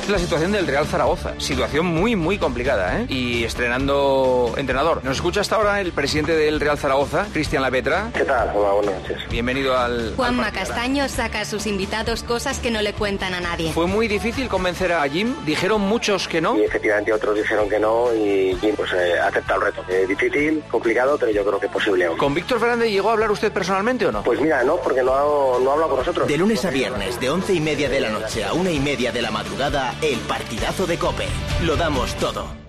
La 0.09 0.19
situación 0.19 0.51
del 0.51 0.67
Real 0.67 0.85
Zaragoza, 0.85 1.33
situación 1.39 1.85
muy 1.85 2.15
muy 2.17 2.37
complicada, 2.37 2.99
¿eh? 2.99 3.05
Y 3.07 3.45
estrenando 3.45 4.53
entrenador. 4.57 5.03
Nos 5.03 5.15
escucha 5.15 5.39
hasta 5.41 5.55
ahora 5.55 5.79
el 5.79 5.93
presidente 5.93 6.35
del 6.35 6.59
Real 6.59 6.77
Zaragoza, 6.77 7.25
Cristian 7.31 7.61
Lapetra. 7.63 8.09
¿Qué 8.13 8.25
tal? 8.25 8.51
Hola, 8.53 8.73
buenas 8.73 9.01
noches. 9.01 9.17
Bienvenido 9.29 9.77
al... 9.77 10.13
Juanma 10.17 10.51
Castaño 10.51 11.07
saca 11.07 11.41
a 11.41 11.45
sus 11.45 11.65
invitados 11.67 12.21
cosas 12.23 12.59
que 12.59 12.69
no 12.69 12.81
le 12.81 12.91
cuentan 12.93 13.33
a 13.33 13.39
nadie. 13.39 13.71
Fue 13.71 13.87
muy 13.87 14.09
difícil 14.09 14.49
convencer 14.49 14.91
a 14.91 15.07
Jim, 15.07 15.33
dijeron 15.45 15.79
muchos 15.81 16.27
que 16.27 16.41
no. 16.41 16.57
Y 16.57 16.63
efectivamente 16.63 17.13
otros 17.13 17.35
dijeron 17.37 17.69
que 17.69 17.79
no 17.79 18.13
y 18.13 18.55
Jim 18.59 18.75
pues 18.75 18.91
eh, 18.93 19.17
acepta 19.19 19.55
el 19.55 19.61
reto. 19.61 19.83
Eh, 19.87 20.05
difícil, 20.07 20.61
complicado, 20.69 21.17
pero 21.17 21.31
yo 21.31 21.45
creo 21.45 21.59
que 21.61 21.69
posible 21.69 22.05
aún. 22.05 22.17
¿Con 22.17 22.33
Víctor 22.33 22.59
Fernández 22.59 22.89
llegó 22.91 23.09
a 23.09 23.13
hablar 23.13 23.31
usted 23.31 23.51
personalmente 23.53 24.05
o 24.05 24.11
no? 24.11 24.21
Pues 24.23 24.39
mira, 24.41 24.63
no, 24.63 24.75
porque 24.77 25.01
no, 25.01 25.13
ha- 25.13 25.59
no 25.59 25.87
con 25.87 25.97
nosotros. 25.97 26.27
De 26.27 26.37
lunes 26.37 26.63
a 26.65 26.69
viernes, 26.71 27.19
de 27.21 27.29
once 27.29 27.53
y 27.53 27.61
media 27.61 27.87
de 27.89 28.01
la 28.01 28.09
noche 28.09 28.43
a 28.43 28.51
una 28.53 28.69
y 28.69 28.79
media 28.79 29.11
de 29.13 29.21
la 29.21 29.31
madrugada, 29.31 29.92
el 30.01 30.19
partidazo 30.19 30.87
de 30.87 30.97
Cope. 30.97 31.27
Lo 31.61 31.75
damos 31.75 32.15
todo. 32.15 32.62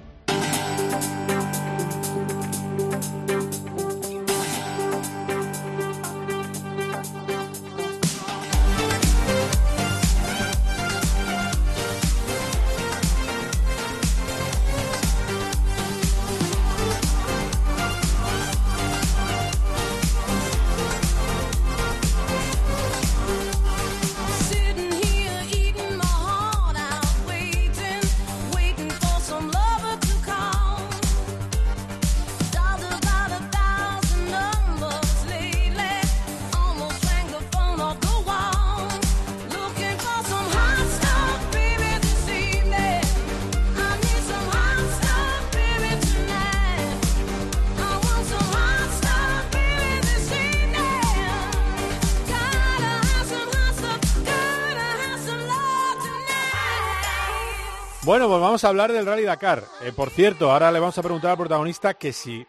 Vamos 58.54 58.62
a 58.62 58.68
hablar 58.68 58.92
del 58.92 59.04
Rally 59.04 59.24
Dakar. 59.24 59.64
Eh, 59.82 59.90
por 59.90 60.10
cierto, 60.10 60.52
ahora 60.52 60.70
le 60.70 60.78
vamos 60.78 60.96
a 60.96 61.02
preguntar 61.02 61.32
al 61.32 61.36
protagonista 61.36 61.94
que 61.94 62.12
si 62.12 62.46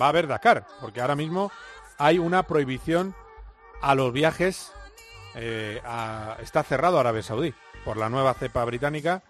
va 0.00 0.06
a 0.06 0.08
haber 0.10 0.28
Dakar, 0.28 0.64
porque 0.80 1.00
ahora 1.00 1.16
mismo 1.16 1.50
hay 1.98 2.20
una 2.20 2.44
prohibición 2.44 3.16
a 3.82 3.96
los 3.96 4.12
viajes. 4.12 4.70
eh, 5.34 5.82
está 6.40 6.62
cerrado 6.62 7.00
Arabia 7.00 7.24
Saudí 7.24 7.52
por 7.84 7.96
la 7.96 8.08
nueva 8.08 8.32
cepa 8.34 8.64
británica 8.64 9.24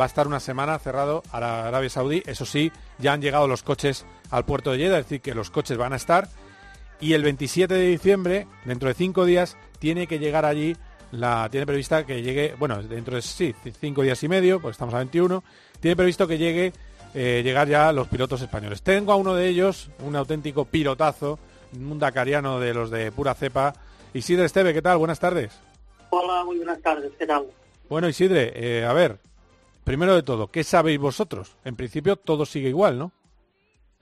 va 0.00 0.06
a 0.06 0.08
estar 0.08 0.26
una 0.26 0.40
semana 0.40 0.78
cerrado 0.78 1.22
a 1.30 1.66
Arabia 1.66 1.90
Saudí. 1.90 2.22
Eso 2.24 2.46
sí, 2.46 2.72
ya 2.96 3.12
han 3.12 3.20
llegado 3.20 3.46
los 3.46 3.62
coches 3.62 4.06
al 4.30 4.46
puerto 4.46 4.72
de 4.72 4.78
Jeddah, 4.78 5.00
es 5.00 5.04
decir, 5.04 5.20
que 5.20 5.34
los 5.34 5.50
coches 5.50 5.76
van 5.76 5.92
a 5.92 5.96
estar. 5.96 6.30
Y 7.00 7.12
el 7.12 7.22
27 7.22 7.74
de 7.74 7.86
diciembre, 7.86 8.46
dentro 8.64 8.88
de 8.88 8.94
cinco 8.94 9.26
días, 9.26 9.58
tiene 9.78 10.06
que 10.06 10.18
llegar 10.18 10.46
allí, 10.46 10.74
la 11.12 11.48
tiene 11.50 11.66
prevista 11.66 12.04
que 12.04 12.22
llegue, 12.22 12.54
bueno, 12.58 12.82
dentro 12.82 13.16
de 13.16 13.22
sí, 13.22 13.54
cinco 13.80 14.02
días 14.02 14.22
y 14.22 14.28
medio, 14.28 14.60
pues 14.60 14.72
estamos 14.72 14.94
a 14.94 14.98
21, 14.98 15.42
tiene 15.80 15.96
previsto 15.96 16.26
que 16.26 16.38
llegue 16.38 16.72
eh, 17.14 17.40
llegar 17.42 17.66
ya 17.66 17.92
los 17.92 18.08
pilotos 18.08 18.42
españoles. 18.42 18.82
Tengo 18.82 19.10
a 19.10 19.16
uno 19.16 19.34
de 19.34 19.48
ellos, 19.48 19.88
un 20.00 20.16
auténtico 20.16 20.66
pilotazo, 20.66 21.38
un 21.72 21.98
dacariano 21.98 22.60
de 22.60 22.74
los 22.74 22.90
de 22.90 23.10
pura 23.10 23.34
cepa. 23.34 23.72
Isidre 24.12 24.44
Esteve, 24.44 24.74
¿qué 24.74 24.82
tal? 24.82 24.98
Buenas 24.98 25.18
tardes. 25.18 25.58
Hola, 26.10 26.44
muy 26.44 26.58
buenas 26.58 26.80
tardes, 26.82 27.12
¿qué 27.18 27.26
tal? 27.26 27.46
Bueno, 27.88 28.08
Isidre, 28.08 28.52
eh, 28.54 28.84
a 28.84 28.92
ver, 28.92 29.18
primero 29.82 30.14
de 30.14 30.22
todo, 30.22 30.48
¿qué 30.48 30.62
sabéis 30.62 30.98
vosotros? 30.98 31.56
En 31.64 31.74
principio 31.76 32.16
todo 32.16 32.44
sigue 32.44 32.68
igual, 32.68 32.98
¿no? 32.98 33.12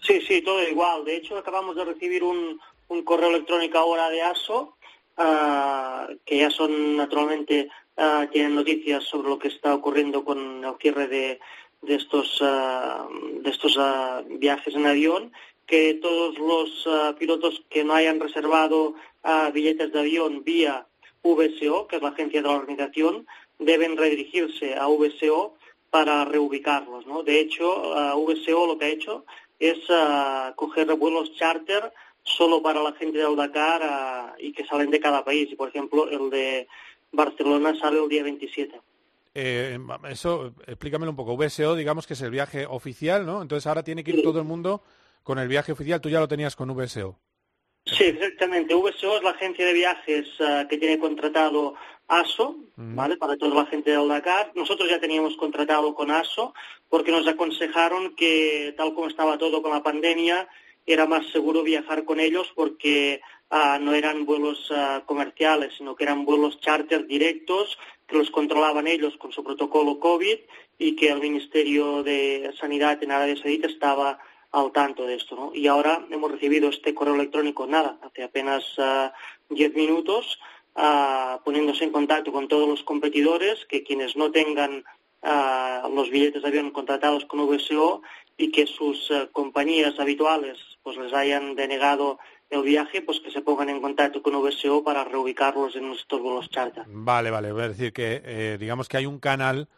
Sí, 0.01 0.21
sí, 0.27 0.43
todo 0.43 0.63
igual. 0.63 1.05
De 1.05 1.17
hecho, 1.17 1.39
acabamos 1.39 1.77
de 1.77 1.85
recibir 1.85 2.25
un, 2.25 2.59
un 2.89 3.05
correo 3.05 3.29
electrónico 3.29 3.79
ahora 3.79 4.11
de 4.11 4.23
ASO, 4.23 4.77
ah, 5.17 6.09
que 6.25 6.39
ya 6.39 6.51
son, 6.51 6.97
naturalmente, 6.97 7.69
ah, 7.97 8.27
tienen 8.31 8.55
noticias 8.55 9.05
sobre 9.05 9.29
lo 9.29 9.39
que 9.39 9.49
está 9.49 9.75
ocurriendo 9.75 10.25
con 10.25 10.65
el 10.65 10.75
cierre 10.81 11.07
de, 11.07 11.41
de 11.87 11.95
estos, 11.97 12.39
ah, 12.43 13.07
de 13.41 13.51
estos 13.51 13.77
ah, 13.79 14.23
viajes 14.29 14.75
en 14.75 14.87
avión, 14.87 15.33
que 15.67 15.95
todos 15.95 16.39
los 16.39 16.85
ah, 16.87 17.15
pilotos 17.19 17.63
que 17.71 17.85
no 17.85 17.95
hayan 17.95 18.21
reservado 18.21 18.95
billetes 19.55 19.91
de 19.91 20.01
avión 20.01 20.45
vía 20.45 20.87
VSO, 21.23 21.87
que 21.87 21.97
es 21.97 22.03
la 22.03 22.11
agencia 22.11 22.43
de 22.43 22.49
la 22.49 22.55
organización, 22.55 23.27
deben 23.59 23.97
redirigirse 23.97 24.75
a 24.75 24.87
VSO 24.87 25.55
para 25.89 26.27
reubicarlos. 26.27 27.07
¿no? 27.07 27.23
De 27.23 27.41
hecho, 27.41 27.95
VSO 28.17 28.67
lo 28.67 28.77
que 28.77 28.85
ha 28.85 28.89
hecho 28.89 29.25
es 29.59 29.79
coger 30.57 30.95
vuelos 30.97 31.33
charter 31.37 31.91
solo 32.23 32.63
para 32.63 32.83
la 32.83 32.93
gente 32.93 33.17
del 33.17 33.35
Dakar 33.35 34.35
y 34.39 34.53
que 34.53 34.67
salen 34.67 34.91
de 34.91 35.01
cada 35.01 35.25
país. 35.25 35.51
Y, 35.51 35.57
por 35.57 35.71
ejemplo, 35.71 36.07
el 36.11 36.29
de 36.29 36.69
Barcelona 37.11 37.75
sale 37.81 38.03
el 38.03 38.09
día 38.11 38.25
27. 38.25 38.79
Eh, 39.35 39.79
eso, 40.09 40.55
explícamelo 40.67 41.11
un 41.11 41.17
poco. 41.17 41.37
VSO, 41.37 41.75
digamos 41.75 42.07
que 42.07 42.15
es 42.15 42.23
el 42.23 42.31
viaje 42.31 42.67
oficial, 42.67 43.27
¿no? 43.27 43.43
Entonces 43.43 43.67
ahora 43.67 43.83
tiene 43.83 44.05
que 44.05 44.13
ir 44.13 44.23
todo 44.23 44.39
el 44.39 44.45
mundo 44.45 44.83
con 45.23 45.39
el 45.39 45.49
viaje 45.49 45.73
oficial. 45.73 46.01
Tú 46.01 46.09
ya 46.09 46.21
lo 46.21 46.29
tenías 46.29 46.55
con 46.57 46.75
VSO. 46.75 47.19
Sí, 47.87 48.05
exactamente. 48.05 48.75
VSO 48.75 49.17
es 49.17 49.23
la 49.23 49.31
agencia 49.31 49.67
de 49.67 49.73
viajes 49.73 50.27
ah, 50.41 50.67
que 50.69 50.79
tiene 50.79 50.99
contratado 50.99 51.75
ASO, 52.07 52.57
Mm. 52.77 52.97
¿vale? 52.97 53.17
Para 53.17 53.37
toda 53.37 53.55
la 53.55 53.67
gente 53.67 53.91
del 53.93 54.09
Dakar. 54.09 54.53
Nosotros 54.55 54.89
ya 54.89 54.99
teníamos 54.99 55.37
contratado 55.37 55.95
con 55.95 56.11
ASO 56.11 56.55
porque 56.89 57.13
nos 57.13 57.27
aconsejaron 57.27 58.15
que, 58.17 58.75
tal 58.77 58.95
como 58.95 59.09
estaba 59.09 59.39
todo 59.39 59.63
con 59.63 59.71
la 59.73 59.83
pandemia, 59.83 60.49
era 60.87 61.07
más 61.07 61.27
seguro 61.31 61.63
viajar 61.63 62.05
con 62.05 62.21
ellos 62.21 62.53
porque 62.55 63.21
ah, 63.51 63.79
no 63.81 63.95
eran 63.95 64.27
vuelos 64.27 64.71
ah, 64.75 65.03
comerciales, 65.07 65.75
sino 65.79 65.95
que 65.95 66.05
eran 66.05 66.25
vuelos 66.25 66.61
charter 66.61 67.07
directos 67.07 67.79
que 68.07 68.17
los 68.17 68.31
controlaban 68.31 68.87
ellos 68.87 69.17
con 69.17 69.33
su 69.33 69.43
protocolo 69.43 69.99
COVID 69.99 70.39
y 70.79 70.97
que 70.97 71.11
el 71.11 71.21
Ministerio 71.21 72.03
de 72.03 72.53
Sanidad 72.59 73.03
en 73.03 73.13
Arabia 73.13 73.37
Saudita 73.37 73.67
estaba 73.67 74.19
al 74.55 74.73
tanto 74.73 75.07
de 75.07 75.17
esto. 75.17 75.51
Y 75.55 75.67
ahora 75.67 76.07
hemos 76.11 76.31
recibido 76.31 76.69
este 76.69 76.95
correo 76.95 77.15
electrónico, 77.15 77.67
nada, 77.67 77.99
hace 78.03 78.23
apenas 78.23 78.65
ah, 78.79 79.13
10 79.51 79.75
minutos, 79.75 80.39
ah, 80.77 81.41
poniéndose 81.45 81.85
en 81.85 81.91
contacto 81.91 82.33
con 82.33 82.49
todos 82.49 82.69
los 82.69 82.83
competidores, 82.85 83.65
que 83.67 83.83
quienes 83.83 84.17
no 84.17 84.31
tengan 84.31 84.85
ah, 85.23 85.89
los 85.93 86.11
billetes 86.11 86.43
de 86.43 86.49
avión 86.49 86.71
contratados 86.71 87.25
con 87.25 87.41
VSO 87.47 88.03
y 88.37 88.51
que 88.51 88.67
sus 88.67 89.13
compañías 89.33 89.99
habituales 89.99 90.59
pues 90.83 90.97
les 90.97 91.13
hayan 91.13 91.55
denegado 91.55 92.19
el 92.55 92.63
viaje, 92.63 93.03
pues 93.03 93.21
que 93.21 93.31
se 93.31 93.43
pongan 93.43 93.69
en 93.69 93.81
contacto 93.81 94.23
con 94.23 94.35
VSO 94.35 94.83
para 94.83 95.05
reubicarlos 95.05 95.77
en 95.77 95.93
estos 95.93 96.21
vuelos 96.21 96.49
charter. 96.51 96.85
Vale, 96.87 97.31
vale. 97.31 97.53
Voy 97.53 97.63
a 97.63 97.69
decir 97.69 97.93
que, 97.93 98.23
eh, 98.25 98.57
digamos 98.59 98.89
que 98.89 98.97
hay 98.97 99.07
un 99.07 99.19
canal 99.19 99.69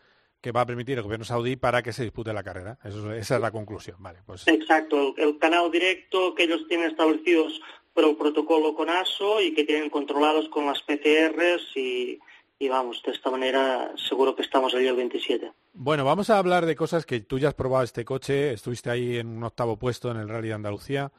que 0.40 0.52
va 0.52 0.60
a 0.60 0.66
permitir 0.66 0.96
al 0.98 1.04
gobierno 1.04 1.24
saudí 1.24 1.56
para 1.56 1.82
que 1.82 1.92
se 1.92 2.04
dispute 2.04 2.32
la 2.32 2.42
carrera. 2.42 2.78
Eso, 2.84 3.12
esa 3.12 3.34
es 3.36 3.40
la 3.40 3.50
conclusión. 3.50 3.96
Vale, 4.00 4.20
pues 4.24 4.46
Exacto, 4.46 5.14
el, 5.16 5.24
el 5.28 5.38
canal 5.38 5.70
directo 5.70 6.34
que 6.34 6.44
ellos 6.44 6.66
tienen 6.68 6.90
establecidos 6.90 7.60
por 7.92 8.04
el 8.04 8.16
protocolo 8.16 8.74
con 8.74 8.90
ASO 8.90 9.40
y 9.40 9.54
que 9.54 9.64
tienen 9.64 9.90
controlados 9.90 10.48
con 10.50 10.66
las 10.66 10.82
PCRs 10.82 11.76
y, 11.76 12.20
y 12.58 12.68
vamos, 12.68 13.02
de 13.02 13.12
esta 13.12 13.30
manera 13.30 13.92
seguro 13.96 14.36
que 14.36 14.42
estamos 14.42 14.74
allí 14.74 14.86
el 14.86 14.96
27. 14.96 15.50
Bueno, 15.72 16.04
vamos 16.04 16.30
a 16.30 16.38
hablar 16.38 16.66
de 16.66 16.76
cosas 16.76 17.04
que 17.04 17.20
tú 17.20 17.38
ya 17.38 17.48
has 17.48 17.54
probado 17.54 17.84
este 17.84 18.04
coche, 18.04 18.52
estuviste 18.52 18.90
ahí 18.90 19.16
en 19.16 19.28
un 19.28 19.44
octavo 19.44 19.78
puesto 19.78 20.10
en 20.10 20.18
el 20.18 20.28
Rally 20.28 20.48
de 20.48 20.54
Andalucía. 20.54 21.10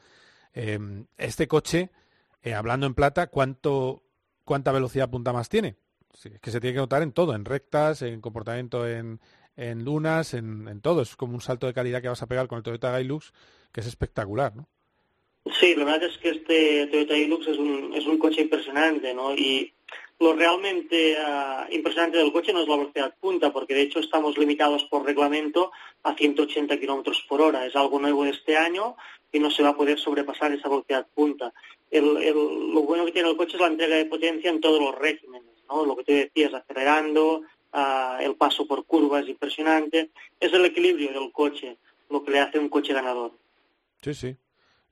Eh, 0.59 0.79
este 1.19 1.47
coche, 1.47 1.91
eh, 2.41 2.55
hablando 2.55 2.87
en 2.87 2.95
plata, 2.95 3.27
¿cuánto, 3.27 4.01
¿cuánta 4.43 4.71
velocidad 4.71 5.07
punta 5.07 5.31
más 5.31 5.49
tiene? 5.49 5.75
Es 6.11 6.39
que 6.41 6.49
se 6.49 6.59
tiene 6.59 6.73
que 6.73 6.79
notar 6.79 7.03
en 7.03 7.11
todo, 7.11 7.35
en 7.35 7.45
rectas, 7.45 8.01
en 8.01 8.21
comportamiento 8.21 8.87
en, 8.87 9.19
en 9.55 9.85
lunas, 9.85 10.33
en, 10.33 10.67
en 10.67 10.81
todo. 10.81 11.03
Es 11.03 11.15
como 11.15 11.35
un 11.35 11.41
salto 11.41 11.67
de 11.67 11.75
calidad 11.75 12.01
que 12.01 12.09
vas 12.09 12.23
a 12.23 12.27
pegar 12.27 12.47
con 12.47 12.57
el 12.57 12.63
Toyota 12.63 12.99
Hilux, 12.99 13.33
que 13.71 13.81
es 13.81 13.87
espectacular, 13.87 14.55
¿no? 14.55 14.67
Sí, 15.59 15.75
la 15.75 15.85
verdad 15.85 16.09
es 16.09 16.17
que 16.17 16.29
este 16.29 16.87
Toyota 16.87 17.15
Hilux 17.15 17.47
es 17.47 17.57
un, 17.59 17.93
es 17.93 18.07
un 18.07 18.17
coche 18.17 18.41
impresionante, 18.41 19.13
¿no? 19.13 19.35
Y 19.35 19.71
lo 20.19 20.33
realmente 20.33 21.15
ah, 21.19 21.67
impresionante 21.69 22.17
del 22.17 22.31
coche 22.31 22.51
no 22.51 22.61
es 22.61 22.67
la 22.67 22.77
velocidad 22.77 23.15
punta, 23.19 23.51
porque 23.51 23.75
de 23.75 23.83
hecho 23.83 23.99
estamos 23.99 24.37
limitados 24.37 24.83
por 24.85 25.05
reglamento 25.05 25.71
a 26.03 26.15
180 26.15 26.79
kilómetros 26.79 27.23
por 27.27 27.41
hora. 27.41 27.65
Es 27.65 27.75
algo 27.75 27.99
nuevo 27.99 28.25
este 28.25 28.57
año 28.57 28.95
y 29.31 29.39
no 29.39 29.51
se 29.51 29.63
va 29.63 29.69
a 29.69 29.77
poder 29.77 29.99
sobrepasar 29.99 30.51
esa 30.53 30.69
velocidad 30.69 31.05
punta. 31.13 31.53
Lo 31.91 32.81
bueno 32.81 33.05
que 33.05 33.11
tiene 33.11 33.29
el 33.29 33.37
coche 33.37 33.55
es 33.55 33.61
la 33.61 33.67
entrega 33.67 33.95
de 33.95 34.05
potencia 34.05 34.49
en 34.49 34.59
todos 34.59 34.81
los 34.81 34.95
regímenes, 34.95 35.53
¿no? 35.69 35.85
Lo 35.85 35.95
que 35.95 36.03
te 36.03 36.13
decías, 36.13 36.53
acelerando, 36.53 37.43
ah, 37.73 38.17
el 38.21 38.35
paso 38.35 38.67
por 38.67 38.85
curvas 38.85 39.23
es 39.23 39.29
impresionante. 39.29 40.09
Es 40.39 40.51
el 40.51 40.65
equilibrio 40.65 41.11
del 41.11 41.31
coche 41.31 41.77
lo 42.09 42.23
que 42.23 42.31
le 42.31 42.39
hace 42.39 42.57
un 42.57 42.69
coche 42.69 42.93
ganador. 42.93 43.33
Sí, 44.01 44.13
sí. 44.13 44.35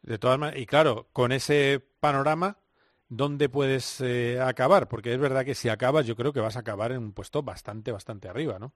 De 0.02 0.20
todas 0.20 0.38
maneras, 0.38 0.62
y 0.62 0.66
claro, 0.66 1.08
con 1.14 1.32
ese 1.32 1.82
panorama, 2.00 2.58
¿dónde 3.10 3.50
puedes 3.50 4.02
eh, 4.02 4.40
acabar? 4.42 4.88
Porque 4.88 5.14
es 5.14 5.20
verdad 5.20 5.46
que 5.46 5.56
si 5.56 5.70
acabas, 5.70 6.06
yo 6.08 6.16
creo 6.16 6.34
que 6.34 6.40
vas 6.42 6.56
a 6.58 6.60
acabar 6.62 6.92
en 6.92 7.00
un 7.00 7.14
puesto 7.14 7.44
bastante, 7.44 7.92
bastante 7.92 8.28
arriba, 8.28 8.60
¿no? 8.60 8.74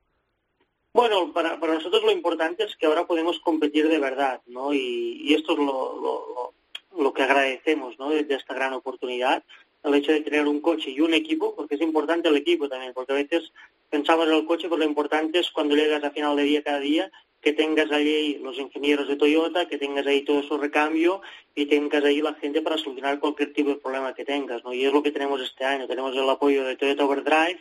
Bueno, 0.93 1.32
para, 1.34 1.59
para 1.59 1.75
nosotros 1.75 2.03
lo 2.03 2.11
importante 2.11 2.63
es 2.63 2.75
que 2.75 2.88
ahora 2.88 3.05
podemos 3.05 3.39
competir 3.41 3.88
de 3.88 3.99
verdad, 3.99 4.41
¿no? 4.47 4.73
Y, 4.73 5.21
y 5.23 5.34
esto 5.36 5.53
es 5.53 5.59
lo, 5.59 5.99
lo, 6.01 6.53
lo- 6.97 7.13
que 7.13 7.23
agradecemos, 7.23 7.97
¿no? 7.99 8.09
De, 8.09 8.23
de 8.23 8.36
esta 8.36 8.53
gran 8.53 8.73
oportunidad, 8.73 9.43
el 9.84 9.93
hecho 9.93 10.11
de 10.11 10.21
tener 10.21 10.47
un 10.47 10.61
coche 10.61 10.89
y 10.91 10.99
un 11.01 11.13
equipo, 11.13 11.55
porque 11.55 11.75
es 11.75 11.82
importante 11.82 12.27
el 12.30 12.38
equipo 12.38 12.67
también, 12.67 12.93
porque 12.93 13.13
a 13.13 13.15
veces 13.15 13.51
pensamos 13.89 14.27
en 14.27 14.34
el 14.34 14.45
coche, 14.45 14.67
pero 14.67 14.77
lo 14.77 14.86
importante 14.86 15.39
es 15.39 15.51
cuando 15.51 15.75
llegas 15.75 16.03
a 16.03 16.11
final 16.11 16.36
de 16.36 16.43
día 16.43 16.63
cada 16.63 16.80
día, 16.80 17.11
que 17.41 17.53
tengas 17.53 17.91
ahí 17.91 18.37
los 18.41 18.57
ingenieros 18.57 19.07
de 19.07 19.15
Toyota, 19.15 19.67
que 19.67 19.77
tengas 19.77 20.05
ahí 20.05 20.21
todo 20.21 20.43
su 20.43 20.57
recambio 20.57 21.21
y 21.55 21.65
tengas 21.65 22.03
ahí 22.03 22.21
la 22.21 22.33
gente 22.33 22.61
para 22.61 22.77
solucionar 22.77 23.19
cualquier 23.19 23.53
tipo 23.53 23.69
de 23.69 23.75
problema 23.77 24.13
que 24.13 24.25
tengas, 24.25 24.63
¿no? 24.63 24.73
Y 24.73 24.85
es 24.85 24.91
lo 24.91 25.01
que 25.01 25.11
tenemos 25.11 25.41
este 25.41 25.63
año, 25.63 25.87
tenemos 25.87 26.15
el 26.15 26.29
apoyo 26.29 26.65
de 26.65 26.75
Toyota 26.75 27.05
Overdrive, 27.05 27.59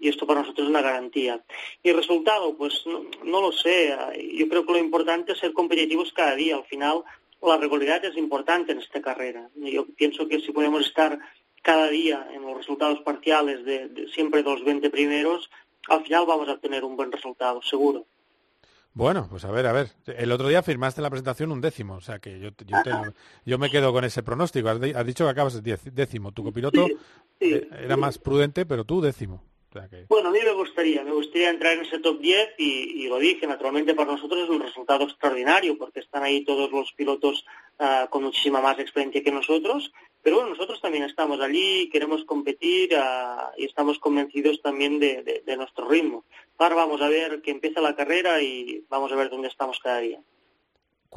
y 0.00 0.08
esto 0.08 0.26
para 0.26 0.40
nosotros 0.40 0.66
es 0.66 0.70
una 0.70 0.82
garantía. 0.82 1.42
Y 1.82 1.90
el 1.90 1.96
resultado, 1.96 2.56
pues 2.56 2.84
no, 2.86 3.40
lo 3.40 3.52
sé. 3.52 3.96
Yo 4.34 4.48
creo 4.48 4.64
que 4.64 4.72
lo 4.72 4.78
importante 4.78 5.32
es 5.32 5.38
ser 5.38 5.52
competitivos 5.52 6.12
cada 6.12 6.36
día. 6.36 6.56
Al 6.56 6.64
final, 6.64 7.02
la 7.42 7.56
regularidad 7.56 8.04
es 8.04 8.16
importante 8.16 8.72
en 8.72 8.78
esta 8.78 9.02
carrera. 9.02 9.50
Yo 9.56 9.86
pienso 9.96 10.28
que 10.28 10.40
si 10.40 10.52
podemos 10.52 10.86
estar 10.86 11.18
cada 11.62 11.88
día 11.88 12.28
en 12.32 12.42
los 12.42 12.56
resultados 12.56 13.00
parciales 13.00 13.64
de, 13.64 14.06
siempre 14.14 14.42
los 14.42 14.64
20 14.64 14.88
primeros, 14.90 15.50
al 15.88 16.04
final 16.04 16.26
vamos 16.26 16.48
a 16.48 16.58
tener 16.58 16.84
un 16.84 16.96
buen 16.96 17.10
resultado, 17.10 17.60
seguro. 17.62 18.06
Bueno, 18.94 19.28
pues 19.30 19.44
a 19.44 19.50
ver, 19.52 19.66
a 19.66 19.72
ver. 19.72 19.90
El 20.06 20.32
otro 20.32 20.48
día 20.48 20.62
firmaste 20.62 21.00
en 21.00 21.04
la 21.04 21.10
presentación 21.10 21.52
un 21.52 21.60
décimo, 21.60 21.94
o 21.94 22.00
sea 22.00 22.18
que 22.18 22.40
yo, 22.40 22.50
yo, 22.66 22.82
te- 22.82 22.90
yo 23.44 23.58
me 23.58 23.70
quedo 23.70 23.92
con 23.92 24.04
ese 24.04 24.22
pronóstico. 24.24 24.68
Has, 24.70 24.80
di- 24.80 24.92
has 24.92 25.06
dicho 25.06 25.24
que 25.24 25.30
acabas 25.30 25.62
diez- 25.62 25.92
décimo. 25.92 26.32
Tu 26.32 26.42
copiloto 26.42 26.86
eh, 27.38 27.68
era 27.84 27.96
más 27.96 28.18
prudente, 28.18 28.66
pero 28.66 28.84
tú 28.84 29.00
décimo. 29.00 29.44
O 29.70 29.72
sea 29.72 29.86
que... 29.88 30.06
Bueno, 30.08 30.30
a 30.30 30.32
mí 30.32 30.38
me 30.42 30.52
gustaría, 30.52 31.04
me 31.04 31.12
gustaría 31.12 31.50
entrar 31.50 31.74
en 31.74 31.82
ese 31.82 31.98
top 31.98 32.18
10 32.20 32.54
y, 32.58 33.04
y 33.04 33.08
lo 33.08 33.18
dije, 33.18 33.46
naturalmente 33.46 33.94
para 33.94 34.12
nosotros 34.12 34.40
es 34.44 34.48
un 34.48 34.62
resultado 34.62 35.04
extraordinario 35.04 35.76
porque 35.76 36.00
están 36.00 36.22
ahí 36.22 36.42
todos 36.42 36.72
los 36.72 36.90
pilotos 36.94 37.44
ah, 37.78 38.08
con 38.10 38.24
muchísima 38.24 38.62
más 38.62 38.78
experiencia 38.78 39.22
que 39.22 39.30
nosotros, 39.30 39.92
pero 40.28 40.40
bueno, 40.40 40.50
nosotros 40.50 40.78
también 40.82 41.04
estamos 41.04 41.40
allí, 41.40 41.88
queremos 41.88 42.22
competir 42.26 42.94
ah, 42.98 43.50
y 43.56 43.64
estamos 43.64 43.98
convencidos 43.98 44.60
también 44.60 45.00
de, 45.00 45.22
de- 45.22 45.42
de 45.46 45.56
nuestro 45.56 45.88
ritmo. 45.88 46.26
Ahora 46.58 46.74
vamos 46.74 47.00
a 47.00 47.08
ver 47.08 47.40
que 47.40 47.50
empieza 47.50 47.80
la 47.80 47.96
carrera 47.96 48.42
y 48.42 48.84
vamos 48.90 49.10
a 49.10 49.16
ver 49.16 49.30
dónde 49.30 49.48
estamos 49.48 49.78
cada 49.82 50.00
día. 50.00 50.20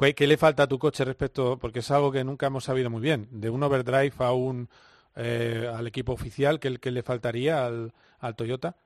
¿Qué, 0.00 0.14
qué 0.14 0.26
le 0.26 0.38
falta 0.38 0.62
a 0.62 0.66
tu 0.66 0.78
coche 0.78 1.04
respecto? 1.04 1.58
Porque 1.58 1.80
es 1.80 1.90
algo 1.90 2.10
que 2.10 2.24
nunca 2.24 2.46
hemos 2.46 2.64
sabido 2.64 2.88
muy 2.88 3.02
bien. 3.02 3.28
De 3.30 3.50
un 3.50 3.62
overdrive 3.62 4.14
a 4.20 4.32
un 4.32 4.70
eh, 5.14 5.70
al 5.70 5.86
equipo 5.86 6.12
oficial, 6.14 6.58
¿qué, 6.58 6.78
qué 6.78 6.90
le 6.90 7.02
faltaría 7.02 7.66
al, 7.66 7.92
al 8.18 8.34
Toyota? 8.34 8.76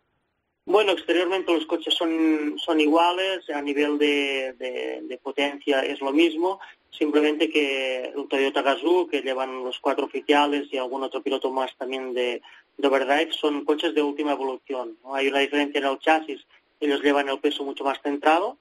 Bueno, 0.69 0.91
exteriormente 0.91 1.55
los 1.55 1.67
coches 1.67 1.95
son, 1.95 2.57
son 2.59 2.81
iguales, 2.81 3.49
a 3.51 3.63
nivel 3.63 3.97
de, 3.99 4.55
de- 4.59 5.03
de 5.05 5.19
potencia 5.19 5.83
es 5.83 6.01
lo 6.01 6.13
mismo, 6.13 6.59
simplemente 6.91 7.51
que 7.51 8.13
el 8.17 8.27
Toyota 8.29 8.63
Gazoo, 8.63 9.07
que 9.09 9.21
llevan 9.23 9.63
los 9.65 9.79
cuatro 9.81 10.07
oficiales 10.07 10.69
y 10.73 10.79
algún 10.79 11.03
otro 11.03 11.23
piloto 11.23 11.51
más 11.51 11.77
también 11.77 12.15
de, 12.15 12.41
de 12.77 12.89
Overdrive, 12.89 13.33
son 13.33 13.65
coches 13.65 13.95
de 13.95 14.03
última 14.03 14.33
evolución. 14.33 14.97
¿no? 15.05 15.15
Hay 15.15 15.29
una 15.29 15.41
diferencia 15.41 15.79
en 15.79 15.87
el 15.87 15.99
chasis, 15.99 16.47
ellos 16.81 17.03
llevan 17.03 17.29
el 17.29 17.39
peso 17.39 17.65
mucho 17.65 17.85
más 17.85 18.01
centrado, 18.03 18.59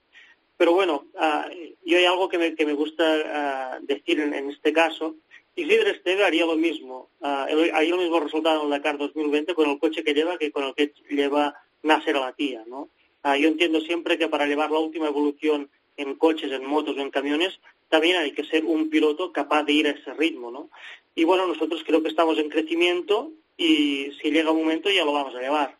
pero 0.56 0.72
bueno, 0.72 1.04
ah, 1.18 1.48
yo 1.84 1.98
hay 1.98 2.04
algo 2.06 2.28
que 2.28 2.38
me, 2.38 2.54
que 2.54 2.64
me 2.66 2.72
gusta 2.72 3.04
ah, 3.04 3.78
decir 3.82 4.20
en, 4.20 4.32
en 4.34 4.50
este 4.50 4.72
caso. 4.72 5.14
Isidre 5.54 5.90
Esteve 5.92 6.24
haría 6.24 6.44
lo 6.46 6.56
mismo, 6.56 7.08
ah, 7.22 7.46
el- 7.48 7.74
haría 7.74 7.94
el 7.94 8.00
mismo 8.00 8.20
resultado 8.20 8.60
en 8.60 8.64
el 8.66 8.70
Dakar 8.70 8.98
2020 8.98 9.54
con 9.54 9.70
el 9.70 9.78
coche 9.78 10.02
que 10.04 10.12
lleva 10.14 10.36
que 10.38 10.50
con 10.50 10.64
el 10.64 10.74
que 10.74 10.92
lleva 11.10 11.54
Nasser 11.82 12.16
Latia, 12.16 12.64
¿no? 12.66 12.88
Yo 13.24 13.48
entiendo 13.48 13.80
siempre 13.80 14.18
que 14.18 14.28
para 14.28 14.46
llevar 14.46 14.70
la 14.70 14.78
última 14.78 15.08
evolución 15.08 15.68
en 15.96 16.14
coches, 16.14 16.52
en 16.52 16.64
motos 16.64 16.96
o 16.96 17.00
en 17.00 17.10
camiones, 17.10 17.58
también 17.88 18.16
hay 18.16 18.32
que 18.32 18.44
ser 18.44 18.64
un 18.64 18.90
piloto 18.90 19.32
capaz 19.32 19.64
de 19.64 19.72
ir 19.72 19.86
a 19.86 19.90
ese 19.90 20.12
ritmo, 20.14 20.50
¿no? 20.50 20.70
Y 21.14 21.24
bueno, 21.24 21.46
nosotros 21.46 21.82
creo 21.86 22.02
que 22.02 22.08
estamos 22.08 22.38
en 22.38 22.48
crecimiento 22.48 23.32
y 23.56 24.12
si 24.20 24.30
llega 24.30 24.50
un 24.50 24.60
momento 24.60 24.90
ya 24.90 25.04
lo 25.04 25.12
vamos 25.12 25.34
a 25.34 25.40
llevar. 25.40 25.78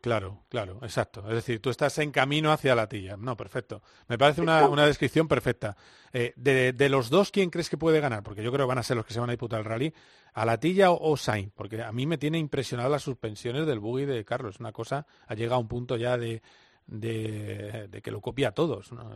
Claro, 0.00 0.42
claro, 0.48 0.80
exacto. 0.82 1.24
Es 1.28 1.34
decir, 1.34 1.60
tú 1.62 1.70
estás 1.70 1.96
en 1.98 2.10
camino 2.10 2.50
hacia 2.50 2.74
la 2.74 2.88
tilla. 2.88 3.16
No, 3.16 3.36
perfecto. 3.36 3.82
Me 4.08 4.18
parece 4.18 4.40
una, 4.40 4.68
una 4.68 4.84
descripción 4.84 5.28
perfecta. 5.28 5.76
Eh, 6.12 6.32
de, 6.34 6.72
de 6.72 6.88
los 6.88 7.08
dos, 7.08 7.30
¿quién 7.30 7.50
crees 7.50 7.70
que 7.70 7.76
puede 7.76 8.00
ganar? 8.00 8.24
Porque 8.24 8.42
yo 8.42 8.50
creo 8.50 8.66
que 8.66 8.70
van 8.70 8.78
a 8.78 8.82
ser 8.82 8.96
los 8.96 9.06
que 9.06 9.14
se 9.14 9.20
van 9.20 9.30
a 9.30 9.34
disputar 9.34 9.60
el 9.60 9.64
rally. 9.64 9.94
¿A 10.34 10.44
la 10.44 10.58
tilla 10.58 10.90
o, 10.90 11.12
o 11.12 11.16
Sainz? 11.16 11.52
Porque 11.54 11.80
a 11.82 11.92
mí 11.92 12.04
me 12.04 12.18
tiene 12.18 12.36
impresionado 12.38 12.90
las 12.90 13.02
suspensiones 13.04 13.64
del 13.64 13.78
buggy 13.78 14.06
de 14.06 14.24
Carlos. 14.24 14.58
Una 14.58 14.72
cosa, 14.72 15.06
ha 15.28 15.34
llegado 15.34 15.54
a 15.54 15.60
un 15.60 15.68
punto 15.68 15.96
ya 15.96 16.18
de, 16.18 16.42
de, 16.86 17.88
que 18.02 18.10
lo 18.10 18.20
copia 18.20 18.48
a 18.48 18.52
todos. 18.52 18.92
¿no? 18.92 19.10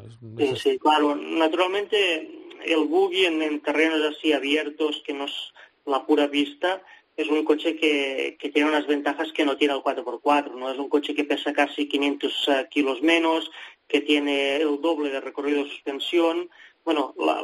Sí, 0.57 0.79
claro. 0.79 1.15
Naturalmente, 1.17 2.29
el 2.65 2.85
buggy 2.87 3.27
en, 3.27 3.43
en 3.43 3.61
terrenos 3.61 4.01
así 4.17 4.33
abiertos, 4.33 5.03
que 5.07 5.13
no 5.15 5.25
es 5.25 5.53
la 5.87 6.05
pura 6.05 6.31
pista, 6.31 6.83
es 7.17 7.29
un 7.29 7.45
coche 7.45 7.77
que, 7.77 8.37
que 8.39 8.49
tiene 8.51 8.69
unas 8.71 8.87
ventajas 8.87 9.33
que 9.33 9.45
no 9.45 9.57
tiene 9.57 9.75
el 9.75 9.81
4x4. 9.81 10.55
No 10.55 10.71
es 10.71 10.79
un 10.79 10.89
coche 10.89 11.15
que 11.15 11.25
pesa 11.25 11.53
casi 11.53 11.87
500 11.89 12.49
eh, 12.49 12.69
kilos 12.71 13.03
menos, 13.03 13.51
que 13.87 14.01
tiene 14.01 14.57
el 14.57 14.81
doble 14.81 15.11
de 15.11 15.21
recorrido 15.21 15.65
de 15.65 15.71
suspensión. 15.71 16.49
Bueno, 16.85 17.15
la, 17.19 17.43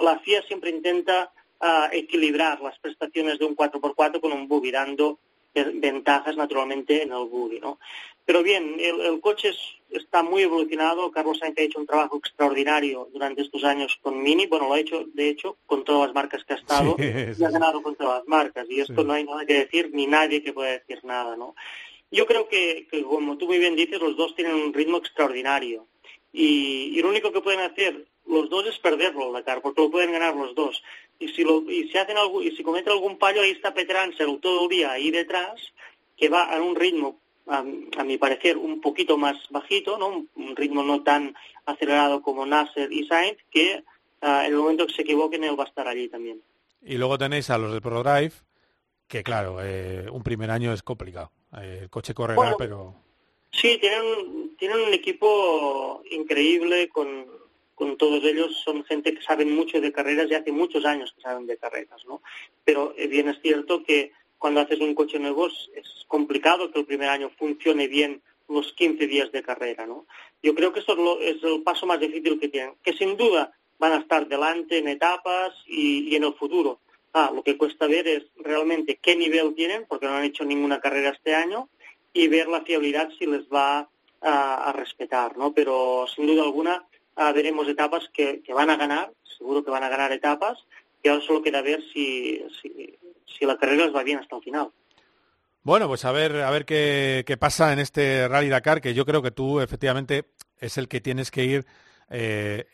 la- 0.00 0.18
FIA 0.20 0.42
siempre 0.42 0.70
intenta 0.70 1.32
ah, 1.60 1.88
equilibrar 1.92 2.60
las 2.62 2.78
prestaciones 2.78 3.38
de 3.38 3.44
un 3.44 3.54
4x4 3.54 4.20
con 4.20 4.32
un 4.32 4.48
buggy, 4.48 4.70
dando 4.70 5.18
eh, 5.54 5.70
ventajas 5.74 6.36
naturalmente 6.36 7.02
en 7.02 7.12
el 7.12 7.26
buggy, 7.28 7.60
¿no? 7.60 7.78
Pero 8.30 8.44
bien, 8.44 8.76
el, 8.78 9.00
el 9.00 9.20
coche 9.20 9.48
es- 9.48 9.74
está 9.90 10.22
muy 10.22 10.42
evolucionado. 10.42 11.10
Carlos 11.10 11.38
Sainz 11.40 11.58
ha 11.58 11.62
hecho 11.62 11.80
un 11.80 11.86
trabajo 11.88 12.16
extraordinario 12.18 13.08
durante 13.12 13.42
estos 13.42 13.64
años 13.64 13.98
con 14.02 14.22
Mini. 14.22 14.46
Bueno, 14.46 14.68
lo 14.68 14.74
ha 14.74 14.78
hecho, 14.78 15.02
de 15.14 15.30
hecho, 15.30 15.56
con 15.66 15.82
todas 15.82 16.06
las 16.06 16.14
marcas 16.14 16.44
que 16.44 16.52
ha 16.52 16.56
estado 16.56 16.94
Sí, 16.96 17.06
y 17.06 17.34
sí, 17.34 17.44
ha 17.44 17.50
ganado 17.50 17.82
con 17.82 17.96
todas 17.96 18.18
las 18.20 18.28
marcas. 18.28 18.66
Y 18.70 18.78
esto 18.82 19.00
Sí. 19.02 19.04
no 19.04 19.14
hay 19.14 19.24
nada 19.24 19.44
que 19.44 19.54
decir, 19.54 19.90
ni 19.92 20.06
nadie 20.06 20.44
que 20.44 20.52
pueda 20.52 20.70
decir 20.78 21.00
nada, 21.02 21.34
¿no? 21.36 21.56
Yo 22.12 22.24
creo 22.24 22.46
que, 22.48 22.86
que, 22.88 23.02
como 23.02 23.36
tú 23.36 23.46
muy 23.46 23.58
bien 23.58 23.74
dices, 23.74 23.98
los 24.00 24.16
dos 24.16 24.36
tienen 24.36 24.54
un 24.54 24.72
ritmo 24.72 24.98
extraordinario. 24.98 25.88
Y, 26.32 26.92
y 26.96 27.02
lo 27.02 27.08
único 27.08 27.32
que 27.32 27.40
pueden 27.40 27.58
hacer 27.68 28.06
los 28.28 28.48
dos 28.48 28.64
es 28.68 28.78
perderlo 28.78 29.26
el 29.26 29.32
Dakar, 29.32 29.60
porque 29.60 29.82
lo 29.82 29.90
pueden 29.90 30.12
ganar 30.12 30.36
los 30.36 30.54
dos. 30.54 30.80
Y 31.18 31.26
si, 31.30 31.42
lo, 31.42 31.68
y 31.68 31.88
si 31.88 31.98
hacen 31.98 32.16
algo, 32.16 32.40
y 32.44 32.54
si 32.56 32.62
cometen 32.62 32.92
algún 32.92 33.18
fallo, 33.18 33.42
ahí 33.42 33.50
está 33.50 33.74
Petransel 33.74 34.38
todo 34.38 34.62
el 34.62 34.68
día 34.68 34.92
ahí 34.92 35.10
detrás, 35.10 35.60
que 36.16 36.28
va 36.28 36.44
a 36.44 36.62
un 36.62 36.76
ritmo, 36.76 37.18
a, 37.46 37.58
a 37.58 38.04
mi 38.04 38.18
parecer, 38.18 38.56
un 38.56 38.80
poquito 38.80 39.16
más 39.16 39.36
bajito, 39.50 39.98
¿no? 39.98 40.08
un, 40.08 40.28
un 40.36 40.56
ritmo 40.56 40.82
no 40.82 41.02
tan 41.02 41.34
acelerado 41.66 42.22
como 42.22 42.46
Nasser 42.46 42.92
y 42.92 43.06
Sainz, 43.06 43.38
que 43.50 43.82
ah, 44.22 44.44
en 44.46 44.52
el 44.52 44.58
momento 44.58 44.86
que 44.86 44.94
se 44.94 45.02
equivoquen 45.02 45.44
él 45.44 45.58
va 45.58 45.64
a 45.64 45.68
estar 45.68 45.88
allí 45.88 46.08
también. 46.08 46.40
Y 46.82 46.96
luego 46.96 47.18
tenéis 47.18 47.50
a 47.50 47.58
los 47.58 47.72
de 47.72 47.80
ProDrive, 47.80 48.32
que 49.06 49.22
claro, 49.22 49.58
eh, 49.62 50.06
un 50.10 50.22
primer 50.22 50.50
año 50.50 50.72
es 50.72 50.82
complicado. 50.82 51.30
Eh, 51.60 51.80
el 51.82 51.90
coche 51.90 52.14
correrá, 52.14 52.36
Bueno, 52.36 52.56
pero... 52.58 52.94
Sí, 53.52 53.78
tienen, 53.80 54.56
tienen 54.56 54.78
un 54.78 54.94
equipo 54.94 56.02
increíble 56.10 56.88
con, 56.88 57.26
con 57.74 57.96
todos 57.96 58.22
ellos. 58.22 58.62
Son 58.64 58.84
gente 58.84 59.12
que 59.12 59.22
saben 59.22 59.54
mucho 59.54 59.80
de 59.80 59.90
carreras 59.90 60.30
y 60.30 60.34
hace 60.34 60.52
muchos 60.52 60.84
años 60.84 61.12
que 61.12 61.20
saben 61.20 61.46
de 61.46 61.56
carreras, 61.56 62.04
¿no? 62.06 62.22
Pero 62.64 62.94
eh, 62.96 63.08
bien 63.08 63.28
es 63.28 63.40
cierto 63.42 63.82
que 63.82 64.12
cuando 64.40 64.60
haces 64.60 64.80
un 64.80 64.94
coche 64.94 65.18
nuevo 65.18 65.46
es, 65.46 65.86
complicado 66.08 66.72
que 66.72 66.80
el 66.80 66.86
primer 66.86 67.08
año 67.08 67.30
funcione 67.38 67.86
bien 67.86 68.20
los 68.48 68.72
15 68.72 69.06
días 69.06 69.30
de 69.30 69.44
carrera, 69.44 69.86
¿no? 69.86 70.06
Yo 70.42 70.56
creo 70.56 70.72
que 70.72 70.80
eso 70.80 70.92
es, 70.92 70.98
lo- 70.98 71.20
es 71.20 71.40
el 71.44 71.62
paso 71.62 71.86
más 71.86 72.00
difícil 72.00 72.40
que 72.40 72.48
tienen, 72.48 72.74
que 72.82 72.94
sin 72.94 73.16
duda 73.16 73.52
van 73.78 73.92
a 73.92 73.98
estar 73.98 74.26
delante 74.26 74.78
en 74.78 74.88
etapas 74.88 75.54
y, 75.66 76.16
en 76.16 76.24
el 76.24 76.34
futuro. 76.34 76.80
Ah, 77.12 77.30
lo 77.32 77.44
que 77.44 77.56
cuesta 77.56 77.86
ver 77.86 78.08
es 78.08 78.24
realmente 78.38 78.98
qué 79.00 79.14
nivel 79.14 79.54
tienen, 79.54 79.84
porque 79.86 80.06
no 80.06 80.14
han 80.14 80.24
hecho 80.24 80.44
ninguna 80.44 80.80
carrera 80.80 81.10
este 81.10 81.34
año, 81.34 81.68
y 82.12 82.26
ver 82.26 82.48
la 82.48 82.62
fiabilidad 82.62 83.10
si 83.18 83.26
les 83.26 83.46
va 83.48 83.88
a, 84.22 84.72
respetar, 84.74 85.36
¿no? 85.36 85.52
Pero 85.52 86.06
sin 86.14 86.26
duda 86.26 86.42
alguna 86.42 86.84
ah, 87.16 87.32
veremos 87.32 87.68
etapas 87.68 88.08
que, 88.12 88.42
van 88.52 88.70
a 88.70 88.76
ganar, 88.76 89.12
seguro 89.38 89.62
que 89.62 89.70
van 89.70 89.84
a 89.84 89.88
ganar 89.88 90.12
etapas, 90.12 90.58
y 91.02 91.08
ahora 91.08 91.22
solo 91.22 91.42
queda 91.42 91.62
ver 91.62 91.82
si, 91.92 92.42
si 93.38 93.46
la 93.46 93.56
carrera 93.56 93.86
les 93.86 93.94
va 93.94 94.02
bien 94.02 94.18
hasta 94.18 94.36
el 94.36 94.42
final. 94.42 94.70
Bueno, 95.62 95.88
pues 95.88 96.04
a 96.06 96.12
ver, 96.12 96.36
a 96.36 96.50
ver 96.50 96.64
qué, 96.64 97.22
qué 97.26 97.36
pasa 97.36 97.72
en 97.72 97.80
este 97.80 98.26
Rally 98.28 98.48
Dakar, 98.48 98.80
que 98.80 98.94
yo 98.94 99.04
creo 99.04 99.20
que 99.20 99.30
tú 99.30 99.60
efectivamente 99.60 100.30
es 100.58 100.78
el 100.78 100.88
que 100.88 101.00
tienes 101.00 101.30
que 101.30 101.44
ir 101.44 101.66
eh, 102.08 102.66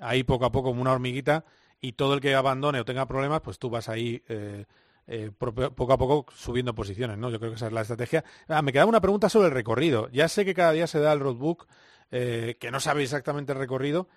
ahí 0.00 0.24
poco 0.24 0.44
a 0.44 0.52
poco 0.52 0.70
como 0.70 0.82
una 0.82 0.92
hormiguita 0.92 1.44
y 1.80 1.92
todo 1.92 2.14
el 2.14 2.20
que 2.20 2.34
abandone 2.34 2.80
o 2.80 2.84
tenga 2.84 3.06
problemas, 3.06 3.40
pues 3.40 3.58
tú 3.58 3.70
vas 3.70 3.88
ahí 3.88 4.22
eh, 4.28 4.64
eh, 5.06 5.30
poco 5.38 5.92
a 5.92 5.98
poco 5.98 6.26
subiendo 6.34 6.74
posiciones, 6.74 7.18
¿no? 7.18 7.30
Yo 7.30 7.38
creo 7.38 7.52
que 7.52 7.56
esa 7.56 7.66
es 7.66 7.72
la 7.72 7.82
estrategia. 7.82 8.24
Ah, 8.48 8.62
me 8.62 8.72
quedaba 8.72 8.88
una 8.88 9.00
pregunta 9.00 9.28
sobre 9.28 9.48
el 9.48 9.54
recorrido. 9.54 10.08
Ya 10.10 10.28
sé 10.28 10.44
que 10.44 10.54
cada 10.54 10.72
día 10.72 10.86
se 10.86 11.00
da 11.00 11.12
el 11.12 11.20
roadbook, 11.20 11.66
que 12.10 12.68
no 12.70 12.78
sabe 12.78 13.02
exactamente 13.02 13.52
el 13.52 13.58
recorrido, 13.58 14.08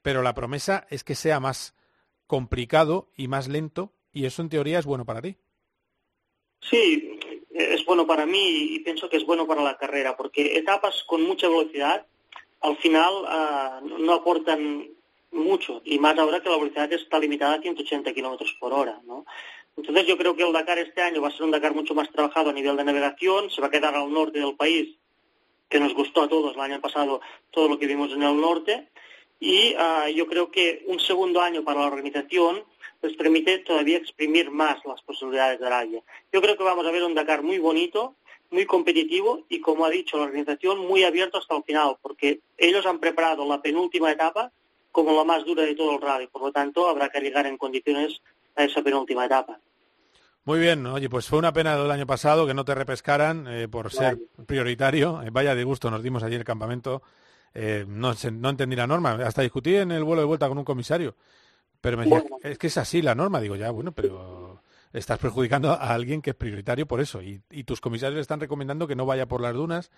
pero 0.00 0.22
la 0.22 0.34
promesa 0.34 0.86
es 0.88 1.04
que 1.04 1.14
sea 1.14 1.38
más 1.38 1.74
complicado 2.26 3.10
y 3.14 3.28
más 3.28 3.46
lento 3.46 3.92
y 4.12 4.26
eso 4.26 4.42
en 4.42 4.48
teoría 4.48 4.78
es 4.78 4.86
bueno 4.86 5.04
para 5.04 5.22
ti. 5.22 5.36
Sí, 6.60 7.18
es 7.50 7.84
bueno 7.84 8.06
para 8.06 8.26
mí 8.26 8.74
y 8.74 8.78
pienso 8.80 9.08
que 9.08 9.16
es 9.16 9.26
bueno 9.26 9.46
para 9.46 9.62
la 9.62 9.76
carrera, 9.76 10.16
porque 10.16 10.56
etapas 10.56 11.04
con 11.04 11.22
mucha 11.22 11.48
velocidad 11.48 12.06
al 12.60 12.76
final 12.76 13.12
ah, 13.26 13.80
no 13.82 14.12
aportan 14.14 14.88
mucho, 15.32 15.80
y 15.84 15.98
más 15.98 16.16
ahora 16.18 16.40
que 16.40 16.50
la 16.50 16.58
velocidad 16.58 16.92
está 16.92 17.18
limitada 17.18 17.54
a 17.54 17.62
180 17.62 18.12
kilómetros 18.12 18.54
por 18.60 18.72
hora, 18.72 19.00
¿no? 19.04 19.24
Entonces 19.76 20.06
yo 20.06 20.18
creo 20.18 20.36
que 20.36 20.42
el 20.42 20.52
Dakar 20.52 20.78
este 20.78 21.00
año 21.00 21.22
va 21.22 21.28
a 21.28 21.30
ser 21.30 21.44
un 21.44 21.50
Dakar 21.50 21.74
mucho 21.74 21.94
más 21.94 22.10
trabajado 22.10 22.50
a 22.50 22.52
nivel 22.52 22.76
de 22.76 22.84
navegación, 22.84 23.50
se 23.50 23.60
va 23.60 23.68
a 23.68 23.70
quedar 23.70 23.94
al 23.94 24.12
norte 24.12 24.38
del 24.38 24.54
país, 24.54 24.96
que 25.68 25.80
nos 25.80 25.94
gustó 25.94 26.22
a 26.22 26.28
todos 26.28 26.54
el 26.54 26.60
año 26.60 26.80
pasado 26.80 27.22
todo 27.50 27.68
lo 27.68 27.78
que 27.78 27.86
vimos 27.86 28.12
en 28.12 28.22
el 28.22 28.38
norte, 28.38 28.88
y 29.40 29.74
ah, 29.78 30.08
yo 30.10 30.26
creo 30.26 30.50
que 30.50 30.84
un 30.86 31.00
segundo 31.00 31.40
año 31.40 31.64
para 31.64 31.80
la 31.80 31.86
organización 31.86 32.62
les 33.02 33.16
permite 33.16 33.58
todavía 33.58 33.98
exprimir 33.98 34.50
más 34.50 34.78
las 34.84 35.02
posibilidades 35.02 35.60
de 35.60 35.66
Arabia. 35.66 36.02
Yo 36.32 36.40
creo 36.40 36.56
que 36.56 36.64
vamos 36.64 36.86
a 36.86 36.90
ver 36.90 37.02
un 37.02 37.14
Dakar 37.14 37.42
muy 37.42 37.58
bonito, 37.58 38.14
muy 38.50 38.64
competitivo 38.64 39.44
y, 39.48 39.60
como 39.60 39.84
ha 39.84 39.90
dicho 39.90 40.16
la 40.16 40.24
organización, 40.24 40.78
muy 40.78 41.04
abierto 41.04 41.38
hasta 41.38 41.56
el 41.56 41.64
final, 41.64 41.96
porque 42.00 42.40
ellos 42.56 42.86
han 42.86 43.00
preparado 43.00 43.46
la 43.46 43.60
penúltima 43.60 44.12
etapa 44.12 44.52
como 44.92 45.12
la 45.16 45.24
más 45.24 45.44
dura 45.44 45.64
de 45.64 45.74
todo 45.74 45.96
el 45.96 46.00
rally. 46.00 46.28
Por 46.28 46.42
lo 46.42 46.52
tanto, 46.52 46.88
habrá 46.88 47.08
que 47.08 47.20
llegar 47.20 47.46
en 47.46 47.56
condiciones 47.56 48.20
a 48.54 48.64
esa 48.64 48.82
penúltima 48.82 49.24
etapa. 49.24 49.58
Muy 50.44 50.58
bien, 50.58 50.84
oye, 50.86 51.08
pues 51.08 51.26
fue 51.26 51.38
una 51.38 51.52
pena 51.52 51.76
del 51.76 51.90
año 51.90 52.06
pasado 52.06 52.46
que 52.46 52.54
no 52.54 52.64
te 52.64 52.74
repescaran 52.74 53.46
eh, 53.48 53.68
por 53.68 53.92
ser 53.92 54.18
prioritario. 54.44 55.22
Eh, 55.22 55.30
vaya 55.30 55.54
de 55.54 55.64
gusto 55.64 55.90
nos 55.90 56.02
dimos 56.02 56.22
allí 56.22 56.34
en 56.34 56.40
el 56.40 56.46
campamento. 56.46 57.02
Eh, 57.54 57.84
no, 57.86 58.12
no 58.32 58.48
entendí 58.50 58.74
la 58.74 58.86
norma. 58.86 59.12
Hasta 59.24 59.42
discutí 59.42 59.76
en 59.76 59.92
el 59.92 60.04
vuelo 60.04 60.22
de 60.22 60.26
vuelta 60.26 60.48
con 60.48 60.58
un 60.58 60.64
comisario. 60.64 61.14
Pero 61.82 61.98
me 61.98 62.04
decía, 62.04 62.24
es 62.42 62.58
que 62.58 62.68
es 62.68 62.78
así 62.78 63.02
la 63.02 63.14
norma. 63.14 63.40
Digo, 63.40 63.56
ya, 63.56 63.70
bueno, 63.70 63.92
pero 63.92 64.62
estás 64.92 65.18
perjudicando 65.18 65.70
a 65.70 65.92
alguien 65.92 66.22
que 66.22 66.30
es 66.30 66.36
prioritario 66.36 66.86
por 66.86 67.00
eso. 67.00 67.20
Y, 67.20 67.42
y 67.50 67.64
tus 67.64 67.80
comisarios 67.80 68.14
le 68.14 68.22
están 68.22 68.40
recomendando 68.40 68.86
que 68.86 68.96
no 68.96 69.04
vaya 69.04 69.26
por 69.26 69.40
las 69.40 69.52
dunas. 69.52 69.90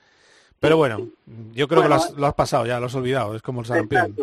Pero 0.60 0.76
bueno, 0.76 1.08
yo 1.52 1.68
creo 1.68 1.82
que 1.82 1.88
lo 1.88 1.96
has, 1.96 2.12
lo 2.12 2.26
has 2.26 2.34
pasado 2.34 2.64
ya, 2.66 2.80
lo 2.80 2.86
has 2.86 2.94
olvidado. 2.94 3.36
Es 3.36 3.42
como 3.42 3.60
el 3.60 3.66
sarampión. 3.66 4.16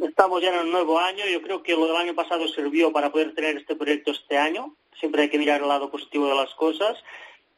Estamos 0.00 0.40
ya 0.40 0.54
en 0.54 0.66
el 0.66 0.70
nuevo 0.70 0.98
año. 0.98 1.24
Yo 1.30 1.42
creo 1.42 1.62
que 1.62 1.72
lo 1.74 1.86
del 1.86 1.96
año 1.96 2.14
pasado 2.14 2.46
sirvió 2.48 2.92
para 2.92 3.10
poder 3.10 3.34
tener 3.34 3.56
este 3.56 3.74
proyecto 3.74 4.12
este 4.12 4.38
año. 4.38 4.74
Siempre 5.00 5.22
hay 5.22 5.28
que 5.28 5.38
mirar 5.38 5.60
el 5.60 5.68
lado 5.68 5.90
positivo 5.90 6.28
de 6.28 6.36
las 6.36 6.54
cosas. 6.54 6.96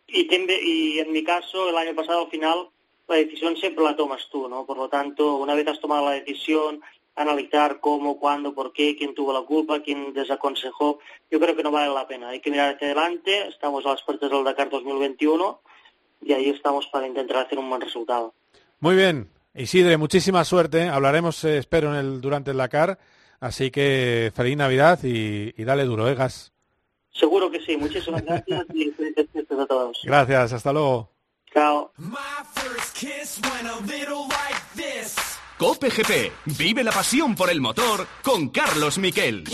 Y, 0.06 0.26
y 0.34 0.98
en 0.98 1.12
mi 1.12 1.22
caso, 1.22 1.68
el 1.68 1.76
año 1.76 1.94
pasado, 1.94 2.24
al 2.24 2.30
final, 2.30 2.68
la 3.08 3.16
decisión 3.16 3.56
siempre 3.56 3.84
la 3.84 3.94
tomas 3.94 4.26
tú, 4.30 4.48
¿no? 4.48 4.64
Por 4.64 4.78
lo 4.78 4.88
tanto, 4.88 5.36
una 5.36 5.54
vez 5.54 5.66
has 5.68 5.80
tomado 5.80 6.06
la 6.06 6.12
decisión, 6.12 6.80
analizar 7.16 7.80
cómo, 7.80 8.18
cuándo, 8.18 8.54
por 8.54 8.72
qué, 8.72 8.96
quién 8.96 9.14
tuvo 9.14 9.32
la 9.32 9.42
culpa, 9.42 9.82
quién 9.82 10.12
desaconsejó, 10.12 10.98
yo 11.30 11.40
creo 11.40 11.56
que 11.56 11.62
no 11.62 11.70
vale 11.70 11.92
la 11.92 12.06
pena. 12.06 12.30
Hay 12.30 12.40
que 12.40 12.50
mirar 12.50 12.74
hacia 12.74 12.88
adelante. 12.88 13.48
Estamos 13.48 13.84
a 13.86 13.90
las 13.90 14.02
puertas 14.02 14.30
del 14.30 14.44
Dakar 14.44 14.70
2021 14.70 15.60
y 16.22 16.32
ahí 16.32 16.48
estamos 16.50 16.86
para 16.88 17.06
intentar 17.06 17.38
hacer 17.38 17.58
un 17.58 17.68
buen 17.68 17.80
resultado. 17.80 18.34
Muy 18.80 18.96
bien, 18.96 19.28
Isidre, 19.54 19.96
muchísima 19.96 20.44
suerte. 20.44 20.88
Hablaremos, 20.88 21.44
eh, 21.44 21.58
espero, 21.58 21.92
en 21.92 21.96
el, 21.98 22.20
durante 22.20 22.52
el 22.52 22.56
Dakar. 22.56 22.98
Así 23.40 23.70
que 23.70 24.32
feliz 24.34 24.56
Navidad 24.56 24.98
y, 25.02 25.52
y 25.56 25.64
dale 25.64 25.84
duro, 25.84 26.08
¿eh, 26.08 26.14
Gas? 26.14 26.52
Seguro 27.12 27.50
que 27.50 27.60
sí. 27.60 27.76
Muchísimas 27.76 28.24
gracias 28.24 28.66
y 28.72 28.90
felices 28.92 29.26
fiestas 29.32 29.58
a 29.58 29.66
todos. 29.66 30.00
Gracias, 30.04 30.52
hasta 30.52 30.72
luego. 30.72 31.10
Chao. 31.52 31.92
Cope 35.60 35.90
GP. 35.90 36.32
Vive 36.56 36.82
la 36.82 36.90
pasión 36.90 37.34
por 37.34 37.50
el 37.50 37.60
motor 37.60 38.06
con 38.22 38.48
Carlos 38.48 38.96
Miquel. 38.96 39.44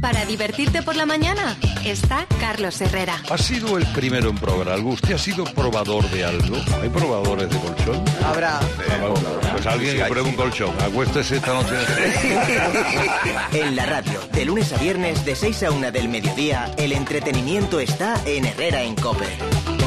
Para 0.00 0.24
divertirte 0.24 0.82
por 0.82 0.94
la 0.94 1.04
mañana 1.04 1.58
está 1.84 2.24
Carlos 2.38 2.80
Herrera. 2.80 3.20
Ha 3.28 3.36
sido 3.36 3.78
el 3.78 3.86
primero 3.86 4.30
en 4.30 4.36
probar 4.36 4.68
algo. 4.68 4.90
¿Usted 4.90 5.14
ha 5.14 5.18
sido 5.18 5.42
probador 5.42 6.08
de 6.10 6.24
algo? 6.24 6.54
¿Hay 6.80 6.88
probadores 6.88 7.50
de 7.50 7.58
colchón? 7.58 8.04
Habrá. 8.24 8.60
Pues 9.50 9.66
alguien 9.66 9.96
que 9.96 10.04
pruebe 10.04 10.28
un 10.28 10.36
colchón. 10.36 10.80
Acuéstese 10.80 11.38
esta 11.38 11.54
noche. 11.54 11.74
En 13.54 13.74
la 13.74 13.86
radio, 13.86 14.20
de 14.32 14.44
lunes 14.44 14.72
a 14.72 14.76
viernes, 14.76 15.24
de 15.24 15.34
6 15.34 15.64
a 15.64 15.72
1 15.72 15.90
del 15.90 16.08
mediodía, 16.08 16.70
el 16.76 16.92
entretenimiento 16.92 17.80
está 17.80 18.22
en 18.24 18.44
Herrera 18.44 18.84
en 18.84 18.94
Cope. 18.94 19.77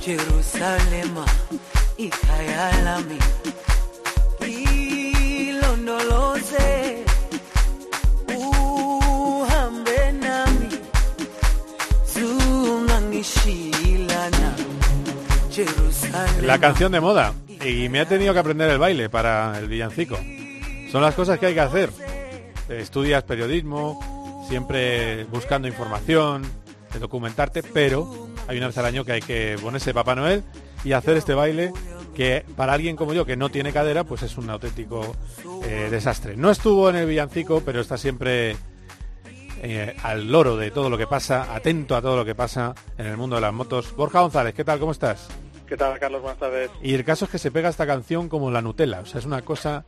Jerusalema 0.00 1.24
Jerusalema 15.50 16.42
La 16.42 16.58
canción 16.58 16.92
de 16.92 17.00
moda. 17.00 17.34
Y 17.62 17.90
me 17.90 18.00
ha 18.00 18.06
tenido 18.06 18.32
que 18.32 18.38
aprender 18.38 18.70
el 18.70 18.78
baile 18.78 19.10
para 19.10 19.58
el 19.58 19.68
villancico. 19.68 20.18
Son 20.90 21.02
las 21.02 21.14
cosas 21.14 21.38
que 21.38 21.46
hay 21.46 21.54
que 21.54 21.60
hacer. 21.60 21.90
Estudias 22.70 23.22
periodismo, 23.24 24.46
siempre 24.48 25.24
buscando 25.24 25.68
información, 25.68 26.42
documentarte, 26.98 27.62
pero 27.62 28.29
hay 28.50 28.58
una 28.58 28.66
vez 28.66 28.78
al 28.78 28.84
año 28.84 29.04
que 29.04 29.12
hay 29.12 29.20
que 29.20 29.56
ponerse 29.62 29.94
Papá 29.94 30.16
Noel 30.16 30.42
y 30.82 30.90
hacer 30.90 31.16
este 31.16 31.34
baile 31.34 31.72
que 32.16 32.44
para 32.56 32.72
alguien 32.72 32.96
como 32.96 33.14
yo 33.14 33.24
que 33.24 33.36
no 33.36 33.48
tiene 33.48 33.72
cadera, 33.72 34.02
pues 34.02 34.24
es 34.24 34.36
un 34.38 34.50
auténtico 34.50 35.14
eh, 35.64 35.86
desastre. 35.88 36.36
No 36.36 36.50
estuvo 36.50 36.90
en 36.90 36.96
el 36.96 37.06
villancico, 37.06 37.62
pero 37.64 37.80
está 37.80 37.96
siempre 37.96 38.56
eh, 39.62 39.94
al 40.02 40.32
loro 40.32 40.56
de 40.56 40.72
todo 40.72 40.90
lo 40.90 40.98
que 40.98 41.06
pasa, 41.06 41.54
atento 41.54 41.94
a 41.94 42.02
todo 42.02 42.16
lo 42.16 42.24
que 42.24 42.34
pasa 42.34 42.74
en 42.98 43.06
el 43.06 43.16
mundo 43.16 43.36
de 43.36 43.42
las 43.42 43.52
motos. 43.52 43.94
Borja 43.94 44.20
González, 44.20 44.52
¿qué 44.52 44.64
tal? 44.64 44.80
¿Cómo 44.80 44.90
estás? 44.90 45.28
¿Qué 45.68 45.76
tal, 45.76 45.96
Carlos? 46.00 46.20
Buenas 46.20 46.40
tardes. 46.40 46.72
Y 46.82 46.94
el 46.94 47.04
caso 47.04 47.26
es 47.26 47.30
que 47.30 47.38
se 47.38 47.52
pega 47.52 47.68
esta 47.68 47.86
canción 47.86 48.28
como 48.28 48.50
la 48.50 48.60
Nutella, 48.60 48.98
o 48.98 49.06
sea, 49.06 49.20
es 49.20 49.26
una 49.26 49.42
cosa 49.42 49.84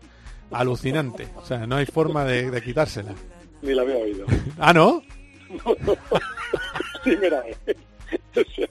alucinante, 0.52 1.26
o 1.34 1.44
sea, 1.44 1.66
no 1.66 1.74
hay 1.74 1.86
forma 1.86 2.24
de, 2.24 2.48
de 2.52 2.62
quitársela. 2.62 3.12
Ni 3.60 3.74
la 3.74 3.82
había 3.82 3.96
oído. 3.96 4.24
¿Ah, 4.60 4.72
no? 4.72 5.02
No, 5.52 5.76
no. 5.84 5.94
Sí, 7.04 7.18
mira, 7.20 7.42
se, 8.34 8.44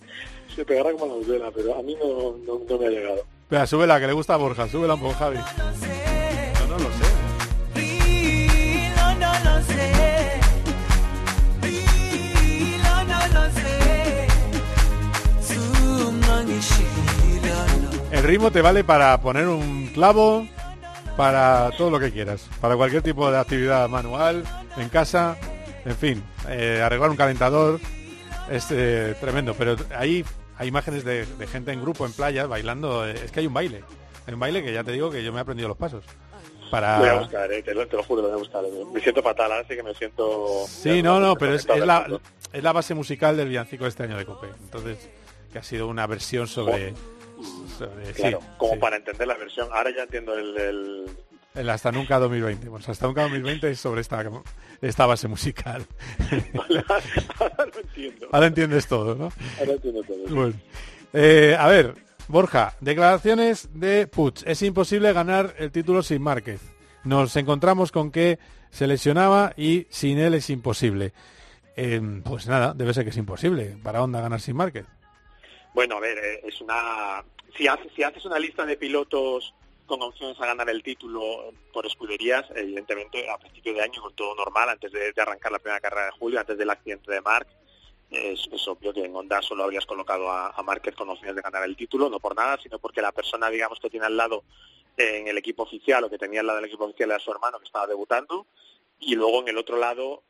se 0.55 0.65
pegará 0.65 0.91
como 0.93 1.07
la 1.07 1.13
novela, 1.21 1.51
pero 1.55 1.77
a 1.77 1.81
mí 1.83 1.95
no, 1.99 2.37
no, 2.45 2.59
no 2.69 2.77
me 2.77 2.85
ha 2.87 2.89
llegado. 2.89 3.23
Espera, 3.43 3.67
súbela, 3.67 3.99
que 3.99 4.07
le 4.07 4.13
gusta 4.13 4.33
a 4.35 4.37
Borja, 4.37 4.67
súbela 4.67 4.93
un 4.93 5.01
poco, 5.01 5.13
Javi. 5.15 5.37
No, 5.37 6.67
no 6.67 6.77
lo 6.77 6.89
sé. 6.91 7.05
no 8.95 9.15
no 9.15 9.33
lo 9.43 9.61
sé 9.63 9.91
no 12.83 13.03
no 13.03 13.19
lo 13.33 13.43
sé 13.51 14.27
zungangishilana 15.43 17.89
El 18.11 18.23
ritmo 18.23 18.51
te 18.51 18.61
vale 18.61 18.83
para 18.83 19.19
poner 19.21 19.47
un 19.47 19.87
clavo, 19.93 20.47
para 21.17 21.71
todo 21.77 21.89
lo 21.91 21.99
que 21.99 22.11
quieras, 22.11 22.47
para 22.59 22.75
cualquier 22.75 23.01
tipo 23.01 23.29
de 23.31 23.37
actividad 23.37 23.87
manual, 23.89 24.43
en 24.77 24.89
casa, 24.89 25.37
en 25.85 25.95
fin, 25.95 26.23
eh, 26.47 26.81
arreglar 26.83 27.09
un 27.09 27.17
calentador, 27.17 27.79
es 28.51 28.67
eh, 28.71 29.15
tremendo, 29.19 29.53
pero 29.55 29.75
ahí 29.95 30.23
hay 30.57 30.67
imágenes 30.67 31.03
de, 31.03 31.25
de 31.25 31.47
gente 31.47 31.71
en 31.71 31.81
grupo, 31.81 32.05
en 32.05 32.13
playa, 32.13 32.45
bailando, 32.45 33.07
eh, 33.07 33.15
es 33.25 33.31
que 33.31 33.39
hay 33.39 33.47
un 33.47 33.53
baile, 33.53 33.83
hay 34.27 34.33
un 34.33 34.39
baile 34.39 34.63
que 34.63 34.73
ya 34.73 34.83
te 34.83 34.91
digo 34.91 35.09
que 35.09 35.23
yo 35.23 35.31
me 35.31 35.39
he 35.39 35.41
aprendido 35.41 35.67
los 35.69 35.77
pasos. 35.77 36.03
Para... 36.69 36.99
Voy 36.99 37.09
a 37.09 37.13
buscar, 37.19 37.51
eh, 37.51 37.61
te, 37.63 37.73
lo, 37.73 37.85
te 37.85 37.97
lo 37.97 38.03
juro, 38.03 38.21
lo 38.21 38.27
voy 38.29 38.37
a 38.37 38.39
buscar. 38.39 38.63
eh. 38.63 38.69
Me 38.93 39.01
siento 39.01 39.21
fatal, 39.21 39.51
así 39.51 39.75
que 39.75 39.83
me 39.83 39.93
siento... 39.93 40.65
Sí, 40.67 41.03
no, 41.03 41.19
no, 41.19 41.35
pero 41.35 41.53
es, 41.53 41.67
es 41.67 41.85
la, 41.85 42.07
es 42.53 42.63
la 42.63 42.71
base 42.71 42.93
musical 42.93 43.35
del 43.35 43.49
villancico 43.49 43.83
de 43.83 43.89
este 43.89 44.03
año 44.03 44.15
de 44.17 44.25
Cope. 44.25 44.47
Entonces, 44.63 45.09
que 45.51 45.59
ha 45.59 45.63
sido 45.63 45.87
una 45.87 46.07
versión 46.07 46.47
sobre... 46.47 46.93
sobre- 47.77 48.13
Claro, 48.13 48.39
sí, 48.39 48.47
como 48.57 48.73
sí. 48.75 48.79
para 48.79 48.95
entender 48.95 49.27
la 49.27 49.35
versión. 49.35 49.67
Ahora 49.73 49.89
ya 49.93 50.03
entiendo 50.03 50.33
el... 50.33 50.57
el- 50.57 51.05
El 51.55 51.69
Hasta 51.69 51.91
Nunca 51.91 52.19
2020. 52.19 52.69
Pues 52.69 52.87
Hasta 52.87 53.07
Nunca 53.07 53.23
2020 53.23 53.71
es 53.71 53.79
sobre 53.79 54.01
esta, 54.01 54.23
esta 54.81 55.05
base 55.05 55.27
musical. 55.27 55.85
Ahora 57.39 57.65
lo 57.73 57.79
entiendo. 57.81 58.29
Ahora 58.31 58.47
entiendes 58.47 58.87
todo, 58.87 59.15
¿no? 59.15 59.31
Ahora 59.59 59.73
entiendo 59.73 60.03
todo. 60.03 60.27
sí. 60.27 60.33
Bueno. 60.33 60.53
Eh, 61.13 61.57
a 61.59 61.67
ver, 61.67 61.95
Borja, 62.29 62.75
declaraciones 62.79 63.69
de 63.73 64.07
Puig. 64.07 64.35
Es 64.45 64.61
imposible 64.61 65.11
ganar 65.11 65.55
el 65.57 65.71
título 65.71 66.03
sin 66.03 66.21
Márquez. 66.21 66.61
Nos 67.03 67.35
encontramos 67.35 67.91
con 67.91 68.11
que 68.11 68.39
se 68.69 68.87
lesionaba 68.87 69.53
y 69.57 69.87
sin 69.89 70.19
él 70.19 70.35
es 70.35 70.49
imposible. 70.49 71.11
Eh, 71.75 72.01
pues 72.23 72.47
nada, 72.47 72.73
debe 72.73 72.93
ser 72.93 73.03
que 73.03 73.09
es 73.09 73.17
imposible 73.17 73.75
para 73.83 74.01
Honda 74.01 74.21
ganar 74.21 74.39
sin 74.39 74.55
Márquez. 74.55 74.85
Bueno, 75.73 75.97
a 75.97 75.99
ver, 75.99 76.17
eh, 76.17 76.41
es 76.45 76.61
una... 76.61 77.23
Si 77.57 77.67
haces, 77.67 77.91
si 77.93 78.03
haces 78.03 78.23
una 78.25 78.39
lista 78.39 78.65
de 78.65 78.77
pilotos 78.77 79.53
con 79.91 80.01
opciones 80.03 80.39
a 80.39 80.45
ganar 80.45 80.69
el 80.69 80.81
título 80.81 81.51
por 81.73 81.85
escuderías, 81.85 82.45
evidentemente 82.55 83.29
a 83.29 83.37
principio 83.37 83.73
de 83.73 83.81
año, 83.81 84.01
con 84.01 84.15
todo 84.15 84.33
normal, 84.35 84.69
antes 84.69 84.89
de, 84.89 85.13
arrancar 85.17 85.51
la 85.51 85.59
primera 85.59 85.81
carrera 85.81 86.05
de 86.05 86.11
julio, 86.11 86.39
antes 86.39 86.57
del 86.57 86.69
accidente 86.69 87.11
de 87.11 87.19
Marc, 87.19 87.49
es, 88.09 88.47
es 88.49 88.67
obvio 88.69 88.93
que 88.93 89.03
en 89.03 89.13
Honda 89.13 89.41
solo 89.41 89.65
habrías 89.65 89.85
colocado 89.85 90.31
a, 90.31 90.51
a 90.51 90.63
Márquez 90.63 90.95
con 90.95 91.09
opciones 91.09 91.35
de 91.35 91.41
ganar 91.41 91.65
el 91.65 91.75
título, 91.75 92.09
no 92.09 92.21
por 92.21 92.37
nada, 92.37 92.57
sino 92.63 92.79
porque 92.79 93.01
la 93.01 93.11
persona, 93.11 93.49
digamos, 93.49 93.81
que 93.81 93.89
tiene 93.89 94.05
al 94.05 94.15
lado 94.15 94.45
en 94.95 95.27
el 95.27 95.37
equipo 95.37 95.63
oficial 95.63 96.05
o 96.05 96.09
que 96.09 96.17
tenía 96.17 96.39
al 96.39 96.47
lado 96.47 96.59
del 96.59 96.69
equipo 96.69 96.85
oficial 96.85 97.11
era 97.11 97.19
su 97.19 97.31
hermano 97.31 97.59
que 97.59 97.65
estaba 97.65 97.85
debutando, 97.85 98.47
y 98.97 99.15
luego 99.15 99.41
en 99.41 99.49
el 99.49 99.57
otro 99.57 99.75
lado 99.75 100.23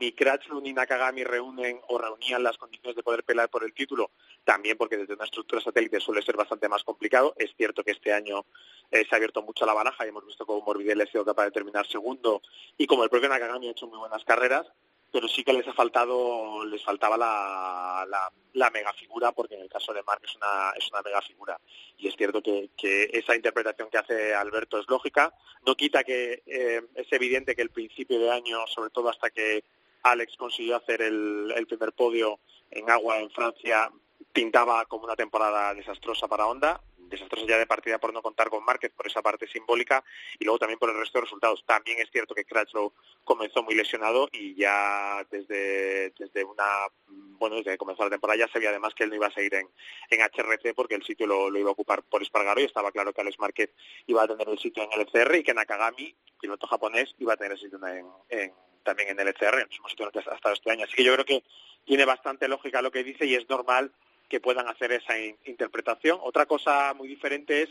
ni 0.00 0.12
Crutchlow 0.12 0.60
ni 0.60 0.72
Nakagami 0.72 1.22
reúnen 1.24 1.80
o 1.88 1.98
reunían 1.98 2.42
las 2.42 2.56
condiciones 2.56 2.96
de 2.96 3.02
poder 3.02 3.22
pelear 3.22 3.50
por 3.50 3.62
el 3.64 3.74
título, 3.74 4.10
también 4.44 4.78
porque 4.78 4.96
desde 4.96 5.14
una 5.14 5.24
estructura 5.24 5.60
satélite 5.60 6.00
suele 6.00 6.22
ser 6.22 6.36
bastante 6.36 6.68
más 6.68 6.82
complicado. 6.82 7.34
Es 7.36 7.54
cierto 7.56 7.84
que 7.84 7.92
este 7.92 8.12
año 8.12 8.46
eh, 8.90 9.04
se 9.08 9.14
ha 9.14 9.16
abierto 9.16 9.42
mucho 9.42 9.66
la 9.66 9.74
baraja 9.74 10.04
y 10.04 10.08
hemos 10.08 10.26
visto 10.26 10.46
cómo 10.46 10.62
Morbidelli 10.62 11.02
ha 11.02 11.06
sido 11.06 11.24
capaz 11.24 11.44
de 11.44 11.50
terminar 11.50 11.86
segundo 11.86 12.42
y 12.78 12.86
como 12.86 13.04
el 13.04 13.10
propio 13.10 13.28
Nakagami 13.28 13.68
ha 13.68 13.72
hecho 13.72 13.86
muy 13.86 13.98
buenas 13.98 14.24
carreras, 14.24 14.66
pero 15.12 15.28
sí 15.28 15.42
que 15.44 15.52
les 15.52 15.66
ha 15.66 15.72
faltado, 15.72 16.64
les 16.64 16.82
faltaba 16.82 17.16
la, 17.16 18.06
la, 18.08 18.32
la 18.54 18.70
mega 18.70 18.92
figura, 18.92 19.32
porque 19.32 19.56
en 19.56 19.62
el 19.62 19.68
caso 19.68 19.92
de 19.92 20.02
Marc 20.04 20.24
es 20.24 20.36
una, 20.36 20.72
es 20.76 20.88
una 20.90 21.02
mega 21.02 21.20
figura. 21.20 21.60
Y 21.98 22.08
es 22.08 22.16
cierto 22.16 22.40
que, 22.40 22.70
que 22.76 23.10
esa 23.12 23.34
interpretación 23.34 23.90
que 23.90 23.98
hace 23.98 24.34
Alberto 24.34 24.78
es 24.78 24.88
lógica. 24.88 25.34
No 25.66 25.74
quita 25.74 26.04
que 26.04 26.42
eh, 26.46 26.82
es 26.94 27.12
evidente 27.12 27.56
que 27.56 27.62
el 27.62 27.70
principio 27.70 28.20
de 28.20 28.30
año, 28.30 28.66
sobre 28.68 28.90
todo 28.90 29.08
hasta 29.08 29.30
que 29.30 29.64
Alex 30.02 30.36
consiguió 30.36 30.76
hacer 30.76 31.02
el, 31.02 31.66
primer 31.68 31.92
podio 31.92 32.40
en 32.70 32.88
agua 32.90 33.18
en 33.18 33.30
Francia, 33.30 33.90
pintaba 34.32 34.84
como 34.86 35.04
una 35.04 35.16
temporada 35.16 35.74
desastrosa 35.74 36.28
para 36.28 36.46
Honda, 36.46 36.80
desastrosa 37.10 37.44
ya 37.46 37.58
de 37.58 37.66
partida 37.66 37.98
por 37.98 38.14
no 38.14 38.22
contar 38.22 38.48
con 38.48 38.64
Márquez 38.64 38.92
por 38.92 39.06
esa 39.06 39.20
parte 39.20 39.46
simbólica 39.48 40.02
y 40.38 40.44
luego 40.44 40.58
también 40.58 40.78
por 40.78 40.88
el 40.90 40.96
resto 40.96 41.18
de 41.18 41.24
resultados. 41.24 41.64
También 41.66 41.98
es 41.98 42.10
cierto 42.10 42.34
que 42.34 42.44
Crutchlow 42.44 42.92
comenzó 43.24 43.62
muy 43.62 43.74
lesionado 43.74 44.28
y 44.32 44.54
ya 44.54 45.26
desde, 45.30 46.10
desde 46.10 46.44
una 46.44 46.64
bueno 47.08 47.56
desde 47.56 47.72
que 47.72 47.78
comenzó 47.78 48.04
la 48.04 48.10
temporada 48.10 48.38
ya 48.38 48.52
sabía 48.52 48.70
además 48.70 48.94
que 48.94 49.04
él 49.04 49.10
no 49.10 49.16
iba 49.16 49.26
a 49.26 49.32
seguir 49.32 49.54
en, 49.54 49.68
en 50.10 50.20
HRC 50.20 50.74
porque 50.74 50.94
el 50.94 51.02
sitio 51.02 51.26
lo, 51.26 51.56
iba 51.58 51.68
a 51.68 51.72
ocupar 51.72 52.02
por 52.04 52.22
Espargaro 52.22 52.60
y 52.60 52.64
estaba 52.64 52.92
claro 52.92 53.12
que 53.12 53.20
Alex 53.20 53.38
Márquez 53.38 53.70
iba 54.06 54.22
a 54.22 54.28
tener 54.28 54.48
el 54.48 54.58
sitio 54.58 54.84
en 54.84 54.92
el 54.92 55.00
ECR 55.00 55.34
y 55.36 55.42
que 55.42 55.54
Nakagami, 55.54 56.14
piloto 56.40 56.66
japonés, 56.66 57.14
iba 57.18 57.34
a 57.34 57.36
tener 57.36 57.52
el 57.52 57.58
sitio 57.58 57.78
en, 57.86 58.06
en 58.28 58.52
también 58.82 59.10
en 59.10 59.20
el 59.20 59.28
ECR, 59.28 59.54
en 59.54 59.60
el 59.60 59.68
mismo 59.68 59.88
sitio 59.88 60.06
ha 60.14 60.34
estado 60.34 60.54
este 60.54 60.70
año. 60.70 60.84
Así 60.84 60.94
que 60.94 61.04
yo 61.04 61.12
creo 61.14 61.24
que 61.24 61.42
tiene 61.84 62.04
bastante 62.04 62.48
lógica 62.48 62.82
lo 62.82 62.90
que 62.90 63.04
dice 63.04 63.26
y 63.26 63.34
es 63.34 63.48
normal 63.48 63.92
que 64.28 64.40
puedan 64.40 64.68
hacer 64.68 64.92
esa 64.92 65.18
in- 65.18 65.36
interpretación. 65.44 66.18
Otra 66.22 66.46
cosa 66.46 66.94
muy 66.94 67.08
diferente 67.08 67.62
es 67.62 67.70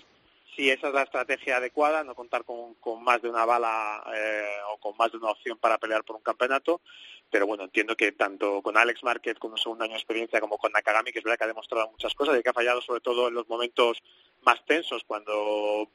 si 0.55 0.69
esa 0.69 0.87
es 0.89 0.93
la 0.93 1.03
estrategia 1.03 1.57
adecuada, 1.57 2.03
no 2.03 2.15
contar 2.15 2.43
con, 2.43 2.73
con 2.75 3.01
más 3.03 3.21
de 3.21 3.29
una 3.29 3.45
bala 3.45 4.03
eh, 4.13 4.43
o 4.73 4.77
con 4.79 4.97
más 4.97 5.11
de 5.11 5.17
una 5.17 5.29
opción 5.31 5.57
para 5.57 5.77
pelear 5.77 6.03
por 6.03 6.15
un 6.17 6.21
campeonato. 6.23 6.81
Pero 7.31 7.45
bueno, 7.45 7.63
entiendo 7.63 7.95
que 7.95 8.11
tanto 8.11 8.61
con 8.63 8.75
Alex 8.75 9.03
Márquez 9.03 9.37
con 9.37 9.51
un 9.51 9.57
segundo 9.57 9.83
año 9.83 9.93
de 9.93 9.99
experiencia 9.99 10.41
como 10.41 10.57
con 10.57 10.71
Nakagami, 10.71 11.11
que 11.11 11.19
es 11.19 11.23
verdad 11.23 11.37
que 11.37 11.43
ha 11.43 11.47
demostrado 11.47 11.89
muchas 11.91 12.13
cosas 12.15 12.37
y 12.37 12.41
que 12.43 12.49
ha 12.49 12.53
fallado 12.53 12.81
sobre 12.81 13.01
todo 13.01 13.27
en 13.27 13.35
los 13.35 13.47
momentos 13.47 14.01
más 14.41 14.65
tensos, 14.65 15.03
cuando 15.05 15.87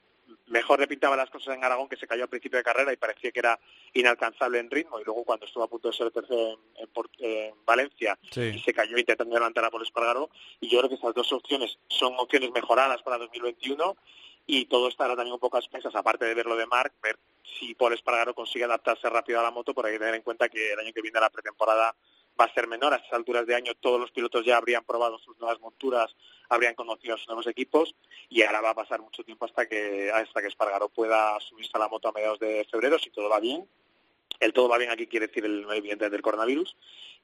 mejor 0.47 0.81
le 0.81 0.87
pintaba 0.87 1.17
las 1.17 1.31
cosas 1.31 1.57
en 1.57 1.65
Aragón, 1.65 1.89
que 1.89 1.97
se 1.97 2.07
cayó 2.07 2.23
al 2.25 2.29
principio 2.29 2.59
de 2.59 2.65
carrera 2.65 2.93
y 2.93 2.97
parecía 2.97 3.31
que 3.33 3.39
era 3.41 3.59
inalcanzable 3.93 4.59
en 4.59 4.71
ritmo, 4.71 5.01
y 5.01 5.05
luego 5.05 5.25
cuando 5.25 5.47
estuvo 5.47 5.65
a 5.65 5.69
punto 5.69 5.89
de 5.89 5.97
ser 5.97 6.11
tercero 6.11 6.59
en, 6.77 6.89
en 6.89 6.89
en 7.19 7.55
Valencia 7.65 8.19
Sí. 8.31 8.41
y 8.55 8.59
se 8.61 8.73
cayó 8.75 8.97
intentando 8.99 9.35
levantar 9.35 9.65
a 9.65 9.71
Paul 9.71 9.83
Espargaro, 9.83 10.31
y 10.61 10.69
yo 10.69 10.79
creo 10.79 10.89
que 10.89 10.97
esas 10.97 11.15
dos 11.15 11.33
opciones 11.33 11.79
son 11.89 12.15
opciones 12.19 12.51
mejoradas 12.53 13.03
para 13.03 13.19
2021 13.19 13.97
y 14.47 14.67
todo 14.67 14.89
estará 14.89 15.17
también 15.17 15.33
un 15.35 15.41
poco 15.41 15.57
a 15.57 15.61
expensas, 15.61 15.95
aparte 15.95 16.27
de 16.27 16.35
ver 16.35 16.47
lo 16.47 16.57
de 16.57 16.67
Marc, 16.67 16.93
ver 17.03 17.19
si 17.59 17.75
Paul 17.75 17.95
Espargaro 17.95 18.35
consigue 18.35 18.65
adaptarse 18.65 19.09
rápido 19.09 19.41
a 19.41 19.43
la 19.43 19.51
moto, 19.51 19.73
por 19.73 19.87
ahí 19.87 19.99
tener 19.99 20.15
en 20.15 20.23
cuenta 20.23 20.49
que 20.49 20.73
el 20.73 20.79
año 20.79 20.93
que 20.93 21.01
viene 21.01 21.21
la 21.21 21.31
pretemporada 21.31 21.95
va 22.39 22.47
a 22.47 22.55
ser 22.55 22.67
menor. 22.67 22.93
A 22.93 22.97
estas 22.97 23.13
alturas 23.13 23.47
de 23.47 23.55
año 23.55 23.73
todos 23.75 24.01
los 24.01 24.11
pilotos 24.11 24.45
ya 24.45 24.57
habrían 24.57 24.85
probado 24.85 25.19
sus 25.19 25.39
nuevas 25.39 25.61
monturas, 25.61 26.15
habrían 26.49 26.75
conocido 26.75 27.15
a 27.15 27.19
sus 27.19 27.29
nuevos 27.29 27.47
equipos 27.47 27.95
y 28.29 28.43
ahora 28.43 28.61
va 28.61 28.71
a 28.71 28.75
pasar 28.75 29.01
mucho 29.01 29.25
tiempo 29.25 29.45
hasta 29.45 29.67
que 29.67 30.11
hasta 30.13 30.41
que 30.41 30.49
Espargaro 30.49 30.89
pueda 30.89 31.39
subirse 31.41 31.73
a 31.75 31.79
la 31.79 31.89
moto 31.89 32.09
a 32.09 32.13
mediados 32.13 32.39
de 32.39 32.67
febrero, 32.71 32.99
si 32.99 33.11
todo 33.11 33.29
va 33.29 33.41
bien. 33.41 33.69
El 34.41 34.53
todo 34.53 34.69
va 34.69 34.79
bien 34.79 34.91
aquí 34.91 35.07
quiere 35.07 35.29
decir 35.29 35.45
el 35.45 35.67
evidente 35.71 36.11
del 36.11 36.23
coronavirus 36.23 36.77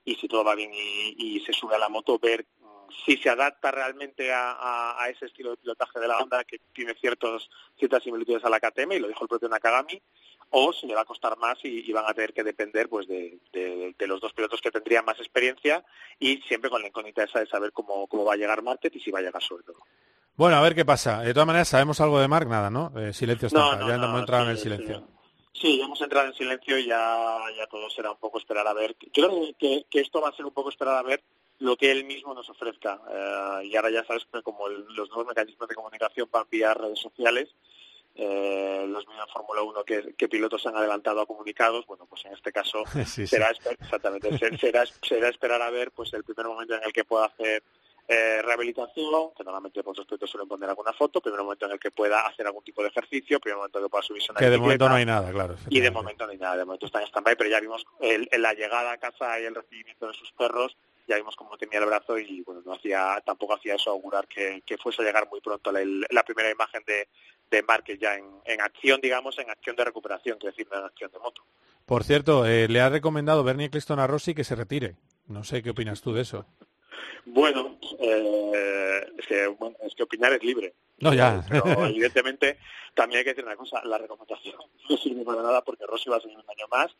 y 0.04 0.14
si 0.14 0.28
todo 0.28 0.44
va 0.44 0.54
bien 0.54 0.70
y, 0.72 1.40
se 1.40 1.52
sube 1.52 1.74
a 1.74 1.78
la 1.78 1.88
moto, 1.88 2.18
ver 2.18 2.46
mm, 2.61 2.92
si 3.04 3.16
se 3.16 3.28
adapta 3.28 3.70
realmente 3.70 4.30
a 4.32 5.06
ese 5.11 5.26
estilo 5.26 5.50
de 5.50 5.56
pilotaje 5.56 5.98
de 5.98 6.08
la 6.08 6.18
Honda 6.18 6.44
que 6.44 6.61
tiene 6.72 6.94
ciertos, 6.94 7.50
ciertas 7.76 8.02
similitudes 8.02 8.44
a 8.44 8.50
la 8.50 8.61
KTM, 8.61 8.92
y 8.92 8.98
lo 9.00 9.08
dijo 9.08 9.24
el 9.24 9.28
propio 9.28 9.48
Nakagami, 9.48 10.00
o 10.51 10.72
si 10.72 10.86
le 10.86 10.94
va 10.94 11.03
a 11.03 11.05
costar 11.05 11.36
más 11.38 11.59
y, 11.64 11.88
y 11.88 11.92
van 11.92 12.05
a 12.09 12.14
tener 12.14 12.32
que 12.32 12.42
depender 12.42 12.88
pues 12.88 13.07
de, 13.07 13.38
de- 13.53 13.94
de 13.98 14.07
los 14.07 14.20
dos 14.20 14.32
pilotos 14.32 14.61
que 14.61 14.70
tendrían 14.70 15.05
más 15.05 15.18
experiencia 15.18 15.84
y 16.18 16.38
siempre 16.42 16.70
con 16.70 16.82
la 16.82 16.88
incógnita 16.88 17.24
esa 17.24 17.40
de 17.40 17.46
saber 17.46 17.72
cómo, 17.72 18.07
cómo 18.09 18.24
va 18.24 18.34
a 18.34 18.36
llegar 18.36 18.62
Márquez 18.62 18.94
y 18.96 19.01
si 19.01 19.11
va 19.11 19.20
a 19.20 19.22
llegar 19.22 19.42
sobre 19.42 19.62
todo. 19.64 19.78
Bueno, 20.36 20.57
a 20.57 20.62
ver 20.62 20.74
qué 20.74 20.84
pasa. 20.84 21.20
De 21.22 21.32
todas 21.34 21.46
maneras, 21.46 21.68
¿sabemos 21.68 22.01
algo 22.01 22.18
de 22.20 22.26
Marc? 22.28 22.48
Nada, 22.48 22.70
¿no? 22.70 22.92
Eh, 22.98 23.12
silencio 23.12 23.46
está. 23.48 23.59
No, 23.59 23.76
no, 23.76 23.88
ya 23.88 23.96
no, 23.98 24.07
hemos 24.07 24.20
entrado 24.20 24.44
en 24.44 24.51
el 24.51 24.57
sí, 24.57 24.62
silencio. 24.64 25.07
Sí, 25.53 25.76
ya 25.78 25.84
hemos 25.84 26.01
entrado 26.01 26.26
en 26.28 26.34
silencio 26.34 26.78
y 26.78 26.86
ya, 26.86 27.36
ya 27.57 27.66
todo 27.66 27.90
será 27.90 28.11
un 28.11 28.16
poco 28.18 28.38
esperar 28.38 28.66
a 28.66 28.72
ver. 28.72 28.96
Yo 29.12 29.28
creo 29.28 29.55
que, 29.59 29.84
que 29.90 30.01
esto 30.01 30.20
va 30.22 30.30
a 30.30 30.36
ser 30.36 30.46
un 30.46 30.53
poco 30.55 30.70
esperar 30.70 30.96
a 30.96 31.03
ver 31.03 31.22
lo 31.59 31.76
que 31.76 31.90
él 31.90 32.05
mismo 32.05 32.32
nos 32.32 32.48
ofrezca. 32.48 32.98
Eh, 33.12 33.66
y 33.66 33.76
ahora 33.76 33.90
ya 33.90 34.03
sabes 34.05 34.24
que 34.32 34.40
como 34.42 34.66
el- 34.68 34.86
los 34.94 35.11
nuevos 35.11 35.26
mecanismos 35.26 35.68
de 35.68 35.74
comunicación 35.74 36.28
van 36.32 36.46
vía 36.51 36.72
redes 36.72 37.01
sociales, 37.01 37.55
eh, 38.22 38.84
los 38.86 39.06
medios 39.08 39.26
de 39.26 39.32
Fórmula 39.32 39.62
1 39.62 39.84
que, 39.84 40.14
que 40.14 40.28
pilotos 40.28 40.66
han 40.66 40.76
adelantado 40.76 41.22
a 41.22 41.26
comunicados, 41.26 41.86
bueno, 41.86 42.04
pues 42.06 42.24
en 42.26 42.34
este 42.34 42.52
caso 42.52 42.84
Sí, 42.92 43.04
sí. 43.06 43.26
será, 43.26 43.50
esper- 43.50 43.76
exactamente, 43.80 44.36
ser- 44.38 44.58
será, 44.60 44.84
será 45.02 45.28
esperar 45.28 45.62
a 45.62 45.70
ver 45.70 45.90
pues 45.92 46.12
el 46.12 46.22
primer 46.24 46.46
momento 46.46 46.74
en 46.74 46.84
el 46.84 46.92
que 46.92 47.04
pueda 47.04 47.24
hacer 47.26 47.62
eh, 48.12 48.42
rehabilitación, 48.42 49.30
que 49.36 49.44
normalmente 49.44 49.82
por 49.84 49.94
pilotos 49.94 50.28
suelen 50.28 50.48
poner 50.48 50.68
alguna 50.68 50.92
foto, 50.92 51.20
primer 51.20 51.40
momento 51.42 51.66
en 51.66 51.72
el 51.72 51.78
que 51.80 51.90
pueda 51.92 52.26
hacer 52.26 52.44
algún 52.46 52.64
tipo 52.64 52.82
de 52.82 52.88
ejercicio, 52.88 53.38
primer 53.38 53.56
momento 53.58 53.78
en 53.78 53.84
el 53.84 53.86
que 53.88 53.90
pueda 53.90 54.02
subirse 54.02 54.32
una 54.32 54.40
Que 54.40 54.50
de 54.50 54.58
momento 54.58 54.88
no 54.88 54.96
hay 54.96 55.04
nada, 55.06 55.30
claro. 55.30 55.54
Y 55.68 55.78
de 55.80 55.90
momento 55.92 56.26
no 56.26 56.32
hay 56.32 56.38
nada, 56.38 56.56
de 56.56 56.64
momento 56.64 56.86
está 56.86 57.00
en 57.00 57.06
stand-by, 57.06 57.36
pero 57.36 57.48
ya 57.50 57.60
vimos 57.60 57.86
el, 58.00 58.28
en 58.32 58.42
la 58.42 58.52
llegada 58.52 58.92
a 58.92 58.98
casa 58.98 59.38
y 59.40 59.44
el 59.44 59.54
recibimiento 59.54 60.08
de 60.08 60.14
sus 60.14 60.32
perros, 60.32 60.76
ya 61.06 61.16
vimos 61.16 61.36
cómo 61.36 61.56
tenía 61.56 61.78
el 61.78 61.86
brazo 61.86 62.18
y 62.18 62.42
bueno, 62.42 62.62
no 62.64 62.72
hacía, 62.72 63.22
tampoco 63.24 63.54
hacía 63.54 63.76
eso 63.76 63.90
augurar 63.90 64.26
que, 64.26 64.62
que 64.66 64.76
fuese 64.76 65.02
a 65.02 65.04
llegar 65.04 65.28
muy 65.30 65.40
pronto 65.40 65.70
la, 65.72 65.80
la 66.10 66.22
primera 66.24 66.50
imagen 66.50 66.82
de, 66.86 67.08
de 67.51 67.62
Márquez 67.62 67.98
ya 68.01 68.14
en, 68.14 68.26
en 68.44 68.61
acción, 68.61 69.01
digamos, 69.01 69.38
en 69.38 69.51
acción 69.51 69.76
de 69.76 69.84
recuperación, 69.84 70.38
que 70.38 70.48
decir, 70.48 70.66
no 70.70 70.78
en 70.78 70.84
acción 70.84 71.11
de 71.11 71.18
moto. 71.18 71.42
Por 71.86 72.05
cierto, 72.05 72.46
eh, 72.46 72.68
le 72.68 72.80
ha 72.80 72.88
recomendado 72.88 73.42
Bernie 73.42 73.66
Eccleston 73.66 73.98
a 73.98 74.07
Rossi 74.07 74.34
que 74.34 74.44
se 74.44 74.55
retire. 74.55 74.96
No 75.26 75.42
sé 75.44 75.62
qué 75.62 75.70
opinas 75.70 76.03
tú 76.03 76.12
de 76.12 76.22
eso. 76.22 76.46
Bueno, 77.24 77.78
eh, 78.01 79.07
es, 79.18 79.26
que, 79.26 79.46
bueno, 79.48 79.76
es 79.82 79.94
que 79.94 80.03
opinar 80.05 80.32
es 80.32 80.42
libre. 80.42 80.74
No, 81.01 81.12
ya. 81.14 81.44
Pero 81.48 81.64
evidentemente 81.86 82.59
también 82.94 83.18
hay 83.18 83.24
que 83.24 83.30
decir 83.30 83.44
una 83.44 83.57
cosa, 83.57 83.82
la 83.84 83.98
recomendación 83.98 84.57
no 84.88 84.96
sirve 84.96 85.24
para 85.24 85.42
nada 85.42 85.62
porque 85.62 85.86
Rossi 85.86 86.11
va 86.11 86.16
a 86.16 86.20
seguir 86.20 86.36
un 86.38 86.51
año 86.51 86.66
más, 86.70 86.94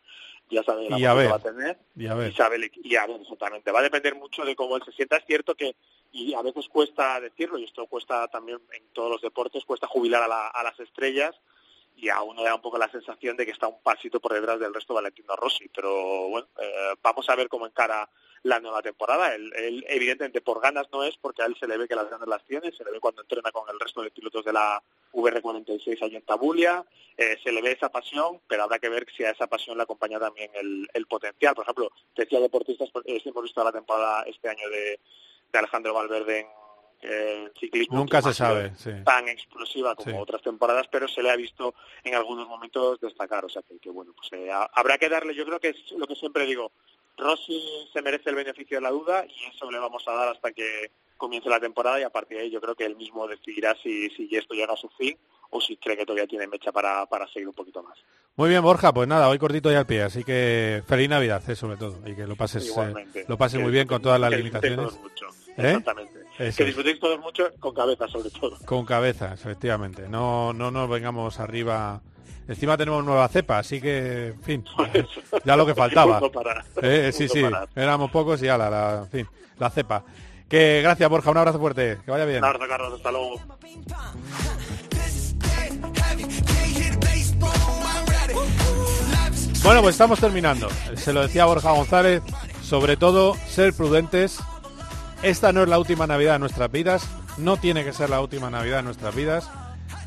ya 0.49 0.63
sabe 0.63 0.89
la 0.89 0.97
Y 0.99 1.05
a 1.05 1.15
que 1.15 1.27
va 1.27 1.35
a 1.35 1.39
tener 1.39 1.77
Y 1.95 2.07
a 2.07 2.13
ver. 2.15 2.31
y 2.31 2.35
sabe 2.35 2.55
el- 2.57 2.71
y 2.75 2.95
a 2.95 3.05
ver 3.05 3.21
exactamente 3.21 3.71
va 3.71 3.79
a 3.79 3.83
depender 3.83 4.15
mucho 4.15 4.43
de 4.43 4.55
cómo 4.55 4.75
él 4.75 4.83
se 4.85 4.91
sienta 4.93 5.17
es 5.17 5.25
cierto 5.25 5.55
que 5.55 5.75
y 6.11 6.33
a 6.33 6.41
veces 6.41 6.67
cuesta 6.67 7.19
decirlo 7.21 7.57
y 7.57 7.63
esto 7.65 7.85
cuesta 7.87 8.27
también 8.27 8.59
en 8.73 8.83
todos 8.93 9.09
los 9.11 9.21
deportes 9.21 9.63
cuesta 9.65 9.87
jubilar 9.87 10.23
a, 10.23 10.27
la- 10.27 10.47
a 10.47 10.63
las 10.63 10.79
estrellas 10.79 11.35
y 11.95 12.09
a 12.09 12.21
uno 12.21 12.41
le 12.41 12.47
da 12.49 12.55
un 12.55 12.61
poco 12.61 12.77
la 12.77 12.89
sensación 12.89 13.37
de 13.37 13.45
que 13.45 13.51
está 13.51 13.67
un 13.67 13.81
pasito 13.83 14.19
por 14.19 14.33
detrás 14.33 14.59
del 14.59 14.73
resto 14.73 14.93
de 14.93 15.01
Valentino 15.01 15.35
Rossi 15.35 15.69
pero 15.73 16.29
bueno 16.29 16.47
eh, 16.59 16.95
vamos 17.01 17.29
a 17.29 17.35
ver 17.35 17.47
cómo 17.49 17.65
encara 17.67 18.09
la 18.43 18.59
nueva 18.59 18.81
temporada 18.81 19.35
él, 19.35 19.51
él, 19.55 19.85
evidentemente 19.87 20.41
por 20.41 20.59
ganas 20.61 20.87
no 20.91 21.03
es 21.03 21.15
porque 21.17 21.43
a 21.43 21.45
él 21.45 21.55
se 21.59 21.67
le 21.67 21.77
ve 21.77 21.87
que 21.87 21.95
las 21.95 22.09
ganas 22.09 22.27
las 22.27 22.43
tiene 22.45 22.71
se 22.71 22.83
le 22.83 22.91
ve 22.91 22.99
cuando 22.99 23.21
entrena 23.21 23.51
con 23.51 23.69
el 23.69 23.79
resto 23.79 24.01
de 24.01 24.09
pilotos 24.09 24.43
de 24.43 24.51
la 24.53 24.81
VR46 25.13 26.01
allí 26.01 26.15
en 26.15 26.23
Tabulia 26.23 26.83
eh, 27.17 27.37
se 27.43 27.51
le 27.51 27.61
ve 27.61 27.73
esa 27.73 27.89
pasión, 27.89 28.41
pero 28.47 28.63
habrá 28.63 28.79
que 28.79 28.89
ver 28.89 29.05
si 29.15 29.23
a 29.23 29.31
esa 29.31 29.45
pasión 29.45 29.77
le 29.77 29.83
acompaña 29.83 30.17
también 30.17 30.49
el, 30.55 30.89
el 30.93 31.05
potencial. 31.05 31.53
Por 31.53 31.63
ejemplo, 31.65 31.91
decía 32.15 32.39
deportistas, 32.39 32.89
pues, 32.91 33.05
eh, 33.05 33.21
hemos 33.25 33.43
visto 33.43 33.63
la 33.63 33.71
temporada 33.71 34.23
este 34.23 34.49
año 34.49 34.67
de, 34.69 34.99
de 35.51 35.59
Alejandro 35.59 35.93
Valverde 35.93 36.47
en 37.01 37.47
eh, 37.47 37.51
ciclismo. 37.59 37.97
Nunca 37.97 38.21
se 38.21 38.33
sabe, 38.33 38.73
sí. 38.75 38.91
Tan 39.03 39.27
explosiva 39.27 39.93
como 39.93 40.09
Sí. 40.11 40.17
otras 40.19 40.41
temporadas, 40.41 40.87
pero 40.89 41.07
se 41.07 41.21
le 41.21 41.29
ha 41.29 41.35
visto 41.35 41.75
en 42.03 42.15
algunos 42.15 42.47
momentos 42.47 42.99
destacar. 43.01 43.43
O 43.45 43.49
sea 43.49 43.61
que, 43.61 43.77
que, 43.79 43.89
bueno, 43.89 44.13
pues 44.15 44.31
eh, 44.33 44.49
ha- 44.49 44.69
habrá 44.73 44.97
que 44.97 45.09
darle, 45.09 45.35
yo 45.35 45.45
creo 45.45 45.59
que 45.59 45.69
es 45.69 45.91
lo 45.91 46.07
que 46.07 46.15
siempre 46.15 46.45
digo, 46.45 46.71
Rossi 47.21 47.61
se 47.93 48.01
merece 48.01 48.29
el 48.31 48.35
beneficio 48.35 48.77
de 48.77 48.81
la 48.81 48.89
duda 48.89 49.25
y 49.25 49.55
eso 49.55 49.69
le 49.71 49.79
vamos 49.79 50.03
a 50.07 50.13
dar 50.13 50.29
hasta 50.29 50.51
que 50.51 50.91
comience 51.17 51.47
la 51.49 51.59
temporada 51.59 51.99
y 51.99 52.03
a 52.03 52.09
partir 52.09 52.37
de 52.37 52.43
ahí 52.43 52.49
yo 52.51 52.59
creo 52.59 52.75
que 52.75 52.85
él 52.85 52.95
mismo 52.95 53.27
decidirá 53.27 53.75
si, 53.81 54.09
si 54.09 54.27
esto 54.35 54.55
llega 54.55 54.73
a 54.73 54.77
su 54.77 54.89
fin 54.89 55.15
o 55.51 55.61
si 55.61 55.77
cree 55.77 55.95
que 55.95 56.05
todavía 56.05 56.25
tiene 56.27 56.47
mecha 56.47 56.71
para, 56.71 57.05
para 57.05 57.27
seguir 57.27 57.47
un 57.47 57.53
poquito 57.53 57.83
más. 57.83 57.97
Muy 58.37 58.49
bien, 58.49 58.61
Borja, 58.63 58.93
pues 58.93 59.07
nada, 59.07 59.29
hoy 59.29 59.37
cortito 59.37 59.71
y 59.71 59.75
al 59.75 59.85
pie, 59.85 60.01
así 60.03 60.23
que 60.23 60.81
feliz 60.87 61.09
Navidad, 61.09 61.47
eh, 61.49 61.55
sobre 61.55 61.77
todo, 61.77 61.99
y 62.05 62.15
que 62.15 62.25
lo 62.25 62.35
pases, 62.35 62.67
eh, 62.75 63.25
lo 63.27 63.37
pases 63.37 63.57
Que 63.57 63.63
muy 63.63 63.71
bien 63.71 63.87
con 63.87 64.01
todas 64.01 64.19
las 64.19 64.29
que 64.31 64.37
limitaciones. 64.37 64.99
mucho. 64.99 65.25
¿Eh? 65.57 65.67
Exactamente. 65.67 66.21
Eso 66.39 66.57
que 66.57 66.65
disfrutéis 66.65 66.99
todos 66.99 67.19
mucho 67.19 67.51
con 67.59 67.75
cabeza 67.75 68.07
sobre 68.07 68.29
todo. 68.31 68.57
Con 68.65 68.85
cabeza, 68.85 69.33
efectivamente. 69.33 70.07
No, 70.07 70.53
no 70.53 70.71
nos 70.71 70.89
vengamos 70.89 71.39
arriba. 71.39 72.01
Encima 72.47 72.75
tenemos 72.77 73.03
nueva 73.05 73.27
cepa, 73.29 73.59
así 73.59 73.79
que, 73.79 74.27
en 74.29 74.41
fin, 74.41 74.65
ya 75.45 75.55
lo 75.55 75.65
que 75.65 75.75
faltaba. 75.75 76.19
Para- 76.31 76.65
Eh, 76.81 77.11
sí, 77.13 77.27
sí, 77.27 77.43
éramos 77.75 78.11
pocos 78.11 78.41
y 78.41 78.45
ya 78.45 78.57
la, 78.57 78.69
la, 78.69 78.97
en 79.03 79.09
fin, 79.09 79.27
la 79.57 79.69
cepa. 79.69 80.03
Que 80.49 80.81
gracias, 80.81 81.09
Borja, 81.09 81.31
un 81.31 81.37
abrazo 81.37 81.59
fuerte, 81.59 81.99
que 82.03 82.11
vaya 82.11 82.25
bien. 82.25 82.39
Un 82.39 82.45
abrazo, 82.45 82.67
Carlos, 82.67 82.93
hasta 82.95 83.11
luego. 83.11 83.39
Bueno, 89.63 89.81
pues 89.81 89.93
estamos 89.95 90.19
terminando. 90.19 90.69
Se 90.95 91.13
lo 91.13 91.21
decía 91.21 91.45
Borja 91.45 91.71
González, 91.71 92.23
sobre 92.63 92.97
todo 92.97 93.35
ser 93.47 93.73
prudentes. 93.73 94.39
Esta 95.21 95.53
no 95.53 95.61
es 95.63 95.69
la 95.69 95.77
última 95.77 96.07
Navidad 96.07 96.33
de 96.33 96.39
nuestras 96.39 96.71
vidas, 96.71 97.07
no 97.37 97.57
tiene 97.57 97.83
que 97.83 97.93
ser 97.93 98.09
la 98.09 98.21
última 98.21 98.49
Navidad 98.49 98.77
de 98.77 98.83
nuestras 98.83 99.13
vidas, 99.13 99.47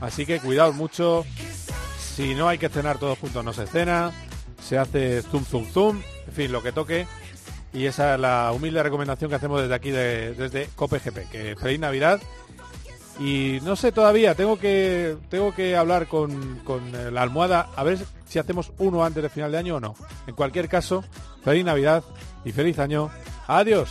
así 0.01 0.26
que 0.26 0.41
cuidado 0.41 0.72
mucho. 0.72 1.24
Si 2.16 2.34
no 2.34 2.48
hay 2.48 2.58
que 2.58 2.68
cenar 2.68 2.98
todos 2.98 3.18
juntos, 3.18 3.44
no 3.44 3.52
se 3.52 3.66
cena, 3.66 4.12
se 4.62 4.78
hace 4.78 5.22
zoom, 5.22 5.44
zoom, 5.44 5.66
zoom, 5.66 6.00
en 6.28 6.32
fin, 6.32 6.52
lo 6.52 6.62
que 6.62 6.72
toque. 6.72 7.06
Y 7.72 7.86
esa 7.86 8.14
es 8.14 8.20
la 8.20 8.52
humilde 8.54 8.82
recomendación 8.82 9.28
que 9.30 9.36
hacemos 9.36 9.60
desde 9.60 9.74
aquí, 9.74 9.90
de- 9.90 10.34
desde 10.34 10.68
COPEGP. 10.76 11.28
Que 11.30 11.56
feliz 11.56 11.80
Navidad. 11.80 12.20
Y 13.18 13.58
no 13.62 13.76
sé 13.76 13.92
todavía, 13.92 14.34
tengo 14.34 14.58
que 14.58 15.16
tengo 15.28 15.54
que 15.54 15.76
hablar 15.76 16.08
con, 16.08 16.58
con 16.64 16.82
eh, 16.94 17.10
la 17.12 17.22
almohada 17.22 17.68
a 17.76 17.84
ver 17.84 17.98
si 18.28 18.38
hacemos 18.40 18.72
uno 18.78 19.04
antes 19.04 19.22
de 19.22 19.28
final 19.28 19.52
de 19.52 19.58
año 19.58 19.76
o 19.76 19.80
no. 19.80 19.94
En 20.26 20.34
cualquier 20.34 20.68
caso, 20.68 21.04
feliz 21.44 21.64
Navidad 21.64 22.02
y 22.44 22.50
feliz 22.52 22.78
año. 22.80 23.10
Adiós. 23.46 23.90